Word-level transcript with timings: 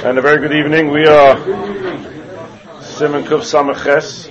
And 0.00 0.16
a 0.16 0.22
very 0.22 0.38
good 0.38 0.52
evening. 0.52 0.92
We 0.92 1.08
are 1.08 1.36
Simon 2.82 3.24
Kuf 3.24 3.42
Samaches. 3.42 4.30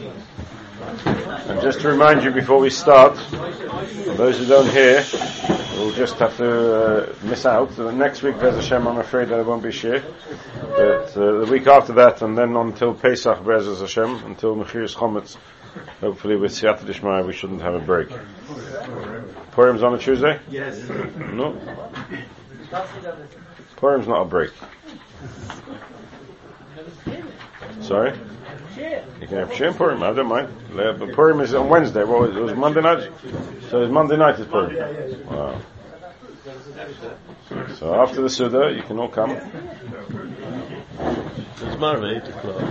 And 1.49 1.61
just 1.61 1.81
to 1.81 1.89
remind 1.89 2.23
you 2.23 2.31
before 2.31 2.59
we 2.59 2.69
start, 2.69 3.17
for 3.17 4.13
those 4.13 4.37
who 4.37 4.45
don't 4.45 4.69
hear, 4.69 5.05
we'll 5.75 5.91
just 5.91 6.15
have 6.19 6.37
to 6.37 6.75
uh, 6.75 7.13
miss 7.23 7.45
out. 7.45 7.77
Uh, 7.77 7.91
next 7.91 8.23
week, 8.23 8.39
Bez 8.39 8.55
Hashem, 8.55 8.87
I'm 8.87 8.97
afraid 8.97 9.27
there 9.27 9.43
won't 9.43 9.61
be 9.61 9.69
shiur. 9.69 10.01
But 10.61 11.17
uh, 11.17 11.43
the 11.43 11.51
week 11.51 11.67
after 11.67 11.91
that, 11.93 12.21
and 12.21 12.37
then 12.37 12.55
until 12.55 12.93
Pesach, 12.93 13.43
Bez 13.45 13.65
Hashem, 13.81 14.23
until 14.23 14.55
Mechiris 14.55 14.95
Chometz, 14.95 15.35
hopefully 15.99 16.37
with 16.37 16.53
Siyat 16.53 16.85
Dishmai, 16.85 17.23
we 17.23 17.33
shouldn't 17.33 17.61
have 17.61 17.73
a 17.73 17.79
break. 17.79 18.07
Purim's 19.51 19.83
on 19.83 19.95
a 19.95 19.97
Tuesday? 19.97 20.39
Yes. 20.49 20.87
No. 21.17 21.59
Purim's 23.75 24.07
not 24.07 24.21
a 24.21 24.25
break. 24.25 24.51
Sorry? 27.81 28.13
You 29.21 29.27
can 29.27 29.37
have 29.37 29.53
Shem 29.53 29.73
Purim, 29.73 30.03
I 30.03 30.11
don't 30.13 30.27
mind. 30.27 30.49
But 30.75 31.13
Purim 31.13 31.39
is 31.41 31.53
on 31.53 31.69
Wednesday. 31.69 32.03
Well, 32.03 32.25
it 32.25 32.33
was 32.35 32.53
Monday 32.53 32.81
night. 32.81 33.09
So 33.69 33.81
it's 33.81 33.91
Monday 33.91 34.17
night 34.17 34.37
is 34.39 34.45
Purim. 34.47 34.75
Wow. 35.25 35.61
So 37.75 37.95
after 37.95 38.21
the 38.21 38.29
Suda, 38.29 38.71
you 38.75 38.83
can 38.83 38.99
all 38.99 39.09
come. 39.09 39.31
It's 39.31 39.45
Maariv, 41.77 42.23
8 42.23 42.29
o'clock. 42.29 42.61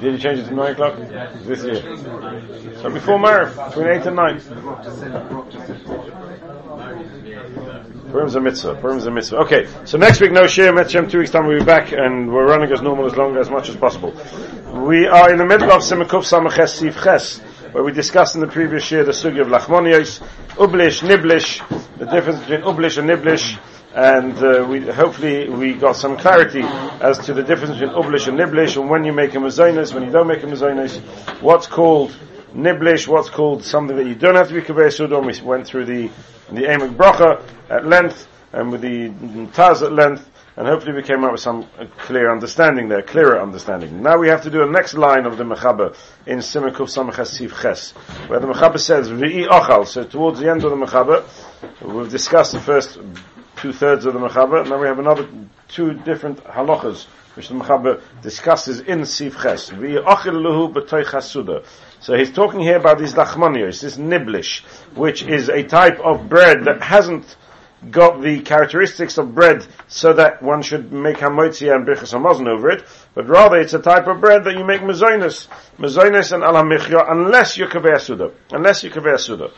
Did 0.00 0.12
you 0.12 0.18
change 0.18 0.38
it 0.40 0.46
to 0.46 0.54
9 0.54 0.72
o'clock? 0.72 0.96
This 1.44 1.62
year. 1.64 1.82
So 2.80 2.88
before 2.90 3.18
Maariv, 3.18 3.54
between 3.68 3.88
8 3.88 4.06
and 4.06 4.16
9. 4.16 4.40
Purim's 8.12 8.34
a 8.34 8.40
mitzvah. 8.40 8.74
Purim's 8.74 9.06
a 9.06 9.10
mitzvah. 9.10 9.38
Okay, 9.38 9.66
so 9.86 9.96
next 9.96 10.20
week 10.20 10.32
no 10.32 10.42
shiur. 10.42 10.70
Metzhem. 10.70 11.10
Two 11.10 11.18
weeks 11.18 11.30
time 11.30 11.46
we'll 11.46 11.58
be 11.58 11.64
back, 11.64 11.92
and 11.92 12.30
we're 12.30 12.46
running 12.46 12.70
as 12.70 12.82
normal 12.82 13.06
as 13.06 13.16
long 13.16 13.38
as 13.38 13.48
much 13.48 13.70
as 13.70 13.76
possible. 13.76 14.12
We 14.70 15.06
are 15.06 15.32
in 15.32 15.38
the 15.38 15.46
middle 15.46 15.72
of 15.72 15.80
Simakuf 15.80 16.24
Samaches 16.28 16.76
Sif 16.76 17.02
Ches, 17.02 17.38
where 17.72 17.82
we 17.82 17.90
discussed 17.90 18.34
in 18.34 18.42
the 18.42 18.48
previous 18.48 18.90
year 18.90 19.02
the 19.02 19.12
sugi 19.12 19.40
of 19.40 19.46
Lachmonios, 19.46 20.20
Ublish, 20.56 21.02
Niblish, 21.02 21.66
the 21.96 22.04
difference 22.04 22.40
between 22.40 22.60
Ublish 22.60 22.98
and 22.98 23.08
Niblish, 23.08 23.58
and 23.94 24.36
uh, 24.44 24.66
we 24.68 24.80
hopefully 24.90 25.48
we 25.48 25.72
got 25.72 25.96
some 25.96 26.18
clarity 26.18 26.64
as 27.00 27.18
to 27.20 27.32
the 27.32 27.42
difference 27.42 27.78
between 27.78 27.96
Ublish 27.96 28.28
and 28.28 28.36
Niblish, 28.38 28.76
and 28.78 28.90
when 28.90 29.04
you 29.04 29.14
make 29.14 29.34
a 29.34 29.38
mazonis, 29.38 29.94
when 29.94 30.02
you 30.02 30.10
don't 30.10 30.26
make 30.26 30.42
a 30.42 30.46
mazonis, 30.46 31.00
what's 31.40 31.66
called 31.66 32.14
Niblish, 32.54 33.08
what's 33.08 33.30
called 33.30 33.64
something 33.64 33.96
that 33.96 34.06
you 34.06 34.14
don't 34.14 34.34
have 34.34 34.48
to 34.48 34.54
be 34.54 34.60
Kabeh. 34.60 35.42
We 35.42 35.46
went 35.46 35.66
through 35.66 35.86
the 35.86 36.10
the 36.50 36.62
Emek 36.62 36.94
Bracha 36.96 37.42
at 37.70 37.86
length 37.86 38.28
and 38.52 38.70
with 38.70 38.82
the 38.82 39.08
Taz 39.52 39.82
at 39.82 39.92
length, 39.92 40.28
and 40.56 40.66
hopefully 40.66 40.92
we 40.92 41.02
came 41.02 41.24
up 41.24 41.32
with 41.32 41.40
some 41.40 41.66
clear 41.96 42.30
understanding 42.30 42.88
there, 42.88 43.00
clearer 43.00 43.40
understanding. 43.40 44.02
Now 44.02 44.18
we 44.18 44.28
have 44.28 44.42
to 44.42 44.50
do 44.50 44.58
the 44.58 44.70
next 44.70 44.94
line 44.94 45.24
of 45.24 45.38
the 45.38 45.44
Mechaber 45.44 45.96
in 46.26 46.38
Simikuf 46.38 46.90
Samachas 46.94 47.28
Sif 47.28 47.58
Ches, 47.62 47.92
where 48.28 48.38
the 48.40 48.46
Mechaber 48.46 48.78
says, 48.78 49.08
V'i 49.08 49.46
Ochal, 49.46 49.86
so 49.86 50.04
towards 50.04 50.40
the 50.40 50.50
end 50.50 50.64
of 50.64 50.70
the 50.70 50.76
Mechaber, 50.76 51.24
we've 51.80 52.10
discussed 52.10 52.52
the 52.52 52.60
first 52.60 52.98
two 53.62 53.72
thirds 53.72 54.04
of 54.06 54.14
the 54.14 54.18
Mechaber, 54.18 54.60
and 54.60 54.72
then 54.72 54.80
we 54.80 54.88
have 54.88 54.98
another 54.98 55.28
two 55.68 55.94
different 55.94 56.42
halachas, 56.44 57.04
which 57.36 57.46
the 57.46 57.54
Mechaber 57.54 58.02
discusses 58.20 58.80
in 58.80 59.06
Sif 59.06 59.40
Ches. 59.40 59.66
So 62.00 62.16
he's 62.16 62.32
talking 62.32 62.58
here 62.58 62.76
about 62.76 62.98
these 62.98 63.14
lachmanios, 63.14 63.80
this 63.80 63.96
niblish, 63.96 64.64
which 64.96 65.22
is 65.22 65.48
a 65.48 65.62
type 65.62 66.00
of 66.00 66.28
bread 66.28 66.64
that 66.64 66.82
hasn't 66.82 67.36
got 67.88 68.20
the 68.20 68.40
characteristics 68.40 69.16
of 69.18 69.34
bread 69.34 69.64
so 69.86 70.12
that 70.12 70.42
one 70.42 70.62
should 70.62 70.92
make 70.92 71.18
hamotzi 71.18 71.72
and 71.72 71.86
birchas 71.86 72.12
hamazon 72.12 72.48
over 72.48 72.70
it, 72.70 72.84
but 73.14 73.28
rather 73.28 73.58
it's 73.58 73.74
a 73.74 73.80
type 73.80 74.08
of 74.08 74.20
bread 74.20 74.42
that 74.44 74.56
you 74.56 74.64
make 74.64 74.80
mazonis, 74.80 75.46
mazonis 75.78 76.32
and 76.32 76.42
alamichya, 76.42 77.10
unless 77.10 77.56
you 77.56 77.66
kaveh 77.66 78.00
suda, 78.00 78.32
unless 78.50 78.82
you 78.82 78.90
kaveh 78.90 79.18
suda. 79.18 79.50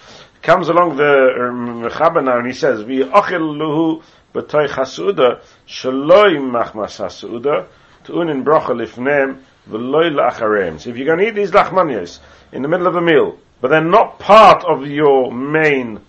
Comes 0.44 0.68
along 0.68 0.96
the 0.98 1.48
um, 1.48 1.82
mechaber 1.82 2.22
now 2.22 2.36
and 2.36 2.46
he 2.46 2.52
says, 2.52 2.82
vi 2.82 2.96
achil 3.02 3.56
luhu 3.56 4.02
b'toy 4.34 4.68
chasuda, 4.68 5.40
shaloi 5.66 6.36
machmas 6.36 7.00
hasuda, 7.00 7.66
tu'unin 8.04 8.44
bracha 8.44 8.76
lifnem, 8.76 9.40
v'loy 9.66 10.10
la'acharem. 10.12 10.78
So 10.78 10.90
if 10.90 10.98
you're 10.98 11.06
going 11.06 11.20
to 11.20 11.28
eat 11.28 11.34
these 11.34 11.50
lachmanios 11.50 12.18
in 12.52 12.60
the 12.60 12.68
middle 12.68 12.86
of 12.86 12.94
a 12.94 13.00
meal, 13.00 13.38
but 13.62 13.68
they're 13.68 13.82
not 13.82 14.18
part 14.18 14.64
of 14.64 14.86
your 14.86 15.32
main 15.32 16.00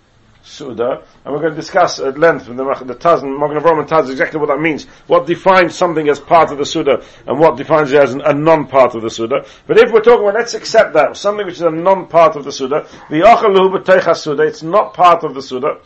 Suda, 0.46 1.02
and 1.24 1.34
we're 1.34 1.40
going 1.40 1.54
to 1.54 1.60
discuss 1.60 1.98
at 1.98 2.18
length 2.18 2.46
from 2.46 2.56
the, 2.56 2.64
the 2.84 2.94
Taz 2.94 3.22
and 3.22 3.36
Magen 3.36 3.58
Avraham 3.58 3.86
Taz 3.86 4.08
exactly 4.08 4.38
what 4.38 4.46
that 4.46 4.60
means. 4.60 4.84
What 5.08 5.26
defines 5.26 5.74
something 5.74 6.08
as 6.08 6.20
part 6.20 6.52
of 6.52 6.58
the 6.58 6.64
Suda, 6.64 7.04
and 7.26 7.40
what 7.40 7.56
defines 7.56 7.90
it 7.90 8.00
as 8.00 8.14
an, 8.14 8.20
a 8.20 8.32
non-part 8.32 8.94
of 8.94 9.02
the 9.02 9.10
Suda. 9.10 9.44
But 9.66 9.78
if 9.78 9.90
we're 9.90 10.02
talking 10.02 10.22
about, 10.22 10.38
let's 10.38 10.54
accept 10.54 10.94
that, 10.94 11.16
something 11.16 11.44
which 11.44 11.56
is 11.56 11.62
a 11.62 11.70
non-part 11.70 12.36
of 12.36 12.44
the 12.44 12.52
Suda, 12.52 12.86
the 13.10 13.22
Achalu 13.22 14.16
Suda, 14.16 14.44
it's 14.44 14.62
not 14.62 14.94
part 14.94 15.24
of 15.24 15.34
the 15.34 15.42
Suda. 15.42 15.80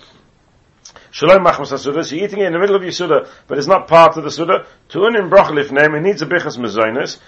Shalom 1.10 1.42
machmas 1.42 1.76
Suda, 1.78 2.04
so 2.04 2.14
you're 2.14 2.26
eating 2.26 2.40
it 2.40 2.46
in 2.46 2.52
the 2.52 2.58
middle 2.58 2.76
of 2.76 2.82
your 2.82 2.92
Suda, 2.92 3.30
but 3.46 3.56
it's 3.56 3.66
not 3.66 3.88
part 3.88 4.18
of 4.18 4.24
the 4.24 4.30
Suda. 4.30 4.66
In 4.94 5.30
brocholif 5.30 5.70
name, 5.72 5.94
it 5.94 6.02
needs 6.02 6.20
a 6.20 6.26
bichas 6.26 6.58
mezainis, 6.58 7.18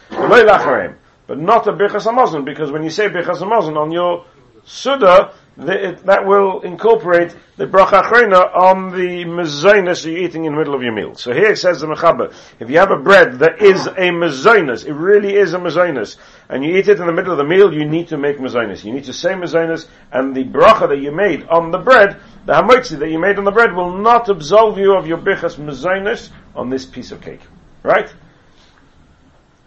but 1.26 1.38
not 1.38 1.66
a 1.66 1.72
bichas 1.72 2.06
amazon, 2.06 2.44
because 2.44 2.70
when 2.70 2.82
you 2.82 2.90
say 2.90 3.08
bichas 3.08 3.40
amazon 3.40 3.78
on 3.78 3.90
your 3.90 4.26
Suda, 4.64 5.32
the, 5.56 5.88
it, 5.88 6.06
that 6.06 6.26
will 6.26 6.60
incorporate 6.62 7.36
the 7.56 7.66
bracha 7.66 8.02
achrona 8.02 8.56
on 8.56 8.90
the 8.92 9.24
mezainis 9.24 10.04
you're 10.04 10.16
eating 10.16 10.46
in 10.46 10.52
the 10.52 10.58
middle 10.58 10.74
of 10.74 10.82
your 10.82 10.92
meal. 10.92 11.14
So 11.14 11.32
here 11.32 11.52
it 11.52 11.58
says 11.58 11.80
the 11.80 11.86
mechaber, 11.86 12.34
if 12.58 12.70
you 12.70 12.78
have 12.78 12.90
a 12.90 12.96
bread 12.96 13.38
that 13.40 13.60
is 13.60 13.86
a 13.86 14.10
mezainis, 14.10 14.86
it 14.86 14.94
really 14.94 15.34
is 15.34 15.52
a 15.52 15.58
mezainis, 15.58 16.16
and 16.48 16.64
you 16.64 16.76
eat 16.76 16.88
it 16.88 16.98
in 16.98 17.06
the 17.06 17.12
middle 17.12 17.32
of 17.32 17.38
the 17.38 17.44
meal, 17.44 17.72
you 17.72 17.84
need 17.84 18.08
to 18.08 18.16
make 18.16 18.38
mezainis. 18.38 18.84
You 18.84 18.92
need 18.92 19.04
to 19.04 19.12
say 19.12 19.32
mezainis, 19.34 19.86
and 20.10 20.34
the 20.34 20.44
bracha 20.44 20.88
that 20.88 20.98
you 20.98 21.12
made 21.12 21.46
on 21.48 21.70
the 21.70 21.78
bread, 21.78 22.18
the 22.46 22.54
hamotzi 22.54 22.98
that 22.98 23.10
you 23.10 23.18
made 23.18 23.38
on 23.38 23.44
the 23.44 23.52
bread, 23.52 23.74
will 23.74 23.96
not 23.96 24.28
absolve 24.28 24.78
you 24.78 24.96
of 24.96 25.06
your 25.06 25.18
bichas 25.18 25.56
mezainis 25.56 26.30
on 26.54 26.70
this 26.70 26.86
piece 26.86 27.12
of 27.12 27.20
cake. 27.20 27.42
Right? 27.82 28.12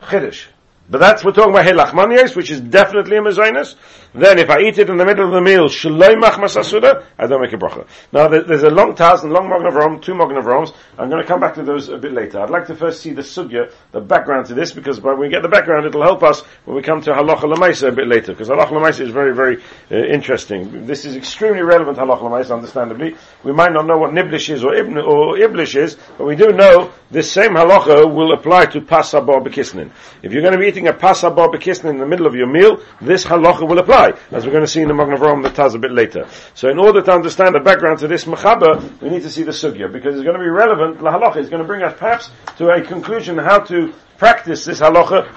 Chiddush. 0.02 0.48
But 0.90 1.00
that's, 1.00 1.24
we're 1.24 1.32
talking 1.32 1.52
about 1.52 1.66
Hilachmanias, 1.66 2.36
which 2.36 2.52
is 2.52 2.62
definitely 2.62 3.18
a 3.18 3.22
Mezainis. 3.22 3.76
Then 4.16 4.40
if 4.40 4.50
I 4.50 4.62
eat 4.62 4.78
it 4.78 4.90
in 4.90 4.96
the 4.96 5.04
middle 5.06 5.26
of 5.26 5.34
the 5.34 5.42
meal, 5.42 5.66
Shaloi 5.66 6.16
Machmas 6.16 6.56
Asuda, 6.56 7.04
I 7.20 7.28
don't 7.28 7.42
make 7.42 7.52
a 7.52 7.58
bracha. 7.58 7.86
Now 8.14 8.30
there's 8.30 8.64
a 8.64 8.70
long 8.70 8.96
Taz 8.96 9.24
and 9.24 9.34
long 9.34 9.50
Magen 9.50 9.68
Avraham, 9.68 10.02
two 10.02 10.16
Magen 10.16 10.38
Avraham's. 10.38 10.72
I'm 10.98 11.10
going 11.10 11.22
to 11.22 11.28
come 11.28 11.42
back 11.42 11.56
to 11.56 11.64
those 11.64 11.90
a 11.90 11.98
bit 11.98 12.14
later. 12.14 12.40
I'd 12.40 12.50
like 12.50 12.68
to 12.68 12.76
first 12.76 13.02
see 13.02 13.12
the 13.12 13.24
Sugya, 13.24 13.74
the 13.92 14.00
background 14.00 14.46
to 14.46 14.54
this, 14.54 14.72
because 14.72 15.02
when 15.02 15.20
we 15.20 15.28
get 15.28 15.42
the 15.42 15.50
background, 15.50 15.86
it'll 15.86 16.02
help 16.02 16.24
us 16.24 16.44
when 16.64 16.78
we 16.78 16.82
come 16.82 17.02
to 17.02 17.12
Halacha 17.12 17.42
Lamaisa 17.42 17.90
a 17.90 17.92
bit 17.92 18.08
later, 18.08 18.32
because 18.32 18.48
Halacha 18.48 18.70
Lamaisa 18.70 19.02
is 19.02 19.12
very, 19.12 19.36
very 19.36 19.62
uh, 19.92 19.96
interesting. 19.96 20.86
This 20.86 21.04
is 21.04 21.18
extremely 21.18 21.62
relevant 21.62 21.98
Halacha 21.98 22.22
Lamaisa, 22.22 22.56
understandably. 22.56 23.18
We 23.44 23.52
might 23.52 23.74
not 23.74 23.86
know 23.86 23.98
what 23.98 24.12
Niblish 24.12 24.50
is 24.50 24.64
or, 24.64 24.76
Ibn, 24.76 24.98
or 24.98 25.38
Iblish 25.38 25.76
is, 25.76 25.98
but 26.18 26.26
we 26.26 26.38
do 26.38 26.54
know 26.54 26.94
this 27.12 27.30
same 27.30 27.52
Halacha 27.52 28.10
will 28.14 28.32
apply 28.32 28.68
to 28.68 28.80
Pasabah 28.80 29.46
Bekisnin. 29.46 29.92
If 30.24 30.32
you're 30.32 30.42
going 30.42 30.54
to 30.54 30.60
be 30.60 30.68
eating 30.68 30.88
a 30.88 30.94
Pasabah 30.94 31.54
Bekisnin 31.54 31.90
in 31.90 31.98
the 31.98 32.08
middle 32.08 32.28
of 32.28 32.34
your 32.34 32.48
meal, 32.48 32.82
this 33.02 33.26
Halacha 33.26 33.68
will 33.68 33.80
apply 33.80 34.05
as 34.32 34.46
we're 34.46 34.52
going 34.52 34.64
to 34.64 34.68
see 34.68 34.82
in 34.82 34.88
the 34.88 34.94
Magen 34.94 35.18
Avraham 35.18 35.44
the 35.44 35.50
Taz 35.50 35.76
a 35.76 35.80
bit 35.80 35.92
later. 35.92 36.28
So 36.54 36.70
in 36.70 36.80
order 36.80 37.02
to 37.02 37.12
understand 37.12 37.56
the 37.56 37.60
background 37.60 38.00
to 38.00 38.08
this 38.08 38.26
Mechaber, 38.26 39.02
we 39.02 39.10
need 39.10 39.24
to 39.24 39.30
see 39.30 39.44
the 39.44 39.52
Sugya, 39.52 39.92
because 39.92 40.16
it's 40.16 40.24
going 40.24 40.38
to 40.38 40.44
be 40.44 40.50
relevant, 40.50 41.02
La 41.02 41.12
Halacha, 41.18 41.38
it's 41.38 41.50
going 41.50 41.62
to 41.62 41.68
bring 41.68 41.84
us 41.84 41.98
perhaps 41.98 42.30
to 42.58 42.70
a 42.70 42.82
conclusion 42.82 43.38
how 43.38 43.60
to 43.60 43.94
practice 44.18 44.66
this 44.66 44.80
Halacha 44.80 45.28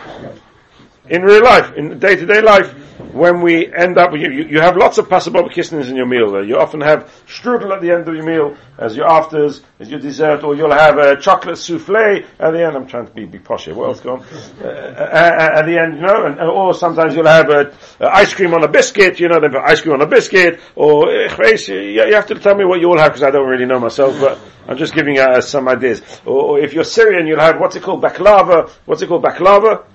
in 1.10 1.22
real 1.22 1.42
life, 1.42 1.74
in 1.74 1.98
day-to-day 1.98 2.40
life, 2.40 2.74
when 3.12 3.40
we 3.40 3.72
end 3.72 3.96
up, 3.96 4.12
you, 4.12 4.30
you 4.30 4.60
have 4.60 4.76
lots 4.76 4.98
of 4.98 5.08
pasabah 5.08 5.52
kissings 5.52 5.88
in 5.88 5.96
your 5.96 6.06
meal. 6.06 6.34
Uh, 6.34 6.40
you 6.40 6.58
often 6.58 6.80
have 6.80 7.10
strudel 7.26 7.74
at 7.74 7.80
the 7.80 7.90
end 7.90 8.08
of 8.08 8.14
your 8.14 8.24
meal 8.24 8.56
as 8.76 8.96
your 8.96 9.06
afters, 9.06 9.62
as 9.78 9.88
your 9.88 10.00
dessert, 10.00 10.42
or 10.42 10.54
you'll 10.54 10.72
have 10.72 10.98
a 10.98 11.20
chocolate 11.20 11.58
souffle 11.58 12.22
at 12.38 12.50
the 12.52 12.64
end. 12.64 12.76
I'm 12.76 12.86
trying 12.86 13.06
to 13.06 13.12
be, 13.12 13.24
be 13.24 13.38
posh 13.38 13.66
here. 13.66 13.74
What 13.74 13.88
else 13.88 14.00
going? 14.00 14.22
Uh, 14.60 14.64
at 14.64 15.62
the 15.62 15.78
end, 15.78 15.94
you 15.96 16.02
know, 16.02 16.26
and, 16.26 16.40
or 16.40 16.74
sometimes 16.74 17.14
you'll 17.14 17.26
have 17.26 17.48
a, 17.50 17.72
a, 18.00 18.08
ice 18.08 18.34
cream 18.34 18.52
on 18.54 18.64
a 18.64 18.68
biscuit. 18.68 19.20
You 19.20 19.28
know, 19.28 19.40
they 19.40 19.48
put 19.48 19.62
ice 19.62 19.80
cream 19.80 19.94
on 19.94 20.02
a 20.02 20.06
biscuit. 20.06 20.60
Or 20.74 21.10
you, 21.10 21.24
you 21.68 22.14
have 22.14 22.26
to 22.26 22.34
tell 22.34 22.56
me 22.56 22.64
what 22.64 22.80
you 22.80 22.88
all 22.88 22.98
have 22.98 23.12
because 23.12 23.22
I 23.22 23.30
don't 23.30 23.48
really 23.48 23.66
know 23.66 23.80
myself, 23.80 24.18
but. 24.20 24.38
I'm 24.68 24.76
just 24.76 24.92
giving 24.92 25.16
you 25.16 25.22
uh, 25.22 25.40
some 25.40 25.66
ideas. 25.66 26.02
Or, 26.26 26.42
or, 26.42 26.58
if 26.58 26.74
you're 26.74 26.84
Syrian, 26.84 27.26
you'll 27.26 27.40
have 27.40 27.58
what's 27.58 27.74
it 27.76 27.82
called, 27.82 28.02
baklava. 28.02 28.68
What's 28.84 29.00
it 29.00 29.06
called, 29.06 29.24
baklava? 29.24 29.86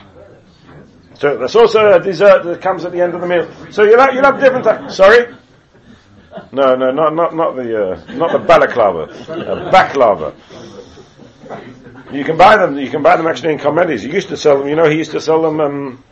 So 1.24 1.38
that's 1.38 1.56
also 1.56 1.94
a 1.94 2.02
dessert 2.02 2.44
that 2.44 2.62
comes 2.62 2.84
at 2.84 2.92
the 2.92 3.00
end 3.00 3.14
of 3.14 3.22
the 3.22 3.28
meal. 3.28 3.50
So 3.72 3.84
you'll 3.84 3.98
have, 3.98 4.14
you'll 4.14 4.26
have 4.26 4.42
different 4.42 4.66
types. 4.66 4.98
Sorry? 4.98 5.34
No, 6.52 6.76
no, 6.76 6.92
not, 6.92 7.16
not, 7.16 7.34
not 7.34 7.56
the, 7.56 7.92
uh, 7.92 8.14
not 8.16 8.34
the 8.34 8.40
balaclava. 8.40 9.04
Uh, 9.04 9.72
baklava. 9.72 10.36
You 12.12 12.26
can 12.26 12.36
buy 12.36 12.58
them, 12.58 12.78
you 12.78 12.90
can 12.90 13.02
buy 13.02 13.16
them 13.16 13.26
actually 13.26 13.54
in 13.54 13.60
comedies. 13.60 14.04
You 14.04 14.12
used 14.12 14.28
to 14.28 14.36
sell 14.36 14.60
them, 14.60 14.68
you 14.68 14.76
know, 14.76 14.90
he 14.90 14.98
used 14.98 15.12
to 15.12 15.22
sell 15.22 15.42
them, 15.42 15.62
um, 15.62 16.04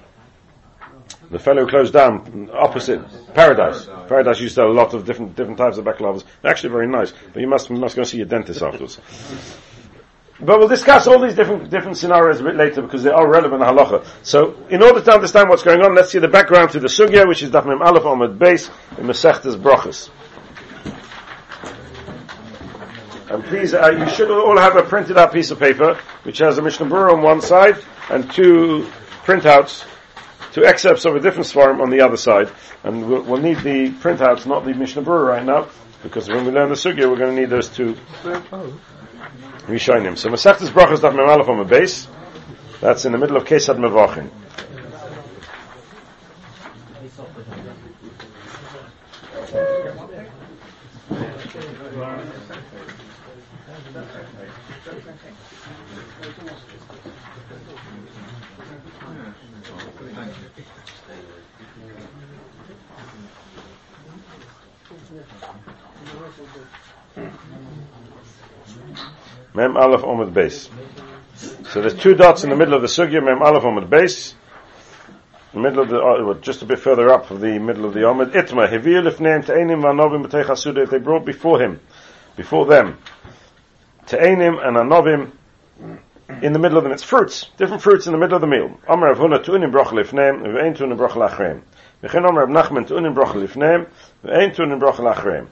the 1.30 1.40
fellow 1.40 1.68
closed 1.68 1.92
down 1.92 2.50
opposite 2.54 3.02
Paradise. 3.34 3.90
Paradise 4.08 4.40
used 4.40 4.56
to 4.56 4.62
have 4.62 4.70
a 4.70 4.74
lot 4.74 4.94
of 4.94 5.06
different 5.06 5.36
different 5.36 5.58
types 5.58 5.78
of 5.78 5.84
baklavas. 5.84 6.24
They're 6.42 6.52
actually 6.52 6.70
very 6.70 6.88
nice, 6.88 7.14
but 7.34 7.42
you 7.42 7.48
must 7.48 7.70
you 7.70 7.76
must 7.76 7.98
go 7.98 8.04
see 8.04 8.18
your 8.18 8.28
dentist 8.28 8.62
afterwards. 8.62 9.00
But 10.44 10.60
we'll 10.60 10.68
discuss 10.68 11.08
all 11.08 11.20
these 11.20 11.36
different 11.36 11.70
different 11.70 11.98
scenarios 11.98 12.40
a 12.40 12.44
bit 12.44 12.56
later 12.56 12.82
because 12.82 13.04
they 13.04 13.12
are 13.12 13.30
relevant 13.30 13.62
halacha. 13.62 14.06
So, 14.24 14.58
in 14.70 14.82
order 14.82 15.02
to 15.02 15.14
understand 15.14 15.50
what's 15.50 15.64
going 15.64 15.82
on, 15.82 15.96
let's 15.96 16.12
see 16.12 16.20
the 16.20 16.28
background 16.28 16.72
to 16.72 16.80
the 16.80 16.88
sugya, 16.88 17.28
which 17.28 17.44
is 17.44 17.52
Daf 17.52 17.66
Mem 17.66 17.82
Aleph 17.82 18.04
Amud 18.04 18.38
Base 18.38 18.70
in 18.98 19.06
Masechtas 19.06 19.56
Brachas. 19.56 20.10
And 23.30 23.44
please, 23.46 23.74
uh, 23.74 23.90
you 23.92 24.10
should 24.10 24.30
all 24.30 24.58
have 24.58 24.76
a 24.76 24.84
printed 24.84 25.18
out 25.18 25.32
piece 25.32 25.52
of 25.52 25.60
paper 25.60 25.98
which 26.24 26.40
has 26.40 26.58
a 26.58 26.62
Mishnah 26.62 26.86
Berurah 26.86 27.14
on 27.14 27.22
one 27.22 27.42
side 27.42 27.78
and 28.10 28.30
two 28.30 28.90
printouts, 29.24 29.86
two 30.52 30.66
excerpts 30.66 31.06
of 31.06 31.16
a 31.16 31.20
different 31.20 31.48
svarim 31.48 31.82
on 31.82 31.90
the 31.90 32.02
other 32.02 32.18
side. 32.18 32.52
And 32.84 33.08
we'll, 33.08 33.22
we'll 33.22 33.42
need 33.42 33.60
the 33.60 33.92
printouts, 33.92 34.46
not 34.46 34.66
the 34.66 34.74
Mishnah 34.74 35.04
Berurah 35.04 35.28
right 35.28 35.46
now, 35.46 35.70
because 36.04 36.28
when 36.28 36.46
we 36.46 36.52
learn 36.52 36.70
the 36.70 36.76
sugya, 36.76 37.10
we're 37.10 37.18
going 37.18 37.36
to 37.36 37.42
need 37.42 37.50
those 37.50 37.70
two. 37.70 37.96
Rishonim. 39.68 40.18
So 40.18 40.30
Masechtas 40.30 40.70
Brachas 40.70 40.98
Daf 40.98 41.16
Mem 41.16 41.30
Aleph 41.30 41.48
on 41.48 41.60
the 41.60 41.66
base. 41.66 42.08
That's 42.80 43.06
in 43.06 43.12
the 43.12 43.18
middle 43.18 43.38
of 43.38 43.46
Kesad 43.46 43.78
Mevachin. 43.78 44.32
Mem 69.54 69.76
Aleph 69.76 70.02
Omid 70.02 70.34
Base. 70.34 70.70
So 71.70 71.82
there's 71.82 71.96
two 71.96 72.16
dots 72.16 72.44
in 72.44 72.50
the 72.50 72.56
middle 72.56 72.74
of 72.74 72.82
the 72.82 72.88
sugya, 72.88 73.24
Mem 73.24 73.42
Aleph 73.42 73.64
Omid 73.64 73.90
Base. 73.90 74.36
Middle 75.54 75.84
of 75.84 75.90
the, 75.90 76.00
uh, 76.00 76.34
just 76.36 76.62
a 76.62 76.66
bit 76.66 76.80
further 76.80 77.10
up 77.10 77.30
of 77.30 77.42
the 77.42 77.60
middle 77.60 77.84
of 77.84 77.94
the 77.94 78.02
Omid. 78.02 78.32
Itma, 78.32 78.70
Hevir 78.70 79.04
Lifneim 79.04 79.46
Te'enim 79.46 79.82
V'Anovim 79.82 80.26
HaSuda, 80.30 80.84
if 80.84 80.90
they 80.90 81.00
brought 81.00 81.26
before 81.26 81.62
him, 81.62 81.82
before 82.38 82.66
them, 82.66 82.98
Te'enim 84.06 84.66
and 84.66 84.78
Anovim, 84.78 85.32
in 86.42 86.54
the 86.54 86.60
middle 86.60 86.78
of 86.78 86.86
them, 86.86 86.94
it's 86.94 87.04
fruits, 87.04 87.48
different 87.58 87.82
fruits 87.82 88.06
in 88.08 88.14
the 88.14 88.18
middle 88.18 88.36
of 88.36 88.42
the 88.42 88.48
meal. 88.48 88.80
Amar 88.88 89.14
Avhuna 89.14 89.44
Tu'unim 89.44 89.72
Broch 89.72 89.88
Lifneim, 89.88 90.44
V'Ein 90.44 90.78
Tu'unim 90.78 90.96
Broch 90.96 91.12
Lachreim. 91.12 91.62
V'Chen 92.02 92.30
Amar 92.30 92.48
Nachman 92.48 92.88
Tu'unim 92.88 93.14
Broch 93.14 93.34
Lifneim, 93.34 93.88
V'Ein 94.24 94.56
Tu'unim 94.56 94.80
Broch 94.80 94.96
Lachreim 94.96 95.48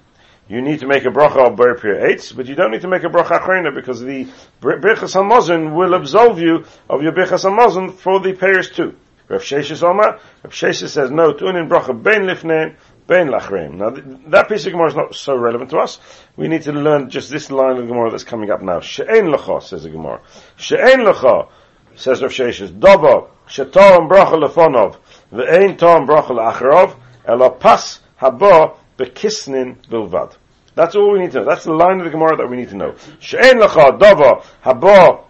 you 0.50 0.64
need 0.64 0.80
to 0.80 0.88
make 0.88 1.06
a 1.06 1.10
bracha 1.10 1.48
of 1.48 1.56
Ber 1.56 1.76
Eitz, 1.76 2.36
but 2.36 2.48
you 2.48 2.56
don't 2.56 2.72
need 2.72 2.82
to 2.82 2.88
make 2.88 3.04
a 3.04 3.10
bracha 3.10 3.40
achrena 3.40 3.74
because 3.74 4.02
the 4.02 4.26
Birchas 4.60 5.16
HaMazon 5.16 5.76
will 5.76 5.94
absolve 5.94 6.40
you 6.40 6.66
of 6.90 7.04
your 7.04 7.12
Birchas 7.12 7.46
HaMazon 7.46 7.94
for 7.94 8.20
the 8.20 8.34
payers 8.34 8.72
too. 8.72 8.96
Rav 9.28 9.42
Sheshes 9.42 9.84
Omar, 9.84 10.20
Rav 10.44 10.52
Sheshes 10.52 10.90
says 10.90 11.12
no, 11.12 11.34
tunin 11.34 11.70
bracha 11.70 11.94
bein 11.94 12.24
lifnein, 12.24 12.76
bein 13.06 13.28
lachreim. 13.28 13.76
Now 13.76 13.92
that 14.32 14.50
piece 14.50 14.66
of 14.66 14.72
Gemara 14.72 14.88
is 14.88 14.96
not 14.96 15.14
so 15.14 15.36
relevant 15.36 15.70
to 15.70 15.78
us. 15.78 16.00
We 16.36 16.48
need 16.48 16.64
to 16.64 16.72
learn 16.72 17.12
just 17.12 17.30
this 17.30 17.52
line 17.52 17.78
of 17.78 17.88
Gemara 17.88 18.10
that's 18.10 18.24
coming 18.24 18.50
up 18.50 18.64
now. 18.64 18.80
She'ein 18.80 19.26
lecha, 19.26 19.62
says 19.62 19.84
the 19.84 19.92
Gemara. 19.92 20.20
She'ein 20.58 21.02
lecha, 21.02 21.48
says 21.96 22.24
Rav 22.24 22.32
Sheshes, 22.32 22.72
Dobo, 22.72 23.28
she'tom 23.48 24.10
bracha 24.10 24.34
lefonov, 24.34 24.98
ve'ein 25.32 25.78
tom 25.78 26.08
bracha 26.08 26.30
la'acharov, 26.30 26.96
ela 27.24 27.52
pas 27.52 28.00
haba 28.20 28.76
bekisnin 28.98 29.78
bilvad. 29.88 30.39
That's 30.80 30.96
all 30.96 31.12
we 31.12 31.20
need 31.20 31.32
to 31.32 31.40
know. 31.40 31.44
That's 31.44 31.66
the 31.66 31.74
line 31.74 32.00
of 32.00 32.06
the 32.06 32.10
Gemara 32.10 32.38
that 32.38 32.50
we 32.50 32.56
need 32.56 32.70
to 32.70 32.78
know. 32.78 32.96
She'en 33.20 33.60
lecha 33.60 34.00
dava 34.00 34.46
haba 34.64 35.26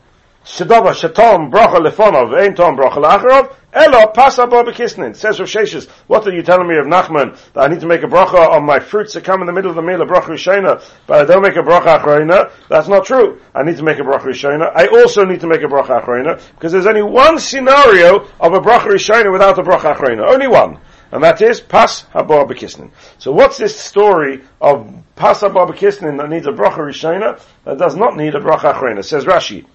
shedava 0.45 0.93
shetom 0.93 1.49
bracha 1.51 1.79
lefonov 1.83 2.29
ve'en 2.29 2.55
tom 2.55 2.77
bracha 2.77 2.97
la'acharov 2.97 3.55
elo 3.73 4.05
pasa 4.13 4.45
ba 4.45 4.63
bekisnin. 4.63 5.15
Says 5.15 5.39
Rav 5.39 5.49
Sheshes, 5.49 5.89
what 6.05 6.27
are 6.27 6.35
you 6.35 6.43
telling 6.43 6.67
me 6.67 6.77
of 6.77 6.85
Nachman 6.85 7.35
that 7.53 7.63
I 7.63 7.67
need 7.67 7.79
to 7.79 7.87
make 7.87 8.03
a 8.03 8.05
bracha 8.05 8.47
on 8.47 8.63
my 8.63 8.79
fruits 8.79 9.13
that 9.13 9.23
come 9.23 9.41
in 9.41 9.47
the 9.47 9.51
middle 9.51 9.71
of 9.71 9.75
the 9.75 9.81
meal, 9.81 9.99
a 10.03 10.05
bracha 10.05 10.27
rishena, 10.27 10.87
but 11.07 11.21
I 11.23 11.25
don't 11.25 11.41
make 11.41 11.55
a 11.55 11.63
bracha 11.63 11.99
achrona? 11.99 12.51
That's 12.69 12.87
not 12.87 13.07
true. 13.07 13.41
I 13.55 13.63
need 13.63 13.77
to 13.77 13.83
make 13.83 13.97
a 13.97 14.03
bracha 14.03 14.25
rishena. 14.25 14.71
I 14.75 14.85
also 14.85 15.25
need 15.25 15.41
to 15.41 15.47
make 15.47 15.63
a 15.63 15.67
bracha 15.67 15.99
achrona 15.99 16.39
because 16.53 16.73
there's 16.73 16.85
only 16.85 17.01
one 17.01 17.39
scenario 17.39 18.27
of 18.39 18.53
a 18.53 18.59
bracha 18.59 18.85
rishena 18.85 19.31
without 19.31 19.57
a 19.57 19.63
bracha 19.63 19.95
achrona. 19.95 20.31
Only 20.31 20.47
one 20.47 20.77
and 21.11 21.23
that 21.23 21.41
is 21.41 21.59
Pas 21.59 22.03
Habar 22.13 22.47
Bekisnin. 22.47 22.91
So 23.17 23.31
what's 23.31 23.57
this 23.57 23.79
story 23.79 24.43
of 24.61 24.91
Pas 25.15 25.41
Habar 25.41 25.69
Bekisnin 25.69 26.17
that 26.17 26.29
needs 26.29 26.47
a 26.47 26.51
bracha 26.51 26.77
Rishona 26.77 27.41
that 27.65 27.77
does 27.77 27.95
not 27.95 28.15
need 28.15 28.35
a 28.35 28.39
bracha 28.39 28.73
Achrona? 28.73 29.03
Says 29.03 29.25
Rashi, 29.25 29.65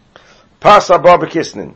Pas 0.61 0.89
Habar 0.89 1.19
Bekisnin. 1.19 1.75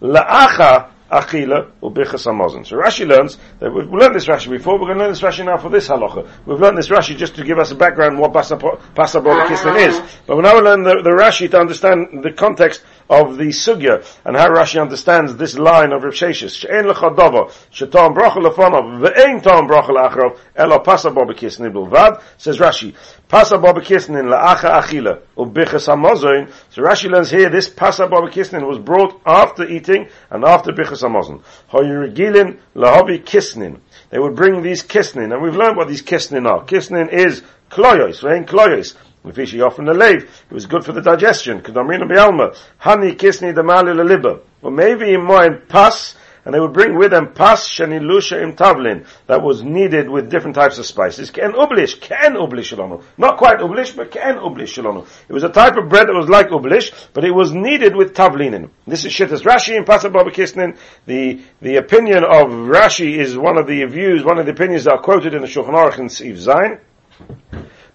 La'acha 0.00 0.90
achila 1.10 1.70
ubichas. 1.82 2.20
So 2.66 2.76
Rashi 2.76 3.06
learns 3.06 3.38
that 3.58 3.72
we've 3.72 3.90
learned 3.92 4.14
this 4.14 4.26
Rashi 4.26 4.50
before. 4.50 4.74
We're 4.74 4.86
going 4.86 4.98
to 4.98 5.04
learn 5.04 5.12
this 5.12 5.20
Rashi 5.20 5.44
now 5.44 5.58
for 5.58 5.68
this 5.68 5.88
halacha. 5.88 6.28
We've 6.46 6.60
learned 6.60 6.78
this 6.78 6.88
Rashi 6.88 7.16
just 7.16 7.34
to 7.36 7.44
give 7.44 7.58
us 7.58 7.70
a 7.70 7.74
background 7.74 8.18
what 8.18 8.32
pasabot 8.32 9.46
kisnin 9.46 9.88
is. 9.88 10.00
But 10.26 10.36
we're 10.36 10.42
now 10.42 10.58
learn 10.60 10.82
the, 10.82 11.02
the 11.02 11.10
Rashi 11.10 11.50
to 11.50 11.58
understand 11.58 12.22
the 12.22 12.32
context 12.32 12.82
of 13.08 13.36
the 13.36 13.46
sugya 13.46 14.06
and 14.24 14.36
how 14.36 14.48
Rashi 14.48 14.80
understands 14.80 15.36
this 15.36 15.58
line 15.58 15.92
of 15.92 16.04
Rav 16.04 16.12
Sheshes. 16.12 16.56
She'en 16.56 16.84
lecha 16.84 17.14
dava 17.16 17.50
shetam 17.72 18.14
bracha 18.14 18.36
lefonov 18.36 19.00
ve'ein 19.00 19.42
tam 19.42 19.66
bracha 19.66 19.88
la'achrov 19.88 20.38
ela 20.54 20.82
pasabot 20.82 21.26
bekisnin 21.28 21.72
bilvad. 21.72 22.22
Says 22.38 22.58
Rashi 22.58 22.94
pasabot 23.30 23.74
bekisnin 23.74 24.26
la'acha 24.28 24.80
achila 24.80 25.20
ubichas 25.36 25.86
hamazon. 25.88 26.50
So 26.70 26.82
Rashi 26.82 27.10
learns 27.10 27.30
here 27.30 27.48
this 27.48 27.68
pasabot 27.68 28.28
bekisnin 28.28 28.66
was 28.66 28.78
brought 28.78 29.20
after 29.24 29.64
eating 29.68 30.08
and 30.30 30.44
after 30.44 30.72
bichas 30.72 31.00
Samazon. 31.00 31.42
Hoyurigilin 31.72 32.58
lahavi 32.74 33.22
kisnin. 33.24 33.80
They 34.10 34.18
would 34.18 34.36
bring 34.36 34.62
these 34.62 34.82
kisnin, 34.82 35.32
and 35.32 35.42
we've 35.42 35.56
learned 35.56 35.76
what 35.76 35.88
these 35.88 36.02
kisnin 36.02 36.46
are. 36.46 36.64
Kisnin 36.64 37.12
is 37.12 37.42
kloyos, 37.70 38.22
vein 38.22 38.44
kloyos. 38.44 38.96
Lefishi 39.24 39.64
often 39.64 39.84
the 39.84 39.94
lave. 39.94 40.22
It 40.22 40.54
was 40.54 40.66
good 40.66 40.84
for 40.84 40.92
the 40.92 41.02
digestion. 41.02 41.60
Kedamrina 41.60 42.10
bialma. 42.10 42.56
Honey 42.78 43.12
kisni 43.14 43.52
damali 43.54 43.94
leliba. 43.94 44.40
Well, 44.62 44.72
maybe 44.72 45.12
in 45.12 45.24
more 45.24 45.56
pas, 45.68 46.16
and 46.44 46.54
they 46.54 46.60
would 46.60 46.72
bring 46.72 46.96
with 46.96 47.10
them 47.10 47.32
pas 47.32 47.68
shenilusha 47.68 48.42
im 48.42 48.54
tavlin 48.54 49.06
that 49.26 49.42
was 49.42 49.62
kneaded 49.62 50.08
with 50.08 50.30
different 50.30 50.54
types 50.54 50.78
of 50.78 50.86
spices. 50.86 51.30
Ken 51.30 51.52
ublish, 51.52 52.00
ken 52.00 52.34
ublish 52.34 52.74
shalonu. 52.74 53.02
Not 53.18 53.36
quite 53.38 53.58
ublish, 53.58 53.96
but 53.96 54.10
ken 54.10 54.36
ublish 54.36 54.74
shalonu. 54.74 55.06
It 55.28 55.32
was 55.32 55.44
a 55.44 55.48
type 55.48 55.76
of 55.76 55.88
bread 55.88 56.08
that 56.08 56.14
was 56.14 56.28
like 56.28 56.48
ublish, 56.48 56.92
but 57.12 57.24
it 57.24 57.30
was 57.30 57.52
kneaded 57.52 57.94
with 57.94 58.14
tavlin. 58.14 58.70
This 58.86 59.04
is 59.04 59.12
shittas 59.12 59.42
Rashi 59.42 59.76
in 59.76 59.84
Pasab 59.84 60.12
Kisnin. 60.32 60.76
The 61.06 61.40
the 61.60 61.76
opinion 61.76 62.24
of 62.24 62.48
Rashi 62.48 63.18
is 63.18 63.36
one 63.36 63.58
of 63.58 63.66
the 63.66 63.84
views, 63.84 64.24
one 64.24 64.38
of 64.38 64.46
the 64.46 64.52
opinions 64.52 64.84
that 64.84 64.92
are 64.92 65.02
quoted 65.02 65.34
in 65.34 65.42
the 65.42 65.48
Shulchan 65.48 65.74
Aruch 65.74 65.98
and 65.98 66.10
Siv 66.10 66.36
Zayin. 66.38 66.80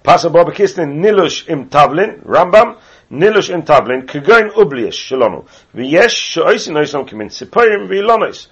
Pasab 0.04 0.34
Kisnin 0.54 1.02
nilush 1.02 1.50
im 1.50 1.70
tavlin 1.70 2.24
Rambam. 2.24 2.80
נילוש 3.12 3.52
אין 3.52 3.62
טבלין, 3.62 4.08
כגוין 4.08 4.50
אובליש 4.50 5.10
שלנו, 5.10 5.44
ויש 5.76 6.34
שאויסין 6.34 6.78
אויסם 6.78 7.04
כמין 7.04 7.30
ציפורים 7.30 7.86
ואילונויס, 7.90 8.48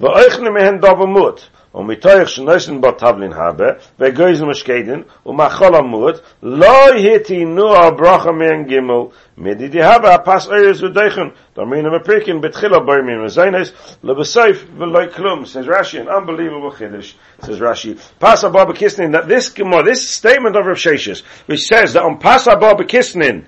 ואויכנה 0.00 0.50
מהן 0.50 0.78
דובר 0.78 1.04
מות, 1.04 1.48
ומתויך 1.74 2.28
שנויסן 2.28 2.80
בו 2.80 2.92
טבלין 2.92 3.32
הרבה, 3.32 3.64
וגויזן 4.00 4.44
משקדן, 4.44 5.00
ומחול 5.26 5.74
המות, 5.74 6.20
לא 6.42 6.92
היתינו 6.92 7.76
הברכה 7.76 8.32
מהן 8.32 8.64
גימל, 8.64 9.02
מדידי 9.38 9.82
הווה 9.82 10.14
הפס 10.14 10.50
איירס 10.50 10.82
ודייכן, 10.82 11.28
דמינו 11.56 11.96
מפריקין 11.96 12.40
בתחילה 12.40 12.78
ברמין 12.78 13.20
וזיינס, 13.24 13.72
לבסייף 14.04 14.64
ולא 14.78 15.00
כלום, 15.16 15.44
says 15.44 15.66
Rashi, 15.66 16.00
an 16.00 16.08
unbelievable 16.08 16.72
chiddush, 16.72 17.14
says 17.42 17.58
Rashi. 17.58 17.98
Pas 18.18 18.44
Abba 18.44 18.72
Kisnin, 18.72 19.12
that 19.12 19.28
this 19.28 19.48
Gemara, 19.48 19.82
this 19.82 20.10
statement 20.10 20.56
of 20.56 20.64
Sheshes, 20.66 21.22
which 21.46 21.60
says 21.60 21.92
that 21.94 22.02
on 22.02 22.18
Pas 22.18 22.46
Abba 22.48 22.84
Kisnin, 22.84 23.44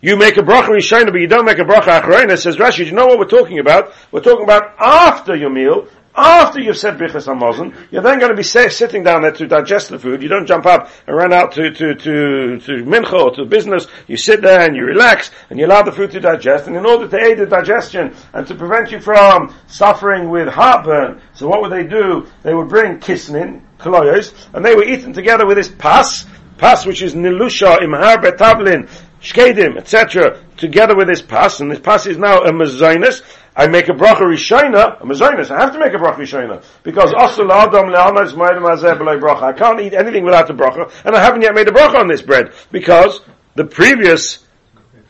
you 0.00 0.16
make 0.16 0.36
a 0.36 0.42
bracha 0.42 0.68
rishayna, 0.68 1.12
but 1.12 1.20
you 1.20 1.26
don't 1.26 1.44
make 1.44 1.58
a 1.58 1.64
bracha 1.64 2.00
achrayna. 2.00 2.38
Says 2.38 2.56
Rashi, 2.56 2.78
do 2.78 2.84
you 2.86 2.92
know 2.92 3.06
what 3.06 3.18
we're 3.18 3.26
talking 3.26 3.58
about? 3.58 3.92
We're 4.10 4.22
talking 4.22 4.44
about 4.44 4.74
after 4.78 5.36
your 5.36 5.50
meal, 5.50 5.88
after 6.14 6.60
you've 6.60 6.76
said 6.76 6.98
bichas 6.98 7.26
hamazon, 7.26 7.74
you're 7.90 8.02
then 8.02 8.18
going 8.18 8.30
to 8.30 8.36
be 8.36 8.42
sitting 8.42 9.04
down 9.04 9.22
there 9.22 9.32
to 9.32 9.46
digest 9.46 9.90
the 9.90 9.98
food. 9.98 10.22
You 10.22 10.28
don't 10.28 10.46
jump 10.46 10.66
up 10.66 10.90
and 11.06 11.16
run 11.16 11.32
out 11.32 11.52
to, 11.52 11.70
to, 11.70 11.94
to, 11.94 12.58
to 12.58 12.72
mincha 12.84 13.12
or 13.12 13.34
to 13.36 13.44
business. 13.44 13.86
You 14.08 14.16
sit 14.16 14.42
there 14.42 14.60
and 14.60 14.74
you 14.74 14.84
relax 14.84 15.30
and 15.50 15.58
you 15.58 15.66
allow 15.66 15.82
the 15.82 15.92
food 15.92 16.10
to 16.12 16.20
digest. 16.20 16.66
And 16.66 16.76
in 16.76 16.84
order 16.84 17.06
to 17.06 17.16
aid 17.16 17.38
the 17.38 17.46
digestion 17.46 18.14
and 18.32 18.46
to 18.48 18.54
prevent 18.54 18.90
you 18.90 19.00
from 19.00 19.54
suffering 19.68 20.30
with 20.30 20.48
heartburn, 20.48 21.20
so 21.34 21.46
what 21.46 21.62
would 21.62 21.72
they 21.72 21.86
do? 21.86 22.26
They 22.42 22.54
would 22.54 22.68
bring 22.68 22.98
kisnin, 22.98 23.62
koloyos, 23.78 24.34
and 24.52 24.64
they 24.64 24.74
were 24.74 24.84
eaten 24.84 25.12
together 25.12 25.46
with 25.46 25.58
this 25.58 25.68
pas, 25.68 26.26
pas 26.58 26.84
which 26.84 27.02
is 27.02 27.14
nilusha 27.14 27.78
imhar 27.78 28.16
betavlin, 28.16 28.90
shkedim, 29.20 29.76
etc., 29.76 30.42
together 30.56 30.96
with 30.96 31.08
this 31.08 31.22
pas, 31.22 31.60
and 31.60 31.70
this 31.70 31.80
pas 31.80 32.06
is 32.06 32.16
now 32.16 32.38
a 32.38 32.52
mezainis, 32.52 33.22
I 33.56 33.66
make 33.66 33.88
a 33.88 33.92
bracha 33.92 34.20
rishayna, 34.20 35.00
a 35.00 35.04
mezainis, 35.04 35.50
I 35.50 35.60
have 35.60 35.72
to 35.72 35.78
make 35.78 35.92
a 35.92 35.96
bracha 35.96 36.16
rishayna, 36.16 36.64
because 36.82 37.12
asul 37.12 37.50
adam 37.52 37.86
le'amas 37.86 38.32
ma'edem 38.32 38.62
azeh 38.62 38.98
bracha. 39.20 39.42
I 39.42 39.52
can't 39.52 39.80
eat 39.80 39.94
anything 39.94 40.24
without 40.24 40.48
a 40.50 40.54
bracha, 40.54 40.90
and 41.04 41.14
I 41.14 41.22
haven't 41.22 41.42
yet 41.42 41.54
made 41.54 41.68
a 41.68 41.72
bracha 41.72 41.96
on 41.96 42.08
this 42.08 42.22
bread, 42.22 42.52
because 42.70 43.20
the 43.54 43.64
previous 43.64 44.44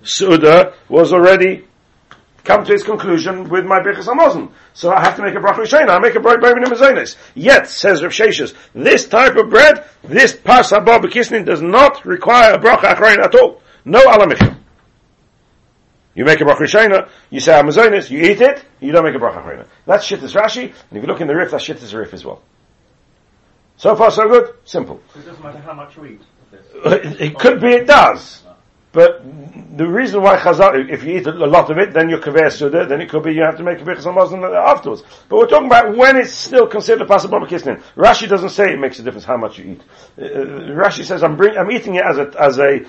Suda 0.02 0.74
was 0.88 1.12
already 1.12 1.66
come 2.44 2.64
to 2.64 2.72
its 2.72 2.82
conclusion 2.82 3.48
with 3.48 3.66
my 3.66 3.80
Birchas 3.80 4.06
Hamazon. 4.06 4.50
So 4.72 4.90
I 4.90 5.00
have 5.00 5.16
to 5.16 5.22
make 5.22 5.34
a 5.34 5.38
bracha 5.38 5.56
Rishayna. 5.56 5.90
I 5.90 5.98
make 5.98 6.14
a 6.14 6.20
bracha 6.20 6.40
B'Minim 6.40 7.16
Yet, 7.34 7.68
says 7.68 8.02
Rav 8.02 8.12
Sheshes, 8.12 8.54
this 8.74 9.06
type 9.06 9.36
of 9.36 9.50
bread, 9.50 9.84
this 10.02 10.34
Pas 10.34 10.72
Haba 10.72 11.44
does 11.44 11.60
not 11.60 12.04
require 12.04 12.54
a 12.54 12.58
bracha 12.58 12.94
Achrein 12.94 13.18
at 13.18 13.34
all. 13.34 13.60
No 13.84 14.00
alamichim. 14.00 14.56
You 16.14 16.24
make 16.24 16.40
a 16.40 16.44
bracha 16.44 16.58
Rishayna, 16.58 17.08
you 17.30 17.40
say 17.40 17.52
Amazonis, 17.52 18.10
you 18.10 18.20
eat 18.20 18.40
it, 18.40 18.64
you 18.80 18.92
don't 18.92 19.04
make 19.04 19.14
a 19.14 19.18
bracha 19.18 19.42
Achrayna. 19.44 19.66
That's 19.86 20.04
shit 20.04 20.22
is 20.22 20.34
Rashi, 20.34 20.64
and 20.64 20.98
if 20.98 21.02
you 21.02 21.06
look 21.06 21.20
in 21.20 21.28
the 21.28 21.34
Rif, 21.34 21.52
that 21.52 21.62
shit 21.62 21.82
is 21.82 21.94
Rif 21.94 22.12
as 22.12 22.24
well. 22.24 22.42
So 23.76 23.94
far 23.96 24.10
so 24.10 24.28
good, 24.28 24.54
simple. 24.64 25.00
So 25.14 25.20
it 25.20 25.26
doesn't 25.26 25.42
matter 25.42 25.58
how 25.58 25.72
much 25.72 25.96
you 25.96 26.04
eat. 26.06 26.20
It 26.84 27.38
could 27.38 27.60
be 27.60 27.68
it 27.68 27.86
does. 27.86 28.42
But 28.92 29.22
the 29.76 29.86
reason 29.86 30.20
why 30.20 30.36
Chazal, 30.36 30.90
if 30.90 31.04
you 31.04 31.18
eat 31.18 31.26
a 31.26 31.32
lot 31.32 31.70
of 31.70 31.78
it, 31.78 31.92
then 31.92 32.08
you're 32.08 32.18
kaver 32.18 32.50
suda, 32.50 32.86
then 32.86 33.00
it 33.00 33.08
could 33.08 33.22
be 33.22 33.32
you 33.32 33.42
have 33.42 33.56
to 33.58 33.62
make 33.62 33.80
a 33.80 33.84
bichas 33.84 34.02
hamazon 34.02 34.52
afterwards. 34.52 35.04
But 35.28 35.38
we're 35.38 35.46
talking 35.46 35.68
about 35.68 35.96
when 35.96 36.16
it's 36.16 36.32
still 36.32 36.66
considered 36.66 37.06
possible 37.06 37.38
kisnin. 37.46 37.80
Rashi 37.96 38.28
doesn't 38.28 38.50
say 38.50 38.72
it 38.72 38.80
makes 38.80 38.98
a 38.98 39.04
difference 39.04 39.24
how 39.24 39.36
much 39.36 39.58
you 39.58 39.72
eat. 39.72 39.80
Uh, 40.18 40.28
Rashi 40.74 41.04
says 41.04 41.22
I'm 41.22 41.36
bring, 41.36 41.56
I'm 41.56 41.70
eating 41.70 41.94
it 41.94 42.04
as 42.04 42.18
a 42.18 42.32
as 42.40 42.58
a 42.58 42.80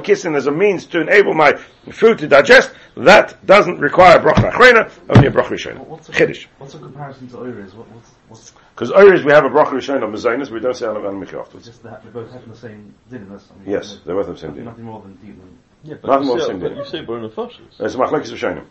kisnin 0.00 0.36
as 0.36 0.46
a 0.46 0.52
means 0.52 0.86
to 0.86 1.02
enable 1.02 1.34
my 1.34 1.52
food 1.92 2.18
to 2.18 2.28
digest. 2.28 2.70
That 2.96 3.44
doesn't 3.44 3.78
require 3.78 4.18
bracha 4.18 4.50
achrena, 4.50 4.90
only 5.10 5.28
a 5.28 5.30
bracha 5.30 5.48
rishona. 5.48 5.86
What's 5.86 6.08
a, 6.08 6.46
what's 6.56 6.74
a 6.74 6.78
comparison 6.78 7.28
to 7.28 7.36
Oiris? 7.36 7.74
What, 7.74 7.88
what's, 7.90 8.10
what's 8.28 8.52
Because 8.76 8.90
Oirish 8.92 9.24
we 9.24 9.32
have 9.32 9.46
a 9.46 9.48
bracha 9.48 9.70
rishona 9.72 10.02
of 10.04 10.10
mezainis, 10.10 10.50
we 10.50 10.60
don't 10.60 10.76
say 10.76 10.84
alav 10.84 11.08
and 11.08 11.22
mikra 11.26 11.40
afterwards. 11.40 11.64
just 11.66 11.82
that 11.82 12.04
they 12.04 12.10
both 12.10 12.30
have 12.30 12.46
the 12.46 12.54
same 12.54 12.94
dinners? 13.10 13.48
I 13.50 13.58
mean, 13.62 13.70
Yes, 13.72 14.00
they're 14.04 14.14
both 14.14 14.26
the 14.26 14.36
same 14.36 14.50
nothing, 14.50 14.54
din. 14.56 14.64
nothing 14.66 14.84
more 14.84 15.00
than 15.00 15.14
deep 15.14 15.38
than 15.40 15.58
Yeah, 15.82 15.94
Nothing 15.94 16.08
but 16.10 16.22
more 16.24 16.36
you 16.38 16.44
same 16.44 16.60
say, 16.60 16.68
day. 16.68 16.74
but 16.74 16.84
you 16.84 16.90
say 16.90 17.00
burn 17.02 17.22
the 17.22 17.30
fashes. 17.30 17.74
It's 17.80 17.94
a 17.94 17.98
machlekes 17.98 18.30
rishonim. 18.30 18.64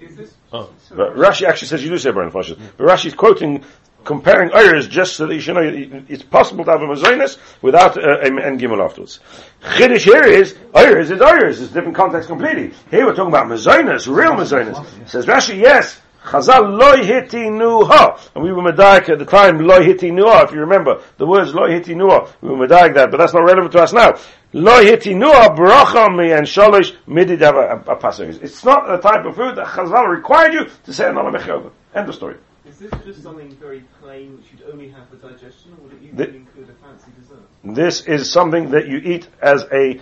Is 0.00 0.16
this 0.16 0.34
Oh. 0.52 0.70
But 0.94 1.16
Rashi 1.16 1.42
actually 1.46 1.68
says 1.68 1.82
you 1.82 1.90
do 1.90 1.98
say 1.98 2.12
burn 2.12 2.26
the 2.26 2.32
fashes. 2.32 2.56
But 2.76 2.86
Rashi's 2.86 3.14
quoting, 3.14 3.64
comparing 4.04 4.50
Oirish 4.50 4.88
just 4.88 5.16
so 5.16 5.26
that 5.26 5.34
you 5.34 5.40
should 5.40 5.54
know 5.54 5.62
it's 6.08 6.22
possible 6.22 6.64
to 6.64 6.70
have 6.70 6.82
a 6.82 6.86
mezainis 6.86 7.38
without 7.62 7.96
uh, 7.96 8.18
a 8.20 8.24
en 8.26 8.58
gimel 8.60 8.84
afterwards. 8.84 9.18
Chiddush 9.62 10.04
here 10.04 10.22
is 10.24 10.54
Oirish 10.72 11.10
is 11.10 11.20
Oirish. 11.20 11.60
It's 11.62 11.70
a 11.70 11.74
different 11.74 11.96
context 11.96 12.28
completely. 12.28 12.72
Here 12.92 13.04
we're 13.06 13.14
talking 13.14 13.32
about 13.32 13.46
mezainis, 13.46 14.06
real 14.06 14.32
mezainis. 14.32 15.08
Says 15.08 15.26
Rashi, 15.26 15.56
yes. 15.58 16.00
Chazal 16.24 16.78
loy 16.78 17.02
hiti 17.04 17.48
nuha. 17.50 18.18
And 18.34 18.44
we 18.44 18.52
were 18.52 18.62
medaik 18.62 19.08
at 19.08 19.18
the 19.18 19.24
time, 19.24 19.58
loy 19.66 19.84
hiti 19.84 20.10
nuha. 20.12 20.44
If 20.44 20.52
you 20.52 20.60
remember, 20.60 21.02
the 21.18 21.26
words 21.26 21.52
loy 21.52 21.70
hiti 21.70 21.94
nuha, 21.96 22.30
we 22.40 22.50
were 22.50 22.66
medaik 22.68 22.94
that, 22.94 23.10
but 23.10 23.16
that's 23.16 23.34
not 23.34 23.40
relevant 23.44 23.72
to 23.72 23.80
us 23.82 23.92
now. 23.92 24.16
Loy 24.52 24.84
hiti 24.84 25.14
nuha, 25.14 25.56
bracha 25.56 26.14
mi 26.16 26.30
and 26.32 26.46
shalish 26.46 26.94
midid 27.08 27.40
have 27.40 27.56
a, 27.56 27.90
a, 27.90 27.94
a 27.94 27.96
pasuk. 27.96 28.42
It's 28.42 28.64
not 28.64 28.86
the 28.86 28.98
type 28.98 29.24
of 29.24 29.34
food 29.34 29.56
that 29.56 29.66
Chazal 29.66 30.08
required 30.08 30.52
you 30.54 30.66
to 30.84 30.92
say 30.92 31.08
another 31.08 31.36
mechova. 31.36 31.70
End 31.94 32.08
of 32.08 32.14
story. 32.14 32.36
is 32.64 32.78
this 32.78 32.90
just 33.04 33.22
something 33.22 33.50
very 33.56 33.82
plain 34.00 34.36
which 34.36 34.46
you'd 34.52 34.70
only 34.72 34.88
have 34.90 35.08
for 35.08 35.16
digestion, 35.16 35.72
or 35.72 35.84
would 35.84 35.92
it 35.94 36.02
even 36.04 36.16
The- 36.16 36.34
include 36.34 36.68
a 36.70 36.74
fancy 36.86 37.10
dessert? 37.20 37.42
This 37.64 38.06
is 38.06 38.30
something 38.30 38.70
that 38.70 38.86
you 38.88 38.98
eat 38.98 39.26
as 39.40 39.64
a, 39.72 40.00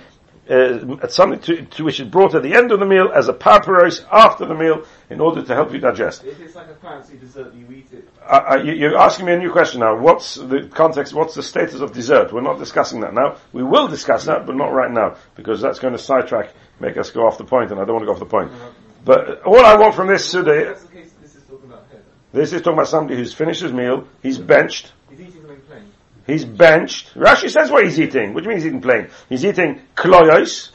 uh, 0.51 1.07
something 1.09 1.41
to, 1.41 1.63
to 1.65 1.85
which 1.85 2.01
is 2.01 2.09
brought 2.09 2.35
at 2.35 2.43
the 2.43 2.55
end 2.55 2.73
of 2.73 2.81
the 2.81 2.87
meal 2.87 3.11
as 3.15 3.29
a 3.29 3.33
parparos 3.33 4.05
after 4.11 4.47
the 4.47 4.55
meal 4.55 4.85
in 5.09 5.21
order 5.21 5.43
to 5.43 5.55
help 5.55 5.73
you 5.73 5.79
digest. 5.79 6.25
If 6.25 6.41
it's 6.41 6.55
like 6.55 6.69
a 6.69 6.75
fancy 6.75 7.17
dessert, 7.17 7.55
you 7.55 7.67
eat 7.71 7.89
it. 7.93 8.09
Uh, 8.23 8.41
uh, 8.51 8.57
you, 8.57 8.73
you're 8.73 8.99
asking 8.99 9.27
me 9.27 9.33
a 9.33 9.39
new 9.39 9.53
question 9.53 9.81
now. 9.81 9.97
What's 9.97 10.35
the 10.35 10.69
context? 10.73 11.15
What's 11.15 11.35
the 11.35 11.43
status 11.43 11.81
of 11.81 11.93
dessert? 11.93 12.33
We're 12.33 12.41
not 12.41 12.59
discussing 12.59 13.01
that 13.01 13.15
now. 13.15 13.37
We 13.53 13.63
will 13.63 13.87
discuss 13.89 14.25
that, 14.25 14.47
but 14.47 14.57
not 14.57 14.73
right 14.73 14.91
now 14.91 15.17
because 15.37 15.61
that's 15.61 15.79
going 15.79 15.93
to 15.93 15.99
sidetrack, 15.99 16.53
make 16.81 16.97
us 16.97 17.11
go 17.11 17.27
off 17.27 17.39
the 17.39 17.45
point, 17.45 17.71
and 17.71 17.81
I 17.81 17.85
don't 17.85 17.95
want 17.95 18.03
to 18.03 18.07
go 18.07 18.13
off 18.13 18.19
the 18.19 18.27
point. 18.27 18.53
But 19.05 19.43
all 19.43 19.65
I 19.65 19.77
want 19.77 19.95
from 19.95 20.09
this 20.09 20.25
If 20.25 20.31
Suda, 20.31 20.65
that's 20.65 20.83
the 20.83 20.89
case, 20.89 21.11
this 21.23 21.35
is 21.35 21.43
talking 21.45 21.71
about 21.71 21.87
hair. 21.91 22.01
this 22.33 22.53
is 22.53 22.61
talking 22.61 22.75
about 22.75 22.89
somebody 22.89 23.17
who's 23.17 23.33
finished 23.33 23.63
his 23.63 23.73
meal, 23.73 24.07
he's 24.23 24.39
benched, 24.39 24.93
Then. 25.09 25.19
He's 25.19 25.29
eating 25.29 25.43
something 25.43 25.61
plain. 25.63 25.85
He's 26.31 26.45
benched. 26.45 27.15
Rashi 27.15 27.51
says 27.51 27.71
what 27.71 27.85
he's 27.85 27.99
eating. 27.99 28.35
What 28.35 28.43
do 28.43 28.45
you 28.45 28.49
mean 28.51 28.59
he's 28.59 28.67
eating 28.67 28.81
plain? 28.81 29.09
He's 29.29 29.45
eating 29.45 29.81
kloyos, 29.97 30.71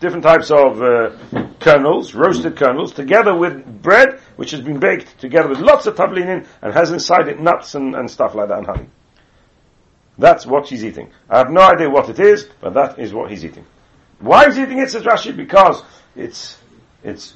different 0.00 0.22
types 0.22 0.50
of 0.50 0.80
uh, 0.80 1.16
kernels, 1.58 2.14
roasted 2.14 2.56
kernels, 2.56 2.92
together 2.92 3.36
with 3.36 3.82
bread, 3.82 4.20
which 4.36 4.52
has 4.52 4.60
been 4.60 4.78
baked 4.78 5.18
together 5.18 5.48
with 5.48 5.58
lots 5.58 5.86
of 5.86 5.96
tablinin 5.96 6.46
and 6.62 6.72
has 6.72 6.90
inside 6.90 7.28
it 7.28 7.40
nuts 7.40 7.74
and, 7.74 7.94
and 7.94 8.10
stuff 8.10 8.34
like 8.34 8.48
that 8.48 8.58
and 8.58 8.66
honey. 8.66 8.86
That's 10.16 10.46
what 10.46 10.68
he's 10.68 10.84
eating. 10.84 11.10
I 11.28 11.38
have 11.38 11.50
no 11.50 11.62
idea 11.62 11.90
what 11.90 12.08
it 12.08 12.20
is, 12.20 12.48
but 12.60 12.74
that 12.74 12.98
is 12.98 13.12
what 13.12 13.30
he's 13.30 13.44
eating. 13.44 13.66
Why 14.20 14.46
is 14.46 14.56
he 14.56 14.62
eating 14.62 14.78
it, 14.78 14.90
says 14.90 15.02
Rashi? 15.02 15.36
Because 15.36 15.82
it's, 16.14 16.56
it's 17.02 17.34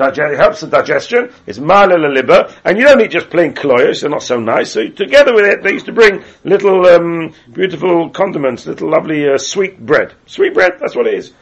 it 0.00 0.36
helps 0.38 0.60
the 0.60 0.66
digestion. 0.66 1.32
It's 1.46 1.58
malel 1.58 2.12
liver, 2.14 2.52
and 2.64 2.78
you 2.78 2.84
don't 2.84 3.00
eat 3.00 3.10
just 3.10 3.30
plain 3.30 3.54
kloyos; 3.54 4.00
they're 4.00 4.10
not 4.10 4.22
so 4.22 4.38
nice. 4.40 4.72
So 4.72 4.88
together 4.88 5.34
with 5.34 5.44
it, 5.44 5.62
they 5.62 5.72
used 5.72 5.86
to 5.86 5.92
bring 5.92 6.22
little 6.44 6.86
um, 6.86 7.32
beautiful 7.52 8.10
condiments, 8.10 8.66
little 8.66 8.90
lovely 8.90 9.28
uh, 9.28 9.38
sweet 9.38 9.84
bread. 9.84 10.14
Sweet 10.26 10.54
bread, 10.54 10.72
that's 10.80 10.96
what 10.96 11.06
it 11.06 11.14
is. 11.14 11.32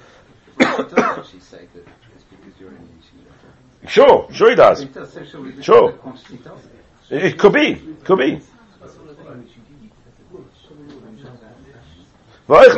Does 0.58 0.92
actually 0.92 1.40
say 1.40 1.66
that 1.74 1.86
it's 2.14 2.24
because 2.30 2.60
you're 2.60 2.70
in 2.70 2.76
eating. 2.76 3.88
Sure, 3.88 4.28
sure 4.32 4.50
he 4.50 4.56
does. 4.56 4.82
It 4.82 4.92
does 4.92 5.12
say 5.12 5.26
so 5.26 5.50
Sure. 5.60 5.92
the 5.92 5.98
quantity 5.98 6.36
does 6.38 6.64
it. 6.64 7.14
It, 7.16 7.24
it 7.24 7.38
could 7.38 7.52
be, 7.52 7.74
could 8.04 8.18
be. 8.18 8.40
That's 12.48 12.74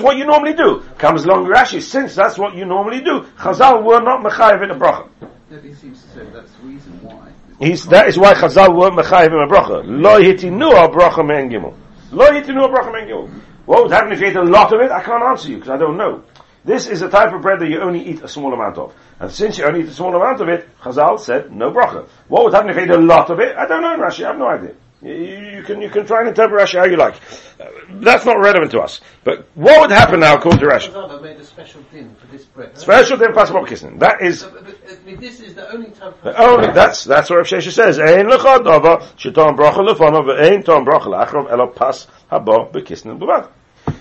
what 0.00 0.16
you 0.16 0.26
normally 0.26 0.54
do. 0.54 0.82
Comes 0.98 1.24
along 1.24 1.46
Rashi, 1.46 1.80
since 1.80 2.16
that's 2.16 2.36
what 2.36 2.56
you 2.56 2.64
normally 2.64 3.00
do, 3.00 3.20
Chazal 3.38 3.84
were 3.84 4.00
not 4.00 4.24
mechayiv 4.24 4.64
in 4.64 4.72
a 4.72 4.74
bracha. 4.74 5.08
Nobody 5.48 5.72
seems 5.72 6.02
to 6.02 6.08
say 6.08 6.24
that's 6.32 6.50
the 6.50 6.66
reason 6.66 7.00
why. 7.00 7.30
He's, 7.60 7.86
that 7.86 8.08
is 8.08 8.18
why 8.18 8.34
Chazal 8.34 8.76
weren't 8.76 8.96
mechayiv 8.96 9.28
in 9.28 9.34
a 9.34 9.46
bracha. 9.46 9.84
Lo 9.86 10.20
hitinu 10.20 10.72
a 10.72 10.88
bracha 10.88 11.24
men 11.24 11.48
gimel. 11.48 11.74
Lo 12.10 12.28
hitinu 12.28 12.64
a 12.64 12.68
bracha 12.68 12.92
men 12.92 13.06
gimel. 13.06 13.30
What 13.66 13.84
would 13.84 13.92
happen 13.92 14.12
if 14.12 14.20
you 14.20 14.26
ate 14.26 14.36
a 14.36 14.42
lot 14.42 14.72
of 14.72 14.80
it? 14.80 14.90
I 14.90 15.00
can't 15.04 15.22
answer 15.22 15.50
you 15.50 15.58
because 15.58 15.70
I 15.70 15.76
don't 15.76 15.96
know. 15.96 16.24
This 16.64 16.88
is 16.88 17.02
a 17.02 17.08
type 17.08 17.32
of 17.32 17.40
bread 17.40 17.60
that 17.60 17.68
you 17.68 17.80
only 17.80 18.00
eat 18.04 18.20
a 18.22 18.28
small 18.28 18.52
amount 18.52 18.78
of. 18.78 18.92
And 19.20 19.30
since 19.30 19.58
you 19.58 19.64
only 19.64 19.82
eat 19.82 19.88
a 19.88 19.94
small 19.94 20.12
amount 20.16 20.40
of 20.40 20.48
it, 20.48 20.68
Chazal 20.80 21.20
said 21.20 21.52
no 21.52 21.70
bracha. 21.70 22.08
What 22.26 22.42
would 22.42 22.52
happen 22.52 22.70
if 22.70 22.76
you 22.76 22.82
ate 22.82 22.90
a 22.90 22.98
lot 22.98 23.30
of 23.30 23.38
it? 23.38 23.56
I 23.56 23.66
don't 23.66 23.82
know, 23.82 23.96
Rashi. 23.96 24.24
I 24.24 24.28
have 24.28 24.38
no 24.38 24.48
idea. 24.48 24.74
You, 25.00 25.12
you 25.12 25.62
can 25.62 25.80
you 25.80 25.90
can 25.90 26.06
try 26.06 26.20
and 26.20 26.28
interpret 26.28 26.60
Rashi 26.60 26.78
how 26.78 26.84
you 26.84 26.96
like. 26.96 27.14
Uh, 27.60 27.66
that's 28.00 28.24
not 28.24 28.38
relevant 28.40 28.72
to 28.72 28.80
us. 28.80 29.00
But 29.22 29.46
what 29.54 29.80
would 29.80 29.90
happen 29.92 30.20
now, 30.20 30.34
according 30.36 30.60
to 30.60 30.66
Rashi? 30.66 31.22
Made 31.22 31.36
a 31.36 31.44
special 31.44 31.82
din 31.92 32.16
for 32.16 32.26
this 32.26 32.44
bread. 32.46 32.76
Special 32.76 33.16
din 33.16 33.32
possible 33.32 33.64
kissing. 33.64 33.98
That 33.98 34.20
is 34.22 34.40
So, 34.40 34.50
but, 34.50 34.64
but, 34.66 34.76
I 34.90 35.06
mean, 35.06 35.20
this 35.20 35.40
is 35.40 35.54
the 35.54 35.72
only 35.72 35.90
time. 35.90 36.14
of 36.22 36.34
only 36.36 36.72
that's 36.72 37.04
that's 37.04 37.30
what 37.30 37.36
Rav 37.36 37.46
Sheshes 37.46 37.72
says. 37.72 38.00
Ein 38.00 38.26
lechad 38.26 38.64
dava 38.64 39.02
sheton 39.16 39.56
bracha 39.56 39.86
lefonov 39.86 40.26
ve'ein 40.26 40.64
ton 40.64 40.84
bracha 40.84 41.06
lachrov 41.06 41.50
elo 41.50 41.68
pas 41.68 42.08
haba 42.32 42.72
bekisnin 42.72 43.20
b'vad. 43.20 43.48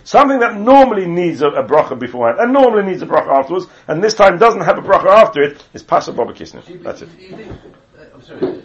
Something 0.03 0.39
that 0.39 0.55
normally 0.55 1.05
needs 1.05 1.41
a, 1.43 1.49
a 1.49 1.63
bracha 1.63 1.97
beforehand 1.97 2.39
and 2.39 2.51
normally 2.51 2.83
needs 2.89 3.03
a 3.03 3.05
bracha 3.05 3.39
afterwards, 3.39 3.67
and 3.87 4.03
this 4.03 4.15
time 4.15 4.37
doesn't 4.39 4.61
have 4.61 4.77
a 4.79 4.81
bracha 4.81 5.07
after 5.07 5.43
it, 5.43 5.63
is 5.73 5.83
pas 5.83 6.07
haba 6.07 6.25
bekisnin. 6.25 6.63
That's 6.81 7.03
it. 7.03 7.09
Uh, 7.09 8.03
I'm 8.13 8.21
sorry, 8.23 8.63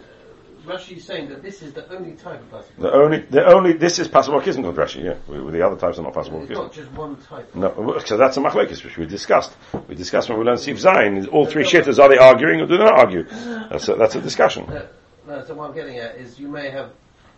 Rashi 0.65 0.97
is 0.97 1.03
saying 1.03 1.29
that 1.29 1.41
this 1.41 1.61
is 1.61 1.73
the 1.73 1.91
only 1.93 2.13
type 2.13 2.39
of 2.41 2.49
plastic. 2.49 2.77
The 2.77 2.93
only 2.93 3.19
the 3.19 3.45
only 3.45 3.73
this 3.73 3.99
is 3.99 4.07
possible 4.07 4.39
kissing 4.39 4.63
with 4.63 4.75
Rashi. 4.75 5.03
Yeah, 5.03 5.15
with 5.27 5.41
with 5.41 5.53
the 5.53 5.61
other 5.61 5.75
types 5.75 5.99
are 5.99 6.03
not 6.03 6.13
possible 6.13 6.41
It's 6.41 6.51
not 6.51 6.71
just 6.71 6.91
one 6.91 7.17
type. 7.17 7.53
No, 7.53 7.99
so 8.05 8.17
that's 8.17 8.37
a 8.37 8.39
machlekes 8.39 8.83
which 8.83 8.97
we 8.97 9.05
discussed. 9.05 9.55
We 9.87 9.95
discussed 9.95 10.29
when 10.29 10.39
we 10.39 10.45
learned 10.45 10.61
Sif 10.61 10.77
Zayin. 10.77 11.27
All 11.31 11.45
three 11.45 11.63
shitters 11.63 12.01
are 12.01 12.07
they 12.07 12.17
arguing 12.17 12.61
or 12.61 12.65
do 12.65 12.77
they 12.77 12.83
not 12.83 12.97
argue? 12.97 13.23
That's 13.23 13.89
a, 13.89 13.95
that's 13.95 14.15
a 14.15 14.21
discussion. 14.21 14.65
No, 14.69 14.87
no, 15.27 15.43
so 15.45 15.53
what 15.55 15.69
I'm 15.69 15.75
getting 15.75 15.97
at 15.97 16.15
is 16.15 16.39
you 16.39 16.47
may 16.47 16.69
have 16.69 16.91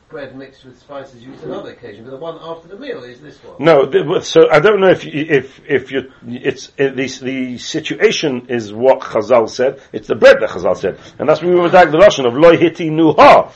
bread 0.09 0.35
mixed 0.35 0.65
with 0.65 0.79
spices 0.79 1.24
used 1.24 1.43
another 1.43 1.71
occasion, 1.71 2.03
but 2.03 2.12
the 2.12 2.17
one 2.17 2.38
after 2.41 2.67
the 2.67 2.77
meal 2.77 3.03
is 3.03 3.19
this 3.21 3.38
one. 3.43 3.55
No, 3.59 4.19
so 4.21 4.50
I 4.50 4.59
don't 4.59 4.79
know 4.79 4.89
if 4.89 5.03
you, 5.03 5.12
if 5.13 5.59
if 5.67 5.91
you 5.91 6.12
it's 6.27 6.71
it, 6.77 6.95
the 6.95 7.07
the 7.07 7.57
situation 7.57 8.47
is 8.50 8.71
what 8.71 9.01
Chazal 9.01 9.50
said. 9.50 9.81
It's 9.91 10.07
the 10.07 10.15
bread 10.15 10.38
that 10.41 10.50
Chazal 10.50 10.77
said, 10.77 11.00
and 11.19 11.27
that's 11.27 11.41
when 11.41 11.53
we 11.53 11.59
were 11.59 11.69
dag 11.69 11.91
the 11.91 11.97
Russian 11.97 12.25
of 12.25 12.35
loy 12.35 12.57
hiti 12.57 12.89
nuha. 12.89 13.51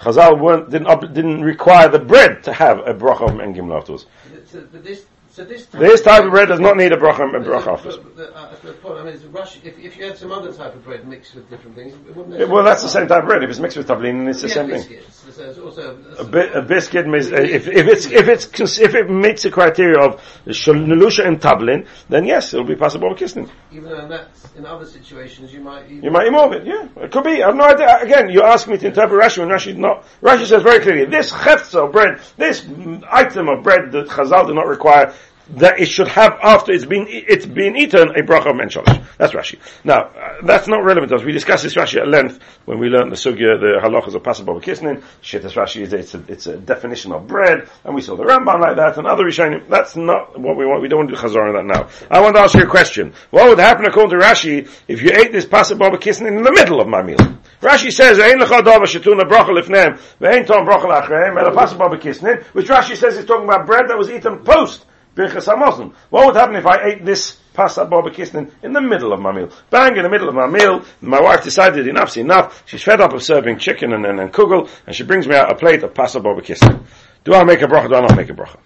Chazal 0.00 0.40
weren't 0.40 0.70
didn't 0.70 1.14
didn't 1.14 1.42
require 1.42 1.88
the 1.88 2.00
bread 2.00 2.42
to 2.44 2.52
have 2.52 2.78
a 2.80 2.94
bracha 2.94 3.42
and 3.42 3.54
gimel 3.56 3.78
afterwards. 3.78 4.06
So, 4.46 4.66
but 4.70 4.84
this, 4.84 5.06
so 5.34 5.44
this 5.44 5.66
type, 5.66 5.80
This 5.80 6.00
type 6.02 6.24
of 6.24 6.30
bread 6.30 6.46
does 6.46 6.60
not 6.60 6.76
need 6.76 6.92
a 6.92 6.96
bracha 6.96 7.22
and 7.22 7.44
bracha 7.44 7.72
afterwards. 7.72 7.96
But, 7.96 8.16
but, 8.16 8.36
uh, 8.36 8.54
the 8.62 8.72
point 8.74 8.98
I 9.00 9.04
mean 9.04 9.14
is 9.14 9.22
Rashi, 9.24 9.64
if, 9.64 9.76
if 9.80 9.96
you 9.98 10.04
had 10.04 10.16
some 10.16 10.30
other 10.30 10.52
type 10.52 10.76
of 10.76 10.84
bread 10.84 11.08
mixed 11.08 11.34
with 11.34 11.50
different 11.50 11.74
things, 11.74 11.92
wouldn't 12.14 12.38
Yeah, 12.38 12.46
Well, 12.46 12.62
that's 12.62 12.82
the 12.84 12.88
same 12.88 13.08
type 13.08 13.22
of 13.22 13.28
bread. 13.28 13.42
If 13.42 13.50
it's 13.50 13.58
mixed 13.58 13.76
with 13.76 13.88
tablin, 13.88 14.28
it's 14.28 14.42
the 14.42 14.46
Yeah, 14.48 14.54
same 14.54 14.68
thing. 14.70 15.00
So 15.32 15.42
it's 15.42 15.58
also 15.58 15.98
A, 16.20 16.24
bi- 16.24 16.52
a 16.54 16.62
biscuit, 16.62 17.08
mis- 17.08 17.32
uh, 17.32 17.36
if, 17.36 17.66
if 17.66 17.88
it's 17.88 18.06
if 18.06 18.28
it's 18.28 18.78
if 18.78 18.94
it 18.94 19.10
meets 19.10 19.42
the 19.42 19.50
criteria 19.50 19.98
of 19.98 20.20
nelusha 20.46 21.26
and 21.26 21.40
tablin, 21.40 21.88
then 22.08 22.24
yes, 22.26 22.54
it'll 22.54 22.64
be 22.64 22.76
possible 22.76 23.08
with 23.08 23.18
kissing. 23.18 23.50
even 23.72 23.90
though 23.90 24.02
in 24.02 24.08
that 24.10 24.28
in 24.56 24.64
other 24.64 24.86
situations 24.86 25.52
you 25.52 25.60
might 25.60 25.90
You 25.90 26.12
might 26.12 26.24
remove 26.24 26.52
it, 26.52 26.64
yeah. 26.64 26.86
It 27.04 27.10
could 27.10 27.24
be. 27.24 27.42
I 27.42 27.46
have 27.48 27.56
no 27.56 27.64
idea. 27.64 27.98
Again, 28.00 28.28
you 28.30 28.42
ask 28.42 28.68
me 28.68 28.78
to 28.78 28.86
interpret 28.86 29.20
Rashi 29.20 29.38
when 29.38 29.48
Rashi 29.48 29.76
not. 29.76 30.04
Rashi 30.22 30.46
says 30.46 30.62
very 30.62 30.78
clearly, 30.80 31.06
this 31.06 31.32
cheftza 31.32 31.86
of 31.86 31.92
bread, 31.92 32.20
this 32.36 32.64
item 33.10 33.48
of 33.48 33.64
bread 33.64 33.90
that 33.90 34.06
Chazal 34.06 34.46
did 34.46 34.54
not 34.54 34.68
require 34.68 35.12
that 35.50 35.78
it 35.78 35.86
should 35.86 36.08
have 36.08 36.38
after 36.42 36.72
it's 36.72 36.86
been 36.86 37.06
it's 37.08 37.44
been 37.44 37.76
eaten 37.76 38.08
a 38.10 38.22
bracha 38.22 38.46
of 38.46 38.56
menshalish. 38.56 39.04
That's 39.18 39.32
Rashi. 39.32 39.58
Now 39.84 40.04
uh, 40.04 40.36
that's 40.42 40.68
not 40.68 40.84
relevant 40.84 41.10
to 41.10 41.16
us. 41.16 41.22
We 41.22 41.32
discussed 41.32 41.62
this 41.62 41.74
Rashi 41.74 42.00
at 42.00 42.08
length 42.08 42.40
when 42.64 42.78
we 42.78 42.88
learned 42.88 43.12
the 43.12 43.16
sugya, 43.16 43.60
the 43.60 43.80
halachas 43.82 44.14
of 44.14 44.22
passable 44.22 44.60
kisnin. 44.60 45.02
Shittas 45.22 45.52
Rashi 45.52 45.82
is 45.82 45.92
it's 45.92 46.14
a, 46.14 46.24
it's 46.28 46.46
a 46.46 46.56
definition 46.56 47.12
of 47.12 47.26
bread, 47.26 47.68
and 47.84 47.94
we 47.94 48.00
saw 48.00 48.16
the 48.16 48.24
Rambam 48.24 48.60
like 48.60 48.76
that 48.76 48.96
and 48.96 49.06
other 49.06 49.24
Rishonim. 49.24 49.68
That's 49.68 49.96
not 49.96 50.38
what 50.38 50.56
we 50.56 50.64
want. 50.64 50.80
We 50.80 50.88
don't 50.88 51.00
want 51.00 51.10
to 51.10 51.16
do 51.16 51.20
chazor 51.20 51.46
on 51.46 51.54
that 51.54 51.66
now. 51.66 51.88
I 52.10 52.20
want 52.20 52.36
to 52.36 52.42
ask 52.42 52.54
you 52.54 52.62
a 52.62 52.66
question. 52.66 53.12
What 53.30 53.48
would 53.48 53.58
happen 53.58 53.84
according 53.84 54.18
to 54.18 54.24
Rashi 54.24 54.68
if 54.88 55.02
you 55.02 55.10
ate 55.12 55.32
this 55.32 55.44
passable 55.44 55.90
kisnin 55.98 56.38
in 56.38 56.42
the 56.42 56.52
middle 56.52 56.80
of 56.80 56.88
my 56.88 57.02
meal? 57.02 57.18
Rashi 57.60 57.92
says, 57.92 58.18
"Ein 58.18 58.38
lecha 58.38 58.62
dava 58.62 58.84
shetuna 58.84 59.28
bracha 59.28 59.50
lifnem, 59.50 59.98
ve'ein 60.20 60.46
tom 60.46 60.66
bracha 60.66 60.86
lachreim, 60.86 61.38
el 61.38 61.52
passable 61.52 61.98
kisnin," 61.98 62.42
which 62.54 62.68
Rashi 62.68 62.96
says 62.96 63.18
is 63.18 63.26
talking 63.26 63.44
about 63.44 63.66
bread 63.66 63.88
that 63.88 63.98
was 63.98 64.10
eaten 64.10 64.38
post 64.42 64.86
Birchas 65.14 65.46
HaMazon. 65.46 65.94
What 66.10 66.26
would 66.26 66.36
happen 66.36 66.56
if 66.56 66.66
I 66.66 66.84
ate 66.86 67.04
this 67.04 67.36
pasta 67.52 67.84
kisnin 67.84 68.50
in 68.62 68.72
the 68.72 68.80
middle 68.80 69.12
of 69.12 69.20
my 69.20 69.32
meal? 69.32 69.50
Bang, 69.70 69.96
in 69.96 70.02
the 70.02 70.08
middle 70.08 70.28
of 70.28 70.34
my 70.34 70.46
meal, 70.46 70.84
my 71.00 71.20
wife 71.20 71.44
decided 71.44 71.86
enough's 71.86 72.16
enough. 72.16 72.64
She's 72.66 72.82
fed 72.82 73.00
up 73.00 73.12
of 73.12 73.22
serving 73.22 73.58
chicken 73.58 73.92
and, 73.92 74.04
and, 74.04 74.18
and 74.18 74.32
kugel, 74.32 74.68
and 74.86 74.94
she 74.94 75.04
brings 75.04 75.28
me 75.28 75.36
out 75.36 75.52
a 75.52 75.54
plate 75.54 75.82
of 75.82 75.94
pasta 75.94 76.20
kisnin. 76.20 76.84
Do 77.24 77.34
I 77.34 77.44
make 77.44 77.62
a 77.62 77.66
bracha? 77.66 77.88
Do 77.88 77.94
I 77.94 78.00
not 78.00 78.16
make 78.16 78.30
a 78.30 78.34
bracha? 78.34 78.58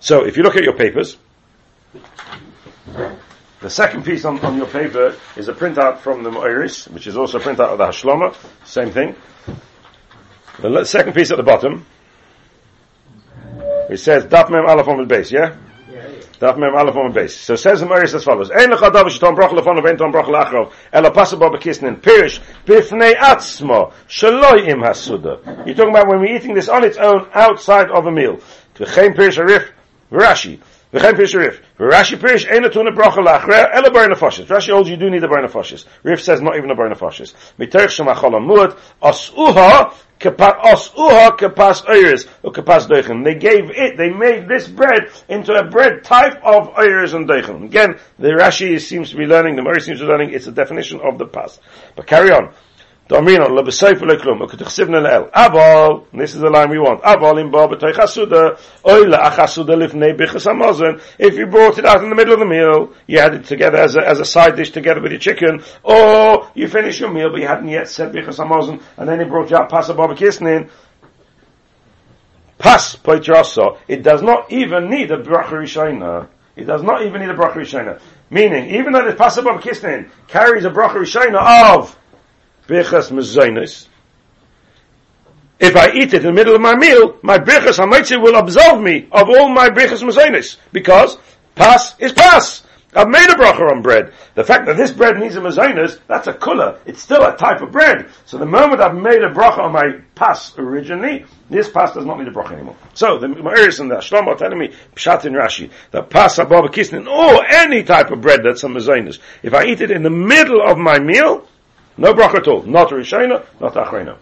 So, 0.00 0.24
if 0.24 0.36
you 0.36 0.42
look 0.42 0.56
at 0.56 0.64
your 0.64 0.74
papers, 0.74 1.16
the 3.60 3.70
second 3.70 4.04
piece 4.04 4.24
on, 4.24 4.38
on 4.40 4.56
your 4.56 4.66
paper 4.66 5.16
is 5.36 5.48
a 5.48 5.52
printout 5.52 5.98
from 5.98 6.22
the 6.24 6.30
Moiris, 6.30 6.88
which 6.90 7.06
is 7.06 7.16
also 7.16 7.38
a 7.38 7.40
printout 7.40 7.68
of 7.68 7.78
the 7.78 7.86
Hashloma, 7.86 8.34
same 8.64 8.90
thing. 8.90 9.14
The 10.60 10.84
second 10.84 11.14
piece 11.14 11.30
at 11.30 11.36
the 11.36 11.42
bottom, 11.42 11.86
it 13.92 13.98
says 13.98 14.24
Daf 14.24 14.50
Mem 14.50 14.66
Aleph 14.66 14.88
on 14.88 14.98
the 14.98 15.04
base, 15.04 15.30
yeah? 15.30 15.56
Daf 16.40 16.58
Mem 16.58 16.74
Aleph 16.74 16.96
on 16.96 17.08
the 17.08 17.14
base. 17.14 17.36
So 17.36 17.54
it 17.54 17.58
says 17.58 17.80
the 17.80 17.86
Maris 17.86 18.14
as 18.14 18.24
follows: 18.24 18.50
Ein 18.50 18.70
lecha 18.70 18.92
dav 18.92 19.06
shetom 19.06 19.36
brach 19.36 19.50
lefon 19.50 19.78
of 19.78 19.84
entom 19.84 20.10
brach 20.10 20.26
lachrov 20.26 20.72
ela 20.92 21.10
pasabo 21.10 21.54
bekisnin 21.54 22.00
pirish 22.00 22.40
bifnei 22.66 23.14
atzmo 23.14 23.92
shaloi 24.08 24.68
im 24.68 24.80
hasuda. 24.80 25.66
You're 25.66 25.76
talking 25.76 25.90
about 25.90 26.08
when 26.08 26.20
we're 26.20 26.34
eating 26.34 26.54
this 26.54 26.68
on 26.68 26.84
its 26.84 26.96
own 26.96 27.28
outside 27.34 27.90
of 27.90 28.06
a 28.06 28.10
meal. 28.10 28.38
V'chein 28.74 29.14
pirish 29.14 29.38
arif 29.38 29.70
Rashi. 30.10 30.60
V'chein 30.92 31.12
pirish 31.12 31.34
arif. 31.34 31.60
Rashi 31.78 32.18
pirish 32.18 32.50
ein 32.50 32.62
atuna 32.62 32.94
brach 32.94 33.14
lachre 33.14 33.68
ela. 33.72 33.90
Rashi 33.90 34.72
holds 34.72 34.90
you 34.90 34.96
do 34.96 35.10
need 35.10 35.24
a 35.24 35.28
bar 35.28 35.42
nefashis. 35.42 35.86
Rif 36.02 36.22
says 36.22 36.40
not 36.40 36.56
even 36.56 36.70
a 36.70 36.74
bar 36.74 36.88
nefashis. 36.88 37.34
Miterch 37.58 37.98
shemachol 37.98 38.34
amuad 38.34 38.78
as 39.02 39.30
uha 39.30 39.94
they 40.22 40.30
gave 43.34 43.70
it, 43.70 43.96
they 43.96 44.10
made 44.10 44.48
this 44.48 44.68
bread 44.68 45.10
into 45.28 45.52
a 45.52 45.64
bread 45.68 46.04
type 46.04 46.40
of 46.44 46.68
oirs 46.78 47.12
and 47.12 47.28
deichen. 47.28 47.64
Again, 47.64 47.98
the 48.20 48.28
Rashi 48.28 48.80
seems 48.80 49.10
to 49.10 49.16
be 49.16 49.24
learning, 49.24 49.56
the 49.56 49.62
Murray 49.62 49.80
seems 49.80 49.98
to 49.98 50.04
be 50.04 50.10
learning, 50.10 50.30
it's 50.32 50.46
a 50.46 50.52
definition 50.52 51.00
of 51.00 51.18
the 51.18 51.26
pas. 51.26 51.58
But 51.96 52.06
carry 52.06 52.30
on. 52.30 52.54
Domino, 53.08 53.48
lebesayf 53.48 54.00
leklum, 54.00 54.40
uketichsivna 54.46 55.02
leel. 55.02 55.28
Aval, 55.34 56.04
this 56.14 56.34
is 56.34 56.40
the 56.40 56.48
line 56.48 56.70
we 56.70 56.78
want. 56.78 57.02
Aval 57.02 57.40
im 57.40 57.50
ba 57.50 57.66
b'toy 57.66 57.92
chasuda, 57.92 58.58
oila 58.84 59.18
achasuda 59.28 59.76
lifnei 59.76 60.16
bichas. 60.16 61.00
If 61.18 61.34
you 61.34 61.46
brought 61.46 61.78
it 61.78 61.84
out 61.84 62.02
in 62.02 62.08
the 62.08 62.14
middle 62.14 62.32
of 62.32 62.38
the 62.38 62.46
meal, 62.46 62.94
you 63.06 63.18
had 63.18 63.34
it 63.34 63.44
together 63.44 63.78
as 63.78 63.96
a, 63.96 64.08
as 64.08 64.20
a 64.20 64.24
side 64.24 64.56
dish 64.56 64.70
together 64.70 65.02
with 65.02 65.10
your 65.10 65.20
chicken, 65.20 65.62
or 65.82 66.48
you 66.54 66.68
finished 66.68 67.00
your 67.00 67.12
meal 67.12 67.30
but 67.30 67.40
you 67.40 67.46
hadn't 67.48 67.68
yet 67.68 67.88
said 67.88 68.12
bichas 68.12 68.38
hamazon, 68.38 68.80
and 68.96 69.08
then 69.08 69.18
he 69.18 69.24
brought 69.24 69.50
you 69.50 69.56
out 69.56 69.68
pasa 69.68 69.94
baba 69.94 70.14
kisnin, 70.14 70.70
pas 72.58 72.96
poitrasa, 72.96 73.78
it 73.88 74.04
does 74.04 74.22
not 74.22 74.50
even 74.52 74.88
need 74.88 75.10
a 75.10 75.18
bracha 75.18 75.50
rishayna. 75.50 76.28
It 76.54 76.64
does 76.64 76.82
not 76.82 77.02
even 77.04 77.20
need 77.20 77.30
a 77.30 77.34
bracha 77.34 77.54
rishayna. 77.54 78.00
Meaning, 78.30 78.70
even 78.76 78.92
though 78.92 79.04
the 79.04 79.14
pasa 79.14 79.42
baba 79.42 79.60
kisnin 79.60 80.08
carries 80.28 80.64
a 80.64 80.70
bracha 80.70 80.94
rishayna 80.94 81.74
of 81.76 81.98
Birchas 82.66 83.10
Mezainis. 83.10 83.88
If 85.58 85.76
I 85.76 85.92
eat 85.92 86.12
it 86.12 86.14
in 86.14 86.22
the 86.22 86.32
middle 86.32 86.54
of 86.54 86.60
my 86.60 86.74
meal, 86.74 87.18
my 87.22 87.38
Birchas 87.38 87.78
HaMaitzah 87.78 88.20
will 88.20 88.36
absolve 88.36 88.82
me 88.82 89.08
of 89.12 89.28
all 89.28 89.48
my 89.48 89.68
Birchas 89.68 90.02
Mezainis. 90.02 90.56
Because 90.72 91.18
Pas 91.54 91.94
is 91.98 92.12
Pas. 92.12 92.62
I've 92.94 93.08
made 93.08 93.30
a 93.30 93.34
bracha 93.34 93.70
on 93.70 93.80
bread. 93.80 94.12
The 94.34 94.44
fact 94.44 94.66
that 94.66 94.76
this 94.76 94.92
bread 94.92 95.18
needs 95.18 95.34
a 95.36 95.40
mezainis, 95.40 95.98
that's 96.08 96.26
a 96.26 96.34
kula. 96.34 96.78
It's 96.84 97.00
still 97.00 97.24
a 97.24 97.34
type 97.34 97.62
of 97.62 97.72
bread. 97.72 98.10
So 98.26 98.36
the 98.36 98.44
moment 98.44 98.82
I've 98.82 98.94
made 98.94 99.22
a 99.22 99.32
bracha 99.32 99.60
on 99.60 99.72
my 99.72 100.00
pas 100.14 100.52
originally, 100.58 101.24
this 101.48 101.70
pas 101.70 101.94
does 101.94 102.04
not 102.04 102.18
need 102.18 102.28
a 102.28 102.32
bracha 102.32 102.52
anymore. 102.52 102.76
So 102.92 103.18
the 103.18 103.28
Ma'iris 103.28 103.80
and 103.80 103.90
the 103.90 103.96
Ashlam 103.96 104.26
are 104.26 104.36
telling 104.36 104.58
me, 104.58 104.74
Pshat 104.94 105.24
in 105.24 105.32
Rashi, 105.32 105.70
the 105.90 106.02
pas 106.02 106.38
ababa 106.38 106.68
kisnin, 106.68 107.06
or 107.06 107.46
any 107.46 107.82
type 107.82 108.10
of 108.10 108.20
bread 108.20 108.40
that's 108.44 108.62
a 108.62 108.66
mezainis. 108.66 109.20
If 109.42 109.54
I 109.54 109.64
eat 109.64 109.80
it 109.80 109.90
in 109.90 110.02
the 110.02 110.10
middle 110.10 110.60
of 110.60 110.76
my 110.76 110.98
meal, 110.98 111.48
no 111.96 112.14
bracha 112.14 112.36
at 112.36 112.48
all. 112.48 112.62
Not 112.62 112.88
Rishayna, 112.88 113.44
not 113.60 113.74
Achrayna. 113.74 114.16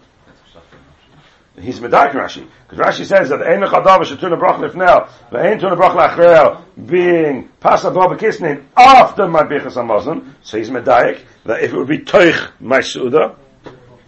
He's 1.59 1.79
Medaik 1.79 2.11
Rashi. 2.11 2.47
Because 2.67 2.85
Rashi 2.85 3.05
says 3.05 3.29
that 3.29 3.41
Ein 3.41 3.61
Chadav 3.61 3.99
Shetuna 3.99 4.39
Brach 4.39 4.59
Lifnel, 4.59 5.09
Ve'ein 5.31 5.59
Tuna 5.59 5.75
Brach 5.75 5.95
Lachreel, 5.95 6.63
being 6.87 7.49
Pasa 7.59 7.91
Boba 7.91 8.17
Kisnin 8.17 8.63
after 8.75 9.27
my 9.27 9.43
Bichas 9.43 9.77
Amazon, 9.77 10.35
so 10.41 10.57
he's 10.57 10.69
Medaik, 10.69 11.21
that 11.45 11.61
if 11.61 11.73
it 11.73 11.77
would 11.77 11.87
be 11.87 11.99
Toich 11.99 12.51
my 12.59 12.79
Suda, 12.79 13.35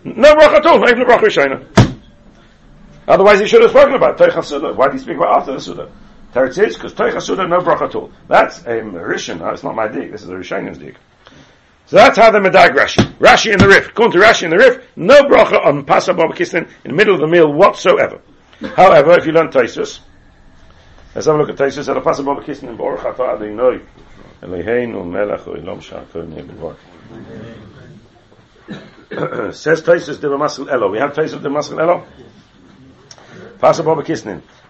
no 0.05 0.35
bracha 0.35 0.55
at 0.55 0.65
all, 0.65 0.79
not 0.79 0.89
even 0.89 1.01
a 1.01 1.05
bracha 1.05 1.23
Rishayna. 1.23 1.99
Otherwise 3.07 3.39
he 3.41 3.47
should 3.47 3.61
have 3.61 3.71
spoken 3.71 3.93
about 3.95 4.17
Toich 4.17 4.31
HaSuda. 4.31 4.75
Why 4.75 4.87
did 4.87 4.93
he 4.93 4.99
speak 4.99 5.17
about 5.17 5.39
after 5.39 5.53
the 5.53 5.61
Suda? 5.61 5.91
Teretz 6.33 6.65
is, 6.65 6.75
because 6.75 6.93
Toich 6.93 7.13
HaSuda, 7.13 7.47
no 7.47 7.59
bracha 7.59 7.83
at 7.83 7.95
all. 7.95 8.11
That's 8.27 8.59
a 8.59 8.81
Rishon, 8.81 9.53
it's 9.53 9.63
not 9.63 9.75
my 9.75 9.87
dig, 9.87 10.11
this 10.11 10.23
is 10.23 10.29
a 10.29 10.33
Rishaynim's 10.33 10.77
dig. 10.77 10.95
So 11.93 11.99
that's 11.99 12.17
how 12.17 12.31
the 12.31 12.39
Medag 12.39 12.71
Rashi. 12.71 13.03
Rashi 13.19 13.53
in 13.53 13.59
the 13.59 13.67
Rif. 13.67 13.89
According 13.89 14.19
to 14.19 14.25
Rashi 14.25 14.45
in 14.45 14.49
the 14.49 14.57
Rif, 14.57 14.83
no 14.95 15.21
bracha 15.25 15.63
on 15.63 15.85
Pascha 15.85 16.11
Baba 16.11 16.33
in 16.35 16.67
the 16.85 16.91
middle 16.91 17.13
of 17.13 17.21
the 17.21 17.27
meal 17.27 17.53
whatsoever. 17.53 18.19
However, 18.75 19.11
if 19.19 19.27
you 19.27 19.31
learn 19.31 19.49
Taisus, 19.49 19.99
let's 21.13 21.27
have 21.27 21.35
a 21.35 21.37
look 21.37 21.49
at 21.49 21.55
Taisus 21.55 21.87
at 21.87 21.95
a 21.95 22.01
Pascha 22.01 22.23
Baba 22.23 22.41
Kisnin 22.41 22.69
in 22.69 22.77
Baruch 22.77 23.01
Atah 23.01 23.35
Adonai. 23.35 23.79
Eloheinu 24.41 25.07
melech 25.07 25.41
oilom 25.41 25.83
shakol 25.83 26.27
ne'bevar. 26.29 26.75
Says 29.53 29.83
Taisus 29.83 30.19
Elo. 30.23 30.89
We 30.89 30.97
have 30.97 31.13
Taisus 31.13 31.43
de 31.43 31.49
Maskal 31.49 31.79
Elo. 31.79 32.07
Pascha 33.59 33.83
Baba. 33.83 34.03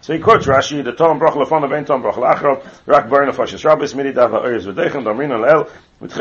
So 0.01 0.13
he 0.13 0.19
quotes 0.19 0.45
Rashi, 0.45 0.83
the 0.83 0.91
Tom 0.91 1.17
Brach 1.17 1.35
Lefon 1.35 1.63
of 1.63 1.71
Ein 1.71 1.85
Tom 1.85 2.01
Brach 2.01 2.15
Lachrov, 2.15 2.67
Rak 2.85 3.05
of 3.05 3.37
Fashis 3.37 3.63
Rabbis, 3.63 3.95
Midi 3.95 4.11
Dav 4.11 4.31
HaOyez 4.31 4.65
V'deichen, 4.65 5.05
Damrin 5.05 5.31
Al-El, 5.31 5.69
So 6.09 6.15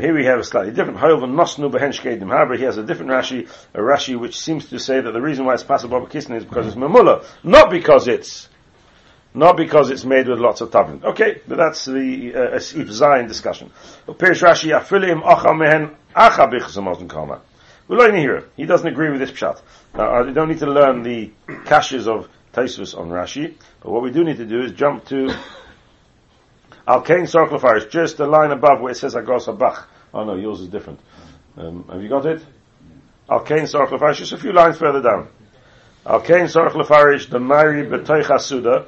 here 0.00 0.14
we 0.14 0.24
have 0.24 0.38
a 0.40 0.44
slightly 0.44 0.72
different, 0.72 0.98
Hoyel 0.98 1.20
V'nosnu 1.20 1.70
Ben 1.72 1.92
Shkedim 1.92 2.56
he 2.56 2.64
has 2.64 2.78
a 2.78 2.82
different 2.82 3.12
Rashi, 3.12 3.48
a 3.74 3.78
Rashi 3.78 4.18
which 4.18 4.38
seems 4.40 4.66
to 4.70 4.80
say 4.80 5.00
that 5.00 5.12
the 5.12 5.20
reason 5.20 5.44
why 5.44 5.54
it's 5.54 5.62
possible 5.62 6.00
Baba 6.00 6.10
Kissin 6.10 6.34
is 6.34 6.44
because 6.44 6.66
it's 6.66 6.74
Memula, 6.74 7.24
not 7.44 7.70
because 7.70 8.08
it's 8.08 8.48
not 9.34 9.56
because 9.56 9.90
it's 9.90 10.04
made 10.04 10.26
with 10.26 10.40
lots 10.40 10.62
of 10.62 10.70
tavlin. 10.70 11.04
Okay, 11.04 11.42
but 11.46 11.58
that's 11.58 11.84
the 11.84 12.34
uh, 12.34 12.58
Zion 12.58 13.28
discussion. 13.28 13.70
Pirish 14.08 14.42
Rashi, 14.42 14.76
Afilim 14.76 15.22
Acha 15.22 15.56
Mehen 15.56 15.94
Acha 16.16 16.50
Bichas 16.50 17.08
Kama. 17.08 17.40
We 17.86 17.96
learn 17.96 18.16
here. 18.16 18.48
He 18.56 18.66
doesn't 18.66 18.86
agree 18.86 19.10
with 19.10 19.20
this 19.20 19.30
pshat. 19.30 19.62
Now, 19.94 20.12
I 20.12 20.30
don't 20.32 20.48
need 20.48 20.58
to 20.58 20.66
learn 20.66 21.02
the 21.02 21.30
caches 21.64 22.08
of 22.08 22.28
Taisus 22.58 22.98
on 22.98 23.08
Rashi, 23.08 23.54
but 23.80 23.92
what 23.92 24.02
we 24.02 24.10
do 24.10 24.24
need 24.24 24.38
to 24.38 24.46
do 24.46 24.62
is 24.62 24.72
jump 24.72 25.04
to 25.06 25.34
Al 26.88 27.02
Kain 27.02 27.22
Sarklafarish, 27.22 27.90
just 27.90 28.16
the 28.16 28.26
line 28.26 28.50
above 28.50 28.80
where 28.80 28.90
it 28.90 28.96
says 28.96 29.14
Agos 29.14 29.46
Abach. 29.46 29.84
Oh 30.12 30.24
no, 30.24 30.34
yours 30.34 30.60
is 30.60 30.68
different. 30.68 30.98
Um, 31.56 31.86
have 31.88 32.02
you 32.02 32.08
got 32.08 32.26
it? 32.26 32.44
Al 33.30 33.40
Kain 33.40 33.64
Sarklafarish, 33.64 34.16
just 34.16 34.32
a 34.32 34.38
few 34.38 34.52
lines 34.52 34.76
further 34.76 35.02
down. 35.02 35.28
Al 36.04 36.20
Kain 36.20 36.46
Sarklafarish, 36.46 37.30
the 37.30 37.38
Mari 37.38 37.84
B'toich 37.84 38.24
Hasuda, 38.24 38.86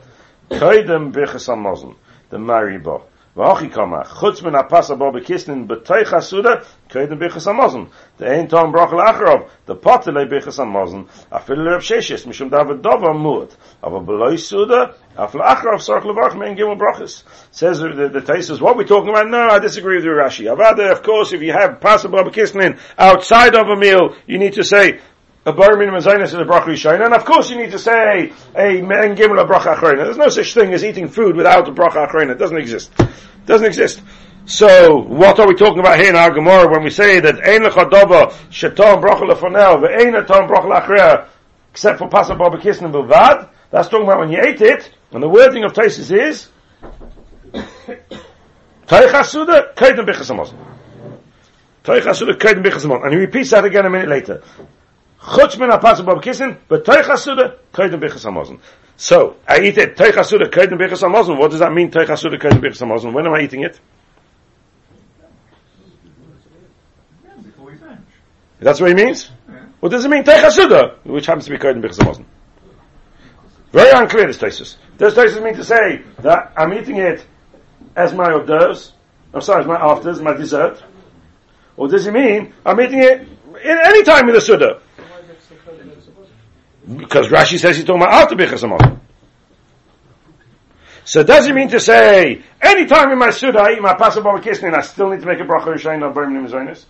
Kaidem 0.51 1.13
Bichas 1.13 1.95
the 2.31 2.39
Mari 2.39 2.79
Bo. 2.79 3.05
V'achi 3.37 3.73
kama, 3.73 4.05
chutz 4.05 4.43
min 4.43 4.55
apasa 4.55 4.99
bo 4.99 5.13
bekisnin 5.13 5.69
b'toich 5.69 6.11
hasuda, 6.11 6.65
koydem 6.89 7.17
bichas 7.17 7.47
hamazon. 7.47 7.89
The 8.19 8.27
ein 8.29 8.49
tom 8.49 8.73
brach 8.73 8.91
lacharov, 8.91 9.49
the 9.67 9.77
potele 9.77 10.29
bichas 10.29 10.59
hamazon, 10.59 11.07
afil 11.31 11.65
reb 11.65 11.81
sheshes, 11.81 12.27
mishum 12.27 12.51
david 12.51 12.83
dova 12.83 13.15
muot. 13.15 13.53
Ava 13.85 14.01
beloi 14.01 14.37
suda, 14.37 14.97
af 15.17 15.31
lacharov 15.33 15.79
sarch 15.79 16.03
levarch 16.03 16.37
mein 16.37 16.57
gimel 16.57 16.77
brachas. 16.77 17.23
Says 17.53 17.79
the, 17.79 18.09
the, 18.09 18.21
the 18.21 18.43
says, 18.43 18.61
what 18.61 18.75
are 18.75 18.79
we 18.79 18.85
talking 18.85 19.11
about? 19.11 19.29
No, 19.29 19.49
I 19.49 19.61
disagree 19.61 19.97
with 19.97 20.05
you, 20.05 20.11
Rashi. 20.11 20.53
Avada, 20.53 20.91
of 20.91 21.05
course, 21.05 21.33
if 21.33 21.41
you 21.41 21.53
have 21.53 21.81
pasa 21.81 22.09
bo 22.09 22.25
bekisnin 22.25 22.81
outside 22.99 23.55
of 23.55 23.69
a 23.69 23.77
meal, 23.77 24.17
you 24.27 24.39
need 24.39 24.55
to 24.55 24.65
say, 24.65 24.99
a 25.47 25.53
bar 25.53 25.77
minimum 25.77 25.97
is 25.97 26.07
a 26.07 26.11
bracha 26.45 26.65
rishayna, 26.65 27.07
and 27.07 27.15
of 27.15 27.25
course 27.25 27.51
you 27.51 27.57
need 27.57 27.71
to 27.71 27.79
say 27.79 28.33
a 28.55 28.83
men 28.83 29.17
gimel 29.17 29.41
a 29.41 29.47
bracha 29.47 29.75
achrayna. 29.75 30.05
There's 30.05 30.17
no 30.17 30.29
such 30.29 30.53
thing 30.55 30.73
as 30.73 30.85
eating 30.85 31.09
food 31.09 31.37
without 31.37 31.69
a 31.69 31.73
bracha 31.73 32.09
achrayna. 32.09 32.33
It 32.33 32.39
doesn't 32.39 32.59
exist. 32.59 32.91
It 32.99 33.47
doesn't 33.47 33.67
exist. 33.67 34.03
So, 34.47 34.97
what 34.97 35.39
are 35.39 35.47
we 35.47 35.55
talking 35.55 35.81
about 35.81 35.99
here 35.99 36.11
in 36.11 36.17
our 36.17 36.31
Gemara 36.31 36.71
when 36.71 36.83
we 36.83 36.91
say 36.91 37.21
that 37.21 37.37
ein 37.37 37.63
lechadova 37.63 38.33
shetom 38.51 39.03
bracha 39.03 39.31
lefonel 39.31 39.83
ve'ein 39.83 40.21
atom 40.21 40.49
bracha 40.49 40.71
lachrea 40.71 41.29
except 41.71 41.99
for 41.99 42.09
Pasal 42.09 42.39
Barbekisn 42.39 42.85
and 42.85 42.95
Bilvad. 42.95 43.49
That's 43.71 43.89
talking 43.89 44.07
about 44.07 44.19
when 44.21 44.31
you 44.31 44.41
ate 44.43 44.61
it, 44.61 44.91
and 45.13 45.23
the 45.23 45.29
wording 45.29 45.65
of 45.65 45.73
Taisis 45.73 46.11
is, 46.11 46.49
Teicha 48.87 49.25
Suda, 49.25 49.73
Kaiden 49.77 50.05
Bichas 50.05 50.31
Hamazon. 50.31 50.57
Teicha 51.85 52.15
Suda, 52.15 52.35
Kaiden 52.35 52.65
Bichas 52.65 52.85
Hamazon. 52.85 53.05
And 53.05 53.13
he 53.13 53.21
repeats 53.21 53.51
that 53.51 53.65
again 53.65 53.87
a 53.87 53.91
minute 53.91 54.09
later. 54.09 54.43
Chutz 55.23 55.59
min 55.59 55.71
ha-pasuk 55.71 56.07
b'kisin, 56.07 56.57
but 56.69 56.85
teicha 56.85 57.17
suda, 57.17 57.57
koydem 57.73 58.01
bichas 58.01 58.25
hamazon. 58.25 58.59
So, 58.97 59.37
I 59.47 59.61
eat 59.61 59.77
it, 59.77 59.97
teicha 59.97 60.25
suda, 60.25 60.47
koydem 60.47 60.79
bichas 60.79 61.03
hamazon. 61.03 61.39
What 61.39 61.51
does 61.51 61.61
that 61.61 61.73
mean, 61.73 61.91
teicha 61.91 62.19
suda, 62.19 62.39
koydem 62.39 62.61
bichas 62.61 62.81
hamazon? 62.81 63.13
When 63.13 63.27
am 63.27 63.35
I 63.35 63.43
eating 63.43 63.63
it? 63.63 63.79
That's 68.61 68.81
what 68.81 68.89
he 68.89 68.95
means? 68.95 69.31
Yeah. 69.49 69.57
What 69.81 69.91
does 69.91 70.05
it 70.05 70.09
mean, 70.09 70.23
teicha 70.23 70.51
suda? 70.51 70.97
Which 71.05 71.27
happens 71.27 71.45
to 71.47 71.51
be 71.51 71.59
koydem 71.59 71.83
bichas 71.83 71.99
hamazon. 71.99 72.25
Very 73.73 73.91
unclear, 73.93 74.27
this 74.27 74.39
thesis. 74.39 74.79
Does 74.97 75.15
thesis 75.15 75.41
mean 75.41 75.55
to 75.55 75.65
say 75.65 76.03
that 76.21 76.53
I'm 76.57 76.73
eating 76.73 76.97
it 76.97 77.25
as 77.95 78.15
my 78.15 78.33
hors 78.33 78.47
d'oeuvres? 78.47 78.93
I'm 79.35 79.43
sorry, 79.43 79.61
as 79.61 79.67
my 79.67 79.77
afters, 79.77 80.21
my 80.21 80.33
dessert? 80.33 80.83
Or 81.77 81.89
does 81.89 82.07
it 82.07 82.13
mean 82.13 82.53
I'm 82.65 82.81
eating 82.81 83.03
it 83.03 83.21
in 83.21 83.79
any 83.85 84.03
time 84.03 84.29
in 84.29 84.35
the 84.35 84.41
suda? 84.41 84.81
Because 86.97 87.29
Rashi 87.29 87.59
says 87.59 87.77
he's 87.77 87.85
talking 87.85 88.03
about 88.03 88.15
after 88.15 88.35
Bichas 88.37 88.65
Hamazon. 88.65 88.99
So 91.05 91.23
does 91.23 91.47
it 91.47 91.55
mean 91.55 91.69
to 91.69 91.81
say, 91.81 92.43
any 92.61 92.87
time 92.87 93.11
in 93.11 93.19
my 93.19 93.31
Suda 93.31 93.61
I 93.61 93.73
eat 93.73 93.83
my 93.83 93.95
Pasal 93.95 94.23
Baba 94.23 94.41
Kisnin, 94.41 94.75
I 94.75 94.83
still 94.83 95.11
need 95.11 95.21
to 95.21 95.27
make 95.27 95.41
a 95.41 95.45
bracha 95.45 95.75
Rishayim 95.75 96.07
on 96.07 96.15
Borei 96.15 96.29
Minei 96.29 96.49
Mezainis? 96.49 96.85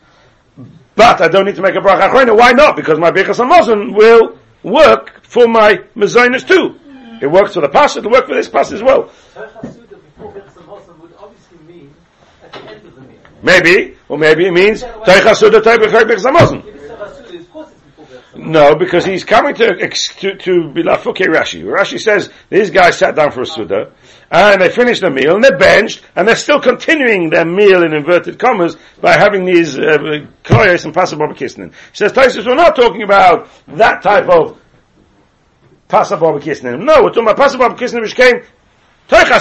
But 0.95 1.21
I 1.21 1.29
don't 1.29 1.47
need 1.47 1.57
to 1.57 1.63
make 1.63 1.75
a 1.75 1.79
bracha 1.79 2.11
Achroina. 2.11 2.37
Why 2.37 2.53
not? 2.53 2.77
Because 2.77 2.99
my 2.99 3.11
Hamazon 3.11 3.95
will 3.95 4.39
work 4.63 5.25
for 5.25 5.47
my 5.47 5.77
Mazonis 5.97 6.47
too. 6.47 6.79
It 7.23 7.31
works 7.31 7.55
for 7.55 7.61
the 7.61 7.69
Pasal, 7.69 7.99
it'll 7.99 8.11
work 8.11 8.27
for 8.27 8.35
this 8.35 8.49
Pasal 8.49 8.73
as 8.73 8.83
well. 8.83 9.11
Birchas. 9.35 9.81
Maybe, 13.43 13.97
or 14.09 14.19
maybe 14.19 14.47
it 14.47 14.53
means, 14.53 14.83
Teicha 14.83 15.35
Suda 15.35 15.61
Teicha 15.61 15.79
Bichas 15.79 16.25
Hamazon. 16.25 16.67
If 16.67 16.75
it's 16.75 16.85
Teicha 16.85 17.17
Suda, 17.17 17.39
of 17.39 17.51
course 17.51 17.71
it's 17.71 17.81
before 17.81 18.05
Birchas 18.05 18.30
Hamazon. 18.30 18.30
No, 18.43 18.75
because 18.75 19.05
he's 19.05 19.23
coming 19.23 19.55
to 19.57 19.77
to, 19.77 20.35
to 20.35 20.51
Bilafuke 20.75 21.27
Rashi. 21.27 21.63
Rashi 21.63 22.01
says 22.01 22.31
these 22.49 22.71
guys 22.71 22.97
sat 22.97 23.15
down 23.15 23.33
for 23.33 23.43
a 23.43 23.47
Suda, 23.47 23.93
and 24.31 24.63
they 24.63 24.71
finished 24.71 25.03
the 25.03 25.11
meal, 25.11 25.35
and 25.35 25.45
they're 25.45 25.59
benched, 25.59 26.03
and 26.17 26.27
they're 26.27 26.37
still 26.37 26.59
continuing 26.59 27.29
their 27.29 27.45
meal 27.45 27.83
in 27.83 27.93
inverted 27.93 28.39
commas 28.39 28.77
by 28.99 29.13
having 29.13 29.45
these 29.45 29.79
uh, 29.79 29.83
and 29.83 30.29
pasabah 30.49 31.37
kisnin. 31.37 31.73
He 31.73 31.97
says, 31.97 32.13
Taisus, 32.13 32.47
we're 32.47 32.55
not 32.55 32.77
talking 32.77 33.03
about 33.03 33.51
that 33.69 34.03
type 34.03 34.29
of 34.31 34.59
pasabah 35.89 36.41
kisnin. 36.41 36.85
No, 36.85 37.03
we're 37.03 37.11
talking 37.11 37.29
about 37.29 37.37
pasabah 37.37 37.77
kisnin 37.77 38.01
which 38.01 38.15
came 38.15 38.43
Teicha 39.11 39.39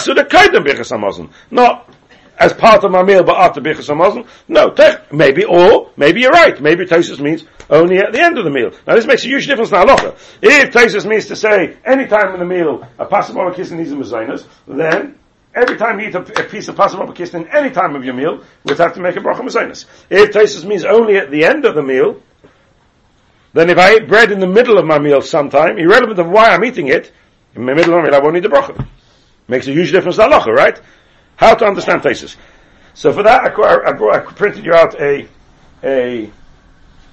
As 2.40 2.54
part 2.54 2.86
of 2.86 2.92
my 2.92 3.04
meal, 3.04 3.24
but 3.24 3.36
after 3.36 3.60
Bichas 3.60 3.90
Hamazon. 3.90 4.26
No, 4.48 4.70
tech, 4.70 5.12
maybe, 5.12 5.44
or, 5.44 5.92
maybe 5.98 6.22
you're 6.22 6.32
right. 6.32 6.60
Maybe 6.62 6.86
Tosis 6.86 7.20
means 7.20 7.44
only 7.70 7.98
at 7.98 8.14
the 8.14 8.22
end 8.22 8.38
of 8.38 8.46
the 8.46 8.50
meal. 8.50 8.72
Now 8.88 8.96
this 8.96 9.06
makes 9.06 9.26
a 9.26 9.28
huge 9.28 9.46
difference 9.46 9.72
in 9.72 9.78
halacha. 9.78 10.18
If 10.42 10.74
Tosis 10.74 11.06
means 11.06 11.26
to 11.26 11.36
say, 11.36 11.78
any 11.84 12.08
time 12.08 12.34
in 12.34 12.40
the 12.40 12.46
meal, 12.46 12.88
a 12.98 13.06
pasabah 13.06 13.54
kiss 13.54 13.72
needs 13.72 13.92
a 13.92 13.96
mezainas, 13.96 14.48
then, 14.68 15.20
every 15.54 15.76
time 15.76 16.00
you 16.00 16.08
eat 16.08 16.16
a, 16.16 16.22
a 16.22 16.48
piece 16.48 16.70
of 16.70 16.76
pasabah 16.76 17.14
kiss 17.14 17.34
in 17.34 17.46
any 17.50 17.72
time 17.72 17.98
of 17.98 18.06
your 18.06 18.14
meal, 18.14 18.42
we'd 18.64 18.78
have 18.78 18.94
to 18.94 19.02
make 19.02 19.18
a 19.18 19.20
bracha 19.20 19.42
mezainas. 19.42 19.86
If 20.10 20.32
Tosis 20.32 20.64
means 20.64 20.86
only 20.86 21.18
at 21.18 21.32
the 21.32 21.44
end 21.44 21.66
of 21.66 21.76
the 21.76 21.84
meal, 21.84 22.24
then 23.52 23.70
if 23.70 23.78
I 23.78 23.96
eat 23.96 24.08
bread 24.08 24.32
in 24.32 24.40
the 24.40 24.48
middle 24.48 24.78
of 24.78 24.86
my 24.86 24.98
meal 24.98 25.22
sometime, 25.22 25.78
irrelevant 25.78 26.20
of 26.20 26.30
why 26.30 26.52
I'm 26.52 26.64
eating 26.64 26.88
it, 26.88 27.12
in 27.54 27.66
the 27.66 27.76
middle 27.76 27.96
of 27.96 28.04
my 28.04 28.10
meal 28.10 28.16
I 28.16 28.20
won't 28.20 28.36
need 28.36 28.44
the 28.44 28.50
bracha. 28.50 28.88
Makes 29.50 29.68
a 29.68 29.74
huge 29.74 29.92
difference 29.92 30.16
to 30.18 30.22
halacha, 30.22 30.56
right? 30.56 30.80
How 31.40 31.56
to 31.56 31.66
understand 31.66 32.04
thesis. 32.04 32.36
So 32.94 33.14
for 33.14 33.24
that, 33.24 33.58
I, 33.58 33.92
I, 33.92 34.18
I 34.18 34.20
printed 34.20 34.66
you 34.66 34.74
out 34.74 34.94
a, 35.00 35.26
a 35.82 36.30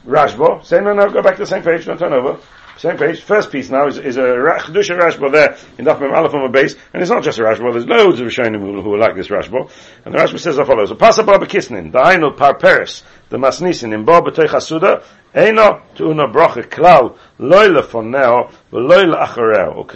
Rashba. 0.04 0.64
Say 0.64 0.80
no, 0.80 0.94
no, 0.94 1.08
go 1.10 1.22
back 1.22 1.36
to 1.36 1.42
the 1.42 1.46
same 1.46 1.62
page, 1.62 1.86
don't 1.86 1.96
turn 1.96 2.12
over. 2.12 2.40
Same 2.76 2.96
page. 2.98 3.22
First 3.22 3.52
piece 3.52 3.70
now 3.70 3.86
is, 3.86 3.98
is 3.98 4.16
a 4.16 4.22
Chedusha 4.22 4.98
Rashba 4.98 5.30
there 5.30 5.56
in 5.78 5.84
Daf 5.84 6.00
Mem 6.00 6.12
Aleph 6.12 6.34
on 6.34 6.42
the 6.42 6.48
base, 6.48 6.74
and 6.92 7.00
it's 7.00 7.10
not 7.10 7.22
just 7.22 7.38
a 7.38 7.42
Rashba. 7.42 7.72
There's 7.72 7.86
loads 7.86 8.18
of 8.18 8.26
Rishonim 8.26 8.58
who, 8.58 8.82
who 8.82 8.98
like 8.98 9.14
this 9.14 9.28
Rashba. 9.28 9.70
And 10.04 10.12
the 10.12 10.18
Rashba 10.18 10.40
says 10.40 10.58
as 10.58 10.66
follows: 10.66 10.92
"Pasa 10.94 11.22
bar 11.22 11.38
bekisnin, 11.38 11.92
da'ainu 11.92 12.36
par 12.36 12.58
peres, 12.58 13.04
the 13.28 13.36
masnisin 13.36 13.94
in 13.94 14.04
bar 14.04 14.22
b'toich 14.22 14.48
hasuda, 14.48 15.04
eino 15.36 15.82
tu'una 15.94 16.30
broche 16.32 16.68
klal, 16.68 17.16
loy 17.38 17.68
lefoneo, 17.68 18.52
v'loy 18.72 19.04
le'achareo, 19.04 19.76
or 19.76 19.86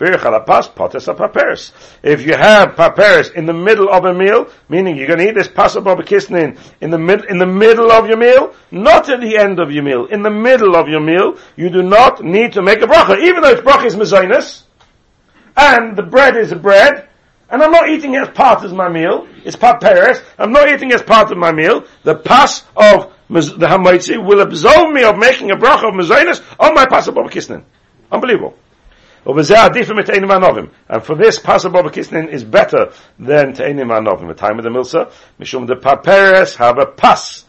If 0.00 0.22
you 2.24 2.36
have 2.36 2.76
paperis 2.76 3.30
in 3.30 3.46
the 3.46 3.52
middle 3.52 3.88
of 3.88 4.04
a 4.04 4.14
meal, 4.14 4.48
meaning 4.68 4.96
you're 4.96 5.08
going 5.08 5.18
to 5.18 5.28
eat 5.28 5.34
this 5.34 5.48
pasabah 5.48 6.00
bekisnin 6.00 6.56
in 6.80 6.90
the 6.90 6.98
mid, 6.98 7.24
in 7.24 7.38
the 7.38 7.46
middle 7.46 7.90
of 7.90 8.06
your 8.06 8.16
meal, 8.16 8.54
not 8.70 9.08
at 9.08 9.20
the 9.20 9.36
end 9.36 9.58
of 9.58 9.72
your 9.72 9.82
meal, 9.82 10.06
in 10.06 10.22
the 10.22 10.30
middle 10.30 10.76
of 10.76 10.88
your 10.88 11.00
meal, 11.00 11.36
you 11.56 11.68
do 11.68 11.82
not 11.82 12.22
need 12.22 12.52
to 12.52 12.62
make 12.62 12.80
a 12.80 12.86
bracha, 12.86 13.18
even 13.20 13.42
though 13.42 13.50
its 13.50 13.60
bracha 13.60 13.86
is 13.86 13.96
mezainis, 13.96 14.62
and 15.56 15.96
the 15.96 16.04
bread 16.04 16.36
is 16.36 16.54
bread, 16.54 17.08
and 17.50 17.60
I'm 17.60 17.72
not 17.72 17.88
eating 17.88 18.14
as 18.14 18.28
part 18.28 18.62
of 18.64 18.72
my 18.72 18.88
meal. 18.88 19.26
It's 19.44 19.56
paperis. 19.56 20.20
I'm 20.38 20.52
not 20.52 20.68
eating 20.68 20.92
as 20.92 21.02
part 21.02 21.32
of 21.32 21.38
my 21.38 21.50
meal. 21.50 21.84
The 22.04 22.14
pas 22.14 22.62
of 22.76 23.12
the 23.28 23.66
hamaitzi 23.66 24.24
will 24.24 24.42
absolve 24.42 24.92
me 24.92 25.02
of 25.02 25.18
making 25.18 25.50
a 25.50 25.56
bracha 25.56 25.88
of 25.88 25.94
mezainis 25.94 26.40
on 26.60 26.74
my 26.74 26.86
pasabah 26.86 27.28
bekisnin. 27.28 27.64
Unbelievable. 28.12 28.54
And 29.24 31.04
for 31.04 31.14
this, 31.14 31.38
Pasal 31.38 31.72
Baba 31.72 31.90
Kisnin 31.90 32.28
is 32.28 32.44
better 32.44 32.92
than 33.18 33.52
Te'enim 33.52 33.90
Anovim. 33.90 34.28
The 34.28 34.34
time 34.34 34.58
of 34.58 34.64
the 34.64 34.70
Milsa, 34.70 35.10
Mishum 35.40 35.66
de 35.66 35.76
Paperes 35.76 36.56
have 36.56 36.78
a 36.78 36.86
pas. 36.86 37.44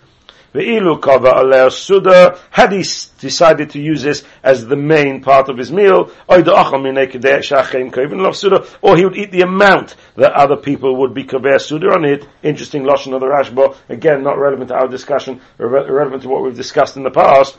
Ve'ilu 0.53 0.99
kava 0.99 1.29
aleo 1.29 1.71
suda, 1.71 2.39
had 2.49 2.71
he 2.71 2.83
decided 3.19 3.69
to 3.71 3.79
use 3.79 4.01
this 4.01 4.23
as 4.41 4.65
the 4.65 4.75
main 4.75 5.21
part 5.21 5.47
of 5.47 5.57
his 5.57 5.71
meal, 5.71 6.11
or 6.27 6.37
he 6.37 6.43
would 9.05 9.17
eat 9.17 9.31
the 9.31 9.41
amount 9.43 9.95
that 10.15 10.33
other 10.33 10.57
people 10.57 10.95
would 10.97 11.13
be 11.13 11.23
kaver 11.23 11.61
suda 11.61 11.93
on 11.93 12.03
it. 12.03 12.27
Interesting 12.41 12.83
lotion 12.83 13.13
of 13.13 13.19
the 13.19 13.27
Rashba, 13.27 13.75
again, 13.89 14.23
not 14.23 14.39
relevant 14.39 14.69
to 14.69 14.75
our 14.75 14.87
discussion, 14.87 15.39
irre- 15.59 15.87
irrelevant 15.87 16.23
to 16.23 16.29
what 16.29 16.41
we've 16.41 16.55
discussed 16.55 16.97
in 16.97 17.03
the 17.03 17.11
past. 17.11 17.55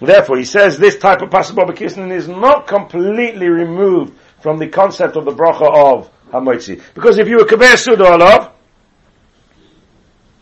Therefore, 0.00 0.36
he 0.36 0.44
says 0.44 0.78
this 0.78 0.98
type 0.98 1.22
of 1.22 1.30
pasuk 1.30 1.54
b'kisnin 1.54 2.10
is 2.10 2.26
not 2.26 2.66
completely 2.66 3.48
removed 3.48 4.18
from 4.40 4.58
the 4.58 4.66
concept 4.66 5.16
of 5.16 5.24
the 5.24 5.30
bracha 5.30 5.72
of 5.72 6.10
hamoitzi. 6.32 6.82
Because 6.94 7.18
if 7.18 7.28
you 7.28 7.36
were 7.36 7.44
kaber 7.44 7.76
suda 7.76 8.52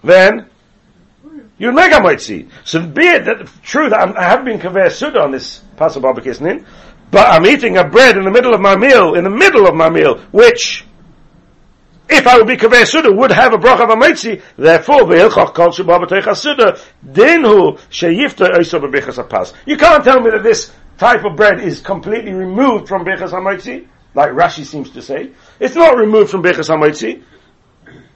then 0.02 0.48
you'd 1.58 1.74
make 1.74 1.92
hamoitzi. 1.92 2.48
So 2.64 2.86
be 2.86 3.06
it 3.06 3.26
that 3.26 3.46
true 3.62 3.90
that 3.90 4.00
I'm, 4.00 4.16
I 4.16 4.24
have 4.24 4.44
been 4.44 4.58
kaver 4.58 4.90
suda 4.90 5.20
on 5.20 5.32
this 5.32 5.60
pasuk 5.76 6.02
b'kisnin, 6.02 6.64
but 7.10 7.28
I'm 7.28 7.44
eating 7.44 7.76
a 7.76 7.84
bread 7.84 8.16
in 8.16 8.24
the 8.24 8.30
middle 8.30 8.54
of 8.54 8.62
my 8.62 8.76
meal, 8.76 9.14
in 9.14 9.24
the 9.24 9.30
middle 9.30 9.66
of 9.66 9.74
my 9.74 9.90
meal, 9.90 10.18
which 10.32 10.85
if 12.08 12.26
I 12.26 12.38
would 12.38 12.46
be 12.46 12.56
Kaveh 12.56 12.86
Suda, 12.86 13.12
would 13.12 13.32
have 13.32 13.52
a 13.52 13.56
bracha 13.56 13.84
of 13.84 13.90
a 13.90 13.96
mitzi, 13.96 14.40
therefore, 14.56 15.02
v'ilchach 15.02 15.54
kol 15.54 15.68
shubah 15.68 16.06
b'teicha 16.06 16.36
Suda, 16.36 16.78
dinhu 17.04 17.78
sheyifta 17.90 18.50
oiso 18.54 18.80
b'bichas 18.80 19.22
hapas. 19.22 19.52
You 19.66 19.76
can't 19.76 20.04
tell 20.04 20.20
me 20.20 20.30
that 20.30 20.42
this 20.42 20.72
type 20.98 21.24
of 21.24 21.36
bread 21.36 21.60
is 21.60 21.80
completely 21.80 22.32
removed 22.32 22.88
from 22.88 23.04
bichas 23.04 23.30
hamitzi, 23.30 23.88
like 24.14 24.30
Rashi 24.30 24.64
seems 24.64 24.90
to 24.90 25.02
say. 25.02 25.30
It's 25.58 25.74
not 25.74 25.96
removed 25.96 26.30
from 26.30 26.42
bichas 26.42 26.70
hamitzi, 26.70 27.22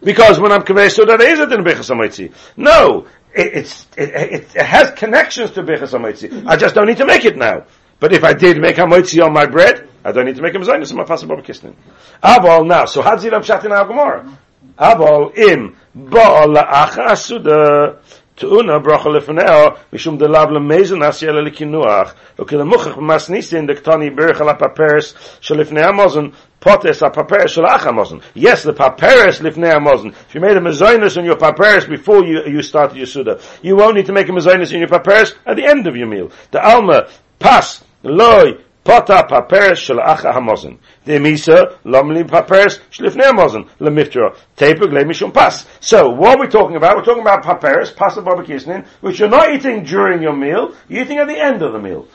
because 0.03 0.39
when 0.39 0.53
I'm 0.53 0.63
Kaveh 0.63 0.91
Suda, 0.91 1.17
there 1.17 1.33
is 1.33 1.41
a 1.41 1.47
din 1.47 1.65
bichas. 1.65 2.33
No, 2.57 3.07
it, 3.35 3.87
it, 3.97 4.55
it 4.55 4.63
has 4.63 4.93
connections 4.93 5.51
to 5.53 5.63
bichas 5.63 5.99
hamitzi. 5.99 6.47
I 6.47 6.57
just 6.57 6.75
don't 6.75 6.87
need 6.87 6.99
to 6.99 7.07
make 7.07 7.25
it 7.25 7.37
now. 7.37 7.67
But 7.99 8.13
if 8.15 8.25
I 8.25 8.33
did 8.33 8.59
make 8.59 8.77
hamitzi 8.77 9.23
on 9.23 9.33
my 9.33 9.47
bread, 9.47 9.90
I 10.05 10.13
don't 10.13 10.25
need 10.25 10.37
to 10.37 10.43
make 10.43 10.55
a 10.55 10.59
mezainis 10.59 10.91
in 10.91 10.97
my 10.97 11.05
pasuk 11.05 11.29
b'kisnin. 11.29 11.75
Aval 12.23 12.67
now, 12.67 12.87
so 12.87 13.03
had 13.03 13.19
ziram 13.19 13.43
pshat 13.43 13.65
in 13.65 13.73
our 13.73 13.87
Gemara. 13.87 14.39
Aval 14.79 15.37
im 15.37 15.77
ba'al 15.97 16.57
la'acha 16.57 17.11
asuda 17.11 17.97
tu'una 18.37 18.83
bracha 18.83 19.11
lefneo 19.11 19.79
mishum 19.93 20.19
delav 20.19 20.51
lemezon 20.51 21.03
asya 21.05 21.33
lelikinuach 21.33 22.15
ukil 22.39 22.65
muchach 22.65 22.95
b'masnisin 22.95 23.69
dektani 23.69 24.15
berich 24.15 24.41
ala 24.41 24.55
paperes 24.55 25.13
shalifnei 25.43 25.85
amazon 25.87 26.33
potes 26.61 27.03
a 27.03 27.11
paperes 27.11 27.55
shalach 27.55 27.85
amazon. 27.85 28.23
Yes, 28.33 28.63
the 28.63 28.73
paperes 28.73 29.41
lifnei 29.41 29.75
amazon. 29.75 30.15
If 30.29 30.35
you 30.35 30.41
made 30.41 30.57
a 30.57 30.61
mezainis 30.61 31.19
on 31.19 31.27
your 31.27 31.37
paperes 31.37 31.85
before 31.85 32.25
you, 32.25 32.45
you 32.47 32.63
started 32.63 32.97
your 32.97 33.07
suda, 33.07 33.39
you 33.61 33.77
won't 33.77 33.97
need 33.97 34.07
to 34.07 34.13
make 34.13 34.31
a 34.31 34.33
mezainis 34.33 34.73
in 34.73 34.79
your 34.79 34.89
paperes 34.89 35.35
at 35.45 35.57
the 35.57 35.67
end 35.67 35.87
of 35.87 35.95
your 35.95 36.07
meal. 36.07 36.33
The 36.53 36.65
alma 36.65 37.11
pas 37.39 37.85
loy 38.03 38.57
Pota 38.85 39.29
paperes 39.29 39.79
shel 39.79 39.99
acha 39.99 40.33
hamozin. 40.33 40.79
The 41.05 41.19
misa 41.19 41.79
lomlim 41.85 42.29
paperes 42.29 42.81
shlifnei 42.91 43.31
hamozin 43.31 43.69
lemiftra 43.79 44.35
tepug 44.57 44.91
lemishum 44.91 45.33
pas. 45.35 45.67
So 45.81 46.09
what 46.11 46.39
are 46.39 46.41
we 46.41 46.49
talking 46.49 46.77
about? 46.77 46.97
We're 46.97 47.05
talking 47.05 47.23
about 47.23 47.43
paperes, 47.43 47.91
pasa 47.91 48.23
barbekisnin, 48.23 48.87
which 49.03 49.19
you're 49.19 49.29
not 49.29 49.53
eating 49.55 49.85
during 49.85 50.23
your 50.23 50.35
meal. 50.35 50.75
You're 50.89 51.05
eating 51.05 51.19
at 51.19 51.29
the 51.29 51.39
end 51.39 51.63
of 51.63 51.73
the 51.73 51.79
meal. 51.79 52.09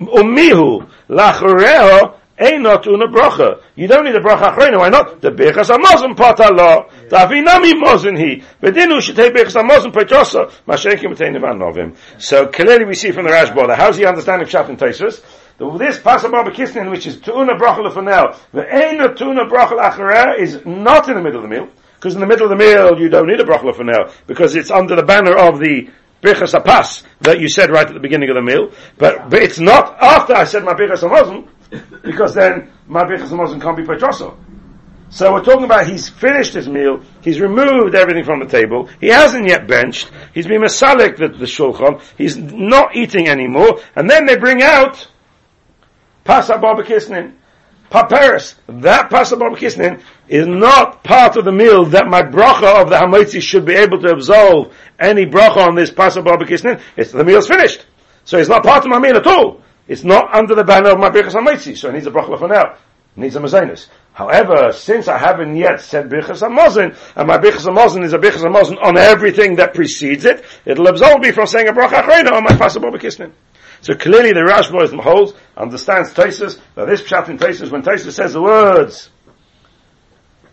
Umihu 0.00 0.86
lachoreho 1.08 2.14
Einot 2.38 2.86
una 2.86 3.06
bracha. 3.06 3.62
You 3.76 3.88
don't 3.88 4.04
need 4.04 4.14
a 4.14 4.20
bracha 4.20 4.54
achrona. 4.54 4.78
Why 4.78 4.90
not? 4.90 5.22
The 5.22 5.30
bechas 5.30 5.70
hamozin 5.70 6.14
pata 6.14 6.52
lo. 6.52 6.88
Davinami 7.08 7.72
mozin 7.72 8.18
he. 8.18 8.42
Bedinu 8.60 9.00
shetei 9.00 9.30
bechas 9.30 9.54
hamozin 9.54 9.90
petrosa. 9.90 10.50
Mashenkim 10.66 11.14
etei 11.14 11.30
nevan 11.34 11.58
novim. 11.58 11.96
So 12.18 12.46
clearly 12.48 12.84
we 12.84 12.94
see 12.94 13.10
from 13.10 13.24
the 13.24 13.30
Rashba 13.30 13.68
that 13.68 13.78
how's 13.78 13.96
he 13.96 14.04
understanding 14.04 14.46
Pshat 14.46 14.68
and 14.68 14.78
Taisus? 14.78 15.22
This 15.78 15.98
pasabah 15.98 16.44
bekisnin, 16.44 16.90
which 16.90 17.06
is 17.06 17.16
tu'una 17.16 17.58
bracha 17.58 17.78
lefanel, 17.88 18.38
the 18.52 18.60
eina 18.60 19.16
tu'una 19.16 19.48
bracha 19.48 19.78
achareh 19.90 20.38
is 20.38 20.60
not 20.66 21.08
in 21.08 21.14
the 21.14 21.22
middle 21.22 21.42
of 21.42 21.48
the 21.48 21.56
meal. 21.56 21.70
Because 21.94 22.14
in 22.14 22.20
the 22.20 22.26
middle 22.26 22.44
of 22.44 22.50
the 22.50 22.62
meal, 22.62 23.00
you 23.00 23.08
don't 23.08 23.26
need 23.26 23.40
a 23.40 23.44
bracha 23.44 23.62
lefanel. 23.62 24.12
Because 24.26 24.54
it's 24.54 24.70
under 24.70 24.94
the 24.94 25.02
banner 25.02 25.34
of 25.34 25.58
the 25.58 25.88
Birchas 26.22 26.58
Apas 26.58 27.04
that 27.20 27.40
you 27.40 27.48
said 27.48 27.70
right 27.70 27.86
at 27.86 27.92
the 27.92 28.00
beginning 28.00 28.30
of 28.30 28.36
the 28.36 28.42
meal, 28.42 28.72
but, 28.96 29.30
but 29.30 29.42
it's 29.42 29.60
not 29.60 29.96
after 30.02 30.34
I 30.34 30.44
said 30.44 30.64
my 30.64 30.72
Birchas 30.72 31.06
Hamazon, 31.06 31.46
because 32.02 32.34
then 32.34 32.70
my 32.86 33.04
Hamazon 33.04 33.60
can't 33.60 33.76
be 33.76 33.82
Petroso. 33.82 34.36
So 35.08 35.32
we're 35.32 35.44
talking 35.44 35.64
about 35.64 35.86
he's 35.86 36.08
finished 36.08 36.54
his 36.54 36.68
meal, 36.68 37.00
he's 37.22 37.40
removed 37.40 37.94
everything 37.94 38.24
from 38.24 38.40
the 38.40 38.46
table, 38.46 38.88
he 39.00 39.06
hasn't 39.06 39.48
yet 39.48 39.68
benched, 39.68 40.10
he's 40.34 40.48
been 40.48 40.60
masalik 40.60 41.16
the, 41.16 41.28
the 41.28 41.44
shulchan, 41.44 42.02
he's 42.18 42.36
not 42.36 42.96
eating 42.96 43.28
anymore, 43.28 43.80
and 43.94 44.10
then 44.10 44.26
they 44.26 44.36
bring 44.36 44.62
out 44.62 45.08
Pasa 46.24 46.54
Barbakisnin, 46.54 47.34
Paperis. 47.88 48.56
That 48.68 49.08
Pasa 49.08 49.36
Barbakisnin 49.36 50.02
is 50.28 50.46
not 50.46 51.04
part 51.04 51.36
of 51.36 51.44
the 51.44 51.52
meal 51.52 51.84
that 51.86 52.08
my 52.08 52.22
bracha 52.22 52.82
of 52.82 52.90
the 52.90 52.96
Hamaitzi 52.96 53.40
should 53.40 53.64
be 53.64 53.74
able 53.74 54.00
to 54.00 54.10
absolve 54.10 54.76
any 54.98 55.24
bracha 55.24 55.68
on 55.68 55.76
this 55.76 55.90
Pasa 55.90 56.20
Barbakisnin. 56.20 56.80
It's 56.96 57.12
the 57.12 57.24
meal's 57.24 57.46
finished. 57.46 57.86
So 58.24 58.38
it's 58.38 58.48
not 58.48 58.64
part 58.64 58.84
of 58.84 58.90
my 58.90 58.98
meal 58.98 59.16
at 59.16 59.26
all. 59.26 59.62
It's 59.88 60.04
not 60.04 60.34
under 60.34 60.54
the 60.54 60.64
banner 60.64 60.90
of 60.90 60.98
my 60.98 61.10
Birchas 61.10 61.32
Hamaitzi, 61.32 61.76
so 61.76 61.88
it 61.88 61.92
needs 61.92 62.06
a 62.06 62.10
bracha 62.10 62.38
for 62.38 62.48
now. 62.48 62.74
It 63.16 63.20
needs 63.20 63.36
a 63.36 63.40
mazainus. 63.40 63.86
However, 64.12 64.72
since 64.72 65.08
I 65.08 65.18
haven't 65.18 65.56
yet 65.56 65.80
said 65.80 66.08
Birchas 66.08 66.42
Hamazon, 66.42 66.96
and 67.14 67.28
my 67.28 67.38
Birchas 67.38 67.66
Hamazon 67.66 68.04
is 68.04 68.12
a 68.12 68.18
Birchas 68.18 68.42
Hamazon 68.42 68.82
on 68.82 68.96
everything 68.96 69.56
that 69.56 69.74
precedes 69.74 70.24
it, 70.24 70.44
it'll 70.64 70.88
absolve 70.88 71.20
me 71.20 71.30
from 71.30 71.46
saying 71.46 71.68
a 71.68 71.72
bracha 71.72 72.02
achrona 72.02 72.32
on 72.32 72.44
my 72.44 72.56
Pasa 72.56 72.80
Barbakisnin. 72.80 73.32
So 73.82 73.94
clearly 73.94 74.32
the 74.32 74.40
Rashba 74.40 75.00
holds, 75.00 75.34
understands 75.56 76.12
Taisus, 76.12 76.58
that 76.74 76.86
this 76.86 77.02
pshat 77.02 77.28
in 77.28 77.38
Taisus, 77.38 77.70
when 77.70 77.82
Taisus 77.82 78.12
says 78.12 78.32
the 78.32 78.42
words, 78.42 79.10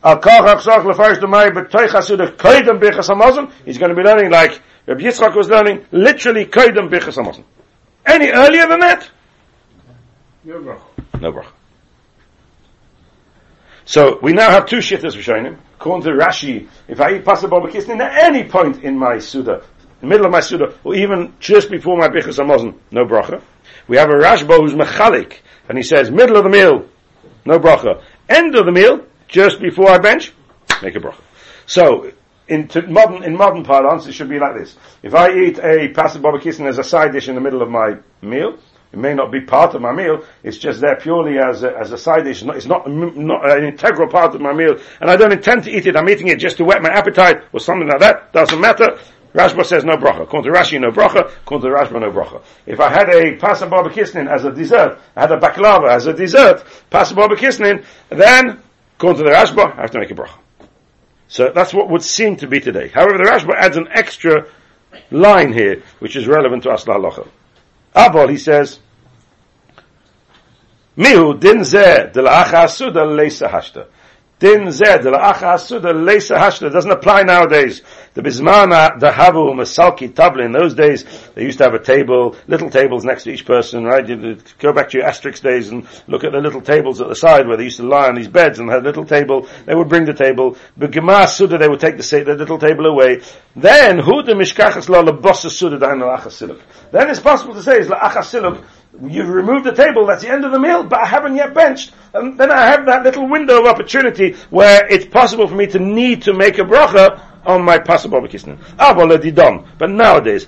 Al 0.03 0.19
Kach 0.19 0.55
Achsach 0.55 0.83
Lefarish 0.83 1.19
Demai 1.19 1.49
B'Toich 1.49 1.87
Hasudah 1.87 2.35
Koidem 2.35 2.79
Birchas 2.79 3.09
Hamazon, 3.09 3.51
he's 3.65 3.77
going 3.77 3.89
to 3.89 3.95
be 3.95 4.03
learning 4.03 4.29
like 4.29 4.61
Rabbi 4.85 5.01
Yitzchak 5.01 5.35
was 5.35 5.47
learning, 5.47 5.85
literally 5.91 6.45
Koidem 6.45 6.89
Birchas 6.89 7.15
Hamazon. 7.15 7.45
Any 8.05 8.29
earlier 8.29 8.67
than 8.67 8.81
that? 8.81 9.09
No 10.45 11.31
bracha. 11.31 11.51
So 13.85 14.19
we 14.21 14.33
now 14.33 14.49
have 14.49 14.65
two 14.65 14.77
shittas 14.77 15.15
Rishonim. 15.15 15.57
According 15.75 16.03
to 16.03 16.17
Rashi, 16.17 16.67
if 16.87 17.01
I 17.01 17.15
eat 17.15 17.25
pasabah 17.25 17.65
bekisnin 17.65 17.99
at 17.99 18.23
any 18.23 18.43
point 18.45 18.83
in 18.83 18.97
my 18.97 19.19
suda, 19.19 19.63
the 20.01 20.07
middle 20.07 20.25
of 20.25 20.31
my 20.31 20.39
suda, 20.39 20.77
or 20.83 20.95
even 20.95 21.33
just 21.39 21.69
before 21.69 21.97
my 21.97 22.07
bichas 22.07 22.39
amazon, 22.39 22.79
no 22.91 23.05
bracha. 23.05 23.41
We 23.87 23.97
have 23.97 24.09
a 24.09 24.13
Rashba 24.13 24.59
who's 24.59 24.73
mechalik, 24.73 25.39
and 25.67 25.77
he 25.77 25.83
says 25.83 26.11
middle 26.11 26.37
of 26.37 26.43
the 26.43 26.49
meal, 26.49 26.85
no 27.45 27.59
bracha. 27.59 28.03
End 28.29 28.55
of 28.55 28.65
the 28.65 28.71
meal, 28.71 29.05
just 29.27 29.61
before 29.61 29.89
I 29.89 29.97
bench, 29.97 30.33
make 30.81 30.95
a 30.95 30.99
bracha. 30.99 31.21
So 31.65 32.11
in 32.47 32.69
modern 32.89 33.23
in 33.23 33.35
modern 33.35 33.63
parlance, 33.63 34.07
it 34.07 34.13
should 34.13 34.29
be 34.29 34.39
like 34.39 34.57
this: 34.57 34.77
If 35.01 35.13
I 35.13 35.33
eat 35.33 35.57
a 35.57 35.89
pasabah 35.93 36.39
bekisnin 36.39 36.67
as 36.67 36.79
a 36.79 36.83
side 36.83 37.11
dish 37.13 37.27
in 37.27 37.35
the 37.35 37.41
middle 37.41 37.61
of 37.61 37.69
my 37.69 37.95
meal, 38.21 38.57
it 38.93 38.99
may 38.99 39.15
not 39.15 39.31
be 39.31 39.41
part 39.41 39.73
of 39.73 39.81
my 39.81 39.91
meal. 39.91 40.23
It's 40.43 40.59
just 40.59 40.79
there 40.79 40.95
purely 40.95 41.39
as 41.39 41.63
a, 41.63 41.75
as 41.75 41.91
a 41.91 41.97
side 41.97 42.25
dish. 42.25 42.43
It's 42.43 42.67
not, 42.67 42.87
not 42.87 43.49
an 43.49 43.65
integral 43.65 44.07
part 44.07 44.35
of 44.35 44.41
my 44.41 44.53
meal, 44.53 44.77
and 45.01 45.09
I 45.09 45.15
don't 45.15 45.33
intend 45.33 45.63
to 45.63 45.71
eat 45.71 45.87
it. 45.87 45.95
I'm 45.95 46.07
eating 46.07 46.27
it 46.27 46.37
just 46.37 46.57
to 46.57 46.63
whet 46.63 46.83
my 46.83 46.89
appetite 46.89 47.41
or 47.51 47.59
something 47.59 47.87
like 47.87 48.01
that. 48.01 48.31
Doesn't 48.33 48.61
matter. 48.61 48.99
Rashba 49.33 49.65
says 49.65 49.83
no 49.83 49.97
bracha. 49.97 50.21
According 50.21 50.53
to 50.53 50.59
Rashi, 50.59 50.79
no 50.79 50.91
bracha. 50.91 51.25
According 51.41 51.71
to 51.71 51.75
Rashba, 51.75 51.99
no 52.01 52.11
bracha. 52.11 52.43
If 52.67 52.79
I 52.79 52.89
had 52.91 53.09
a 53.09 53.35
pasta 53.37 53.65
barbekisnin 53.65 54.29
as 54.29 54.45
a 54.45 54.51
dessert, 54.51 54.99
I 55.15 55.21
had 55.21 55.31
a 55.31 55.39
baklava 55.39 55.89
as 55.89 56.05
a 56.05 56.13
dessert, 56.13 56.63
pasta 56.91 57.15
barbekisnin, 57.15 57.83
then, 58.09 58.61
according 58.97 59.23
to 59.23 59.29
the 59.31 59.35
Rashba, 59.35 59.75
I 59.75 59.81
have 59.81 59.91
to 59.91 59.99
make 59.99 60.11
a 60.11 60.13
bracha. 60.13 60.37
So 61.29 61.51
that's 61.51 61.73
what 61.73 61.89
would 61.89 62.03
seem 62.03 62.35
to 62.37 62.47
be 62.47 62.59
today. 62.59 62.89
However, 62.89 63.17
the 63.17 63.23
Rashba 63.23 63.55
adds 63.55 63.75
an 63.75 63.87
extra 63.89 64.45
line 65.09 65.51
here, 65.51 65.81
which 65.97 66.15
is 66.15 66.27
relevant 66.27 66.61
to 66.63 66.69
us 66.69 66.85
halacha. 66.85 67.27
Avol, 67.95 68.29
he 68.29 68.37
says, 68.37 68.79
Mihu 70.97 71.39
din 71.39 71.63
zeh 71.63 72.11
de 72.13 72.21
la'acha 72.21 72.63
asuda 72.63 73.05
leisa 73.05 73.49
hashta. 73.49 73.87
Din 74.43 74.69
zeh 74.71 75.01
de 75.01 75.09
la'acha 75.09 75.53
asuda 75.53 75.93
leisa 75.93 76.37
hashta 76.37 76.69
doesn't 76.69 76.91
apply 76.91 77.23
nowadays. 77.23 77.81
The 78.13 78.21
bismana, 78.21 78.99
the 78.99 79.09
havu, 79.09 79.53
masalki, 79.53 80.11
tabla, 80.11 80.43
in 80.43 80.51
those 80.51 80.73
days, 80.73 81.05
they 81.33 81.43
used 81.43 81.59
to 81.59 81.63
have 81.63 81.73
a 81.73 81.79
table, 81.79 82.35
little 82.47 82.69
tables 82.69 83.05
next 83.05 83.23
to 83.23 83.31
each 83.31 83.45
person, 83.45 83.85
right? 83.85 84.05
You 84.05 84.37
go 84.59 84.73
back 84.73 84.89
to 84.89 84.97
your 84.97 85.07
asterisk 85.07 85.41
days 85.41 85.69
and 85.69 85.87
look 86.07 86.25
at 86.25 86.33
the 86.33 86.41
little 86.41 86.59
tables 86.59 86.99
at 86.99 87.07
the 87.07 87.15
side 87.15 87.47
where 87.47 87.55
they 87.55 87.63
used 87.63 87.77
to 87.77 87.87
lie 87.87 88.09
on 88.09 88.15
these 88.15 88.27
beds 88.27 88.59
and 88.59 88.69
had 88.69 88.81
a 88.81 88.83
little 88.83 89.05
table. 89.05 89.47
They 89.65 89.75
would 89.75 89.87
bring 89.87 90.03
the 90.03 90.13
table. 90.13 90.57
But 90.75 90.91
Gemara 90.91 91.29
Suda, 91.29 91.57
they 91.57 91.69
would 91.69 91.79
take 91.79 91.95
the, 91.95 92.23
the 92.25 92.35
little 92.35 92.59
table 92.59 92.85
away. 92.85 93.21
Then, 93.55 93.97
who 93.97 94.23
the 94.23 94.33
mishkachas 94.33 94.89
la 94.89 95.03
lebosa 95.03 95.49
Suda 95.49 95.77
dahin 95.77 96.01
la'achasiluk. 96.01 96.59
Then 96.91 97.09
it's 97.09 97.21
possible 97.21 97.53
to 97.53 97.63
say, 97.63 97.79
is 97.79 97.87
la'achasiluk, 97.87 98.61
You've 99.01 99.29
removed 99.29 99.65
the 99.65 99.73
table, 99.73 100.05
that's 100.05 100.21
the 100.21 100.29
end 100.29 100.45
of 100.45 100.51
the 100.51 100.59
meal, 100.59 100.83
but 100.83 100.99
I 100.99 101.05
haven't 101.05 101.35
yet 101.35 101.53
benched. 101.53 101.93
And 102.13 102.37
then 102.37 102.51
I 102.51 102.67
have 102.67 102.85
that 102.85 103.03
little 103.03 103.27
window 103.27 103.61
of 103.61 103.65
opportunity 103.65 104.33
where 104.51 104.85
it's 104.87 105.05
possible 105.05 105.47
for 105.47 105.55
me 105.55 105.65
to 105.67 105.79
need 105.79 106.23
to 106.23 106.33
make 106.33 106.59
a 106.59 106.61
bracha 106.61 107.19
on 107.45 107.63
my. 107.63 107.79
Avol 107.79 109.19
didon. 109.21 109.65
But 109.77 109.89
nowadays. 109.89 110.45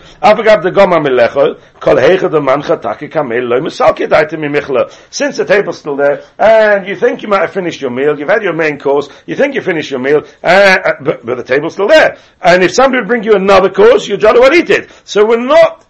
Since 5.10 5.38
the 5.38 5.46
table's 5.46 5.78
still 5.80 5.96
there, 5.96 6.24
and 6.38 6.88
you 6.88 6.96
think 6.96 7.22
you 7.22 7.28
might 7.28 7.42
have 7.42 7.52
finished 7.52 7.82
your 7.82 7.92
meal, 7.92 8.18
you've 8.18 8.30
had 8.30 8.44
your 8.44 8.54
main 8.54 8.80
course, 8.80 9.10
you 9.26 9.36
think 9.36 9.56
you 9.56 9.62
finished 9.62 9.92
your 9.92 10.00
meal, 10.00 10.24
uh, 10.44 10.48
uh 10.48 10.94
but, 11.02 11.26
but 11.26 11.36
the 11.36 11.44
table's 11.44 11.74
still 11.74 11.88
there. 11.88 12.18
And 12.42 12.64
if 12.64 12.72
somebody 12.72 13.02
would 13.02 13.08
bring 13.08 13.24
you 13.24 13.34
another 13.34 13.70
course, 13.70 14.08
you 14.08 14.18
jolly 14.18 14.40
well 14.40 14.54
eat 14.54 14.70
it. 14.70 14.90
So 15.04 15.26
we're 15.26 15.44
not 15.44 15.85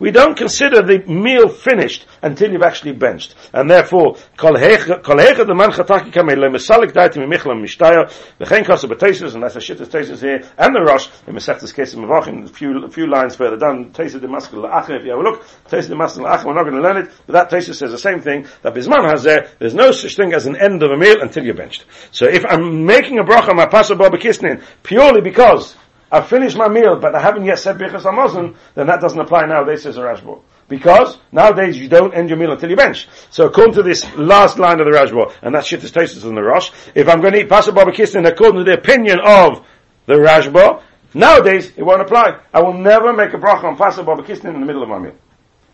we 0.00 0.10
don't 0.10 0.36
consider 0.36 0.82
the 0.82 0.98
meal 1.06 1.48
finished 1.48 2.06
until 2.22 2.50
you've 2.50 2.62
actually 2.62 2.92
benched. 2.92 3.34
And 3.52 3.70
therefore, 3.70 4.16
kol 4.36 4.54
hecha 4.54 5.46
the 5.46 5.54
man 5.54 5.70
chataki 5.70 6.10
kamei 6.10 6.36
le 6.36 6.48
mesalik 6.48 6.92
daiti 6.92 7.18
mimichlam 7.18 7.62
mishtaya, 7.62 8.12
the 8.38 8.46
chen 8.46 8.64
kosa 8.64 8.88
b'tesis, 8.88 9.34
and 9.34 9.42
that's 9.42 9.56
a 9.56 9.60
shittas 9.60 9.88
tesis 9.88 10.20
here, 10.20 10.42
and 10.58 10.74
the 10.74 10.80
Rosh, 10.80 11.08
in 11.26 11.34
Mesechtes 11.34 11.74
Kesim 11.74 12.04
Mavachim, 12.04 12.44
a 12.44 12.48
few, 12.48 12.84
a 12.84 12.90
few 12.90 13.06
lines 13.06 13.36
further 13.36 13.56
down, 13.56 13.92
tesis 13.92 14.20
de 14.20 14.26
maskul 14.26 14.68
la'achim, 14.68 14.98
if 14.98 15.04
you 15.04 15.10
have 15.10 15.20
a 15.20 15.22
look, 15.22 15.44
tesis 15.68 15.88
de 15.88 15.94
maskul 15.94 16.24
la'achim, 16.24 16.46
we're 16.46 16.54
not 16.54 16.62
going 16.64 16.76
to 16.76 16.82
learn 16.82 16.96
it, 16.96 17.10
but 17.26 17.34
that 17.34 17.50
tesis 17.50 17.76
says 17.76 17.90
the 17.90 17.98
same 17.98 18.20
thing, 18.20 18.46
that 18.62 18.74
Bisman 18.74 19.04
has 19.08 19.22
there, 19.22 19.50
there's 19.58 19.74
no 19.74 19.92
such 19.92 20.16
thing 20.16 20.32
as 20.32 20.46
an 20.46 20.56
end 20.56 20.82
of 20.82 20.90
a 20.90 20.96
meal 20.96 21.20
until 21.20 21.44
you're 21.44 21.54
benched. 21.54 21.84
So 22.10 22.26
if 22.26 22.44
I'm 22.46 22.86
making 22.86 23.18
a 23.18 23.24
bracha 23.24 23.54
my 23.54 23.66
pastor 23.66 23.94
Baba 23.94 24.16
Kisnin, 24.16 24.62
purely 24.82 25.20
because 25.20 25.76
I've 26.12 26.28
finished 26.28 26.56
my 26.56 26.68
meal, 26.68 26.98
but 26.98 27.14
I 27.14 27.20
haven't 27.20 27.44
yet 27.44 27.58
said 27.58 27.78
Birchas 27.78 28.02
Hamazon, 28.02 28.56
then 28.74 28.88
that 28.88 29.00
doesn't 29.00 29.20
apply 29.20 29.46
nowadays, 29.46 29.82
says 29.82 29.94
the 29.94 30.00
Rashba. 30.00 30.40
Because 30.68 31.18
nowadays 31.30 31.78
you 31.78 31.88
don't 31.88 32.12
end 32.14 32.28
your 32.28 32.38
meal 32.38 32.52
until 32.52 32.70
you 32.70 32.76
bench. 32.76 33.08
So 33.30 33.46
according 33.46 33.74
to 33.74 33.82
this 33.82 34.12
last 34.16 34.58
line 34.58 34.80
of 34.80 34.86
the 34.86 34.92
Rashba, 34.92 35.32
and 35.42 35.54
that's 35.54 35.68
Shittas 35.68 35.92
Tesis 35.92 36.24
in 36.24 36.34
the 36.34 36.42
Rosh, 36.42 36.70
if 36.94 37.08
I'm 37.08 37.20
going 37.20 37.34
to 37.34 37.40
eat 37.40 37.48
Pasuk 37.48 37.74
Baba 37.74 37.92
Kisnin 37.92 38.26
according 38.26 38.64
to 38.64 38.64
the 38.64 38.78
opinion 38.78 39.20
of 39.24 39.64
the 40.06 40.14
Rashba, 40.14 40.82
nowadays 41.14 41.72
it 41.76 41.82
won't 41.82 42.02
apply. 42.02 42.40
I 42.52 42.60
will 42.60 42.74
never 42.74 43.12
make 43.12 43.32
a 43.32 43.38
bracha 43.38 43.64
on 43.64 43.76
Pasuk 43.76 44.04
Baba 44.04 44.24
in 44.24 44.60
the 44.60 44.66
middle 44.66 44.82
of 44.82 44.88
my 44.88 44.98
meal. 44.98 45.14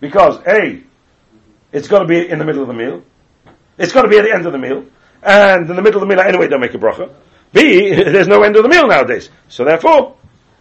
Because 0.01 0.39
A, 0.47 0.83
it's 1.73 1.89
got 1.89 2.01
to 2.01 2.07
be 2.07 2.29
in 2.29 2.39
the 2.39 2.45
middle 2.45 2.63
of 2.63 2.69
the 2.69 2.75
meal. 2.75 3.03
It's 3.79 3.93
got 3.93 4.03
to 4.03 4.09
be 4.09 4.19
at 4.19 4.25
the 4.25 4.35
end 4.35 4.47
of 4.47 4.53
the 4.53 4.59
meal. 4.59 4.87
And 5.23 5.69
in 5.69 5.77
the 5.77 5.83
middle 5.83 6.03
of 6.03 6.09
the 6.09 6.15
meal, 6.15 6.23
I 6.23 6.29
anyway 6.29 6.49
don't 6.49 6.61
make 6.61 6.75
a 6.75 6.79
bracha. 6.79 7.13
B, 7.53 7.95
there's 7.95 8.29
no 8.29 8.43
end 8.43 8.57
of 8.57 8.63
the 8.63 8.69
meal 8.69 8.87
nowadays. 8.87 9.29
So 9.49 9.65
therefore, 9.65 10.17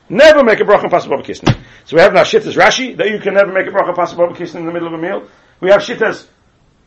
Never 0.09 0.43
make 0.43 0.59
a 0.59 0.63
bracha 0.63 0.83
on 0.83 0.89
pasuk 0.89 1.25
kisnin. 1.25 1.57
So 1.85 1.95
we 1.95 2.01
have 2.01 2.13
now 2.13 2.23
shittas 2.23 2.55
Rashi 2.55 2.95
that 2.97 3.09
you 3.09 3.19
can 3.19 3.33
never 3.33 3.51
make 3.51 3.67
a 3.67 3.71
bracha 3.71 3.89
on 3.89 3.95
pasuk 3.95 4.35
kisnin 4.35 4.61
in 4.61 4.65
the 4.65 4.73
middle 4.73 4.87
of 4.87 4.93
a 4.93 4.97
meal. 4.97 5.27
We 5.61 5.71
have 5.71 5.81
shittas 5.81 6.27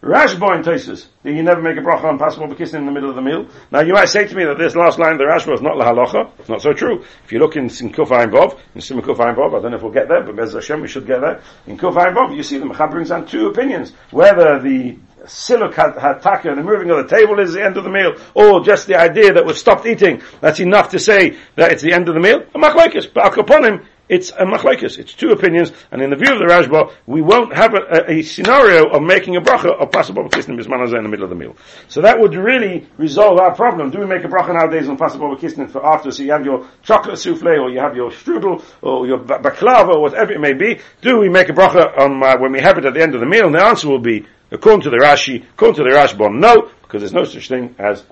Rashba 0.00 0.54
in 0.54 0.62
Tosis, 0.62 1.06
that 1.24 1.32
you 1.32 1.42
never 1.42 1.60
make 1.60 1.76
a 1.76 1.80
bracha 1.80 2.04
on 2.04 2.20
passable 2.20 2.46
bekissin 2.46 2.74
in 2.74 2.86
the 2.86 2.92
middle 2.92 3.10
of 3.10 3.16
the 3.16 3.22
meal. 3.22 3.48
Now 3.72 3.80
you 3.80 3.94
might 3.94 4.08
say 4.08 4.28
to 4.28 4.34
me 4.36 4.44
that 4.44 4.56
this 4.56 4.76
last 4.76 4.96
line 4.96 5.18
the 5.18 5.24
Rashba 5.24 5.54
is 5.54 5.60
not 5.60 5.76
la 5.76 5.92
halacha. 5.92 6.30
It's 6.38 6.48
not 6.48 6.62
so 6.62 6.72
true. 6.72 7.04
If 7.24 7.32
you 7.32 7.40
look 7.40 7.56
in, 7.56 7.64
in 7.64 7.68
Kuf 7.68 8.10
Ayin 8.10 8.30
Bov, 8.30 8.60
in 8.76 8.80
Sim 8.80 9.02
Kuf 9.02 9.16
Ayin 9.16 9.34
Bov, 9.34 9.58
I 9.58 9.60
don't 9.60 9.72
know 9.72 9.76
if 9.76 9.82
we'll 9.82 9.90
get 9.90 10.06
there, 10.08 10.22
but 10.22 10.36
Bez 10.36 10.52
Hashem 10.52 10.82
we 10.82 10.86
should 10.86 11.04
get 11.04 11.20
there. 11.20 11.42
In 11.66 11.76
Kuf 11.76 11.94
Ayin 11.94 12.14
Bov, 12.14 12.36
you 12.36 12.44
see 12.44 12.58
the 12.58 12.66
Mechab 12.66 12.92
brings 12.92 13.08
down 13.08 13.26
two 13.26 13.48
opinions. 13.48 13.92
Whether 14.12 14.60
the 14.60 14.96
siluk 15.28 15.74
hataka, 15.74 16.54
the 16.56 16.62
moving 16.62 16.90
of 16.90 16.96
the 17.08 17.16
table 17.16 17.38
is 17.38 17.52
the 17.52 17.64
end 17.64 17.76
of 17.76 17.84
the 17.84 17.90
meal, 17.90 18.14
or 18.34 18.64
just 18.64 18.86
the 18.86 18.96
idea 18.96 19.32
that 19.32 19.44
we've 19.46 19.56
stopped 19.56 19.86
eating, 19.86 20.22
that's 20.40 20.60
enough 20.60 20.90
to 20.90 20.98
say 20.98 21.36
that 21.56 21.72
it's 21.72 21.82
the 21.82 21.92
end 21.92 22.08
of 22.08 22.14
the 22.14 22.20
meal. 22.20 22.42
A 22.54 22.58
machlokes, 22.58 23.12
but 23.12 23.64
him, 23.64 23.86
it's 24.08 24.30
a 24.30 24.44
machlokes. 24.44 24.98
It's 24.98 25.14
two 25.14 25.30
opinions, 25.30 25.72
and 25.90 26.02
in 26.02 26.10
the 26.10 26.16
view 26.16 26.32
of 26.32 26.38
the 26.38 26.46
Rashba, 26.46 26.92
we 27.06 27.22
won't 27.22 27.54
have 27.54 27.74
a, 27.74 28.08
a, 28.08 28.18
a 28.18 28.22
scenario 28.22 28.88
of 28.90 29.02
making 29.02 29.36
a 29.36 29.40
bracha 29.40 29.80
of 29.80 29.90
possible 29.90 30.28
kisnim 30.28 30.58
bismanazah 30.58 30.96
in 30.96 31.02
the 31.02 31.08
middle 31.08 31.24
of 31.24 31.30
the 31.30 31.36
meal. 31.36 31.56
So 31.88 32.00
that 32.02 32.18
would 32.18 32.34
really 32.34 32.86
resolve 32.96 33.38
our 33.38 33.54
problem. 33.54 33.90
Do 33.90 33.98
we 33.98 34.06
make 34.06 34.24
a 34.24 34.28
bracha 34.28 34.54
nowadays 34.54 34.88
on 34.88 34.96
possible 34.96 35.36
kisnim 35.36 35.70
for 35.70 35.84
after? 35.84 36.10
So 36.10 36.22
you 36.22 36.32
have 36.32 36.44
your 36.44 36.68
chocolate 36.82 37.18
souffle, 37.18 37.60
or 37.60 37.70
you 37.70 37.80
have 37.80 37.94
your 37.96 38.10
strudel, 38.10 38.64
or 38.82 39.06
your 39.06 39.18
baklava, 39.18 39.94
or 39.94 40.02
whatever 40.02 40.32
it 40.32 40.40
may 40.40 40.54
be. 40.54 40.80
Do 41.02 41.18
we 41.18 41.28
make 41.28 41.48
a 41.48 41.52
bracha 41.52 41.98
on 41.98 42.22
uh, 42.22 42.38
when 42.38 42.52
we 42.52 42.60
have 42.60 42.78
it 42.78 42.84
at 42.84 42.94
the 42.94 43.02
end 43.02 43.14
of 43.14 43.20
the 43.20 43.26
meal? 43.26 43.46
And 43.46 43.54
the 43.54 43.64
answer 43.64 43.88
will 43.88 44.00
be 44.00 44.26
according 44.50 44.82
to 44.82 44.90
the 44.90 44.98
Rashi, 44.98 45.44
according 45.52 45.76
to 45.76 45.82
the 45.82 45.90
Rashba, 45.90 46.32
no, 46.32 46.70
because 46.82 47.02
there's 47.02 47.12
no 47.12 47.24
such 47.24 47.48
thing 47.48 47.74
as 47.78 48.02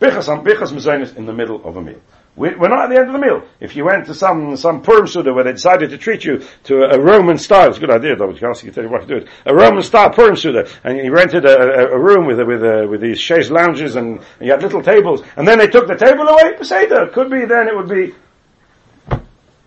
bichas 0.00 0.26
bichas 0.42 1.16
in 1.16 1.26
the 1.26 1.32
middle 1.32 1.64
of 1.64 1.76
a 1.76 1.82
meal. 1.82 2.00
We're 2.36 2.68
not 2.68 2.84
at 2.84 2.90
the 2.90 2.96
end 2.96 3.08
of 3.08 3.12
the 3.12 3.18
meal. 3.18 3.42
If 3.58 3.76
you 3.76 3.84
went 3.84 4.06
to 4.06 4.14
some, 4.14 4.56
some 4.56 4.82
Purim 4.82 5.06
Suda 5.06 5.34
where 5.34 5.44
they 5.44 5.52
decided 5.52 5.90
to 5.90 5.98
treat 5.98 6.24
you 6.24 6.42
to 6.64 6.84
a, 6.84 6.98
Roman 6.98 7.36
style, 7.36 7.68
it's 7.68 7.76
a 7.76 7.80
good 7.80 7.90
idea 7.90 8.16
though, 8.16 8.30
you 8.30 8.38
can 8.38 8.48
ask 8.48 8.64
tell 8.72 8.84
you 8.84 8.88
what 8.88 9.02
to 9.02 9.06
do 9.06 9.16
it. 9.16 9.28
A 9.44 9.54
Roman 9.54 9.82
style 9.82 10.10
Purim 10.10 10.36
Suda, 10.36 10.66
and 10.84 10.96
you 10.96 11.12
rented 11.12 11.44
a, 11.44 11.50
a, 11.50 11.86
a 11.88 11.98
room 11.98 12.26
with, 12.26 12.38
with, 12.38 12.62
uh, 12.62 12.86
with 12.88 13.00
these 13.00 13.20
chaise 13.20 13.50
lounges 13.50 13.96
and, 13.96 14.20
and, 14.38 14.46
you 14.46 14.52
had 14.52 14.62
little 14.62 14.82
tables, 14.82 15.22
and 15.36 15.46
then 15.46 15.58
they 15.58 15.66
took 15.66 15.86
the 15.86 15.96
table 15.96 16.26
away, 16.28 16.56
Seder. 16.62 17.08
Could 17.08 17.30
be 17.30 17.44
then 17.44 17.68
it 17.68 17.76
would 17.76 17.88
be, 17.88 18.14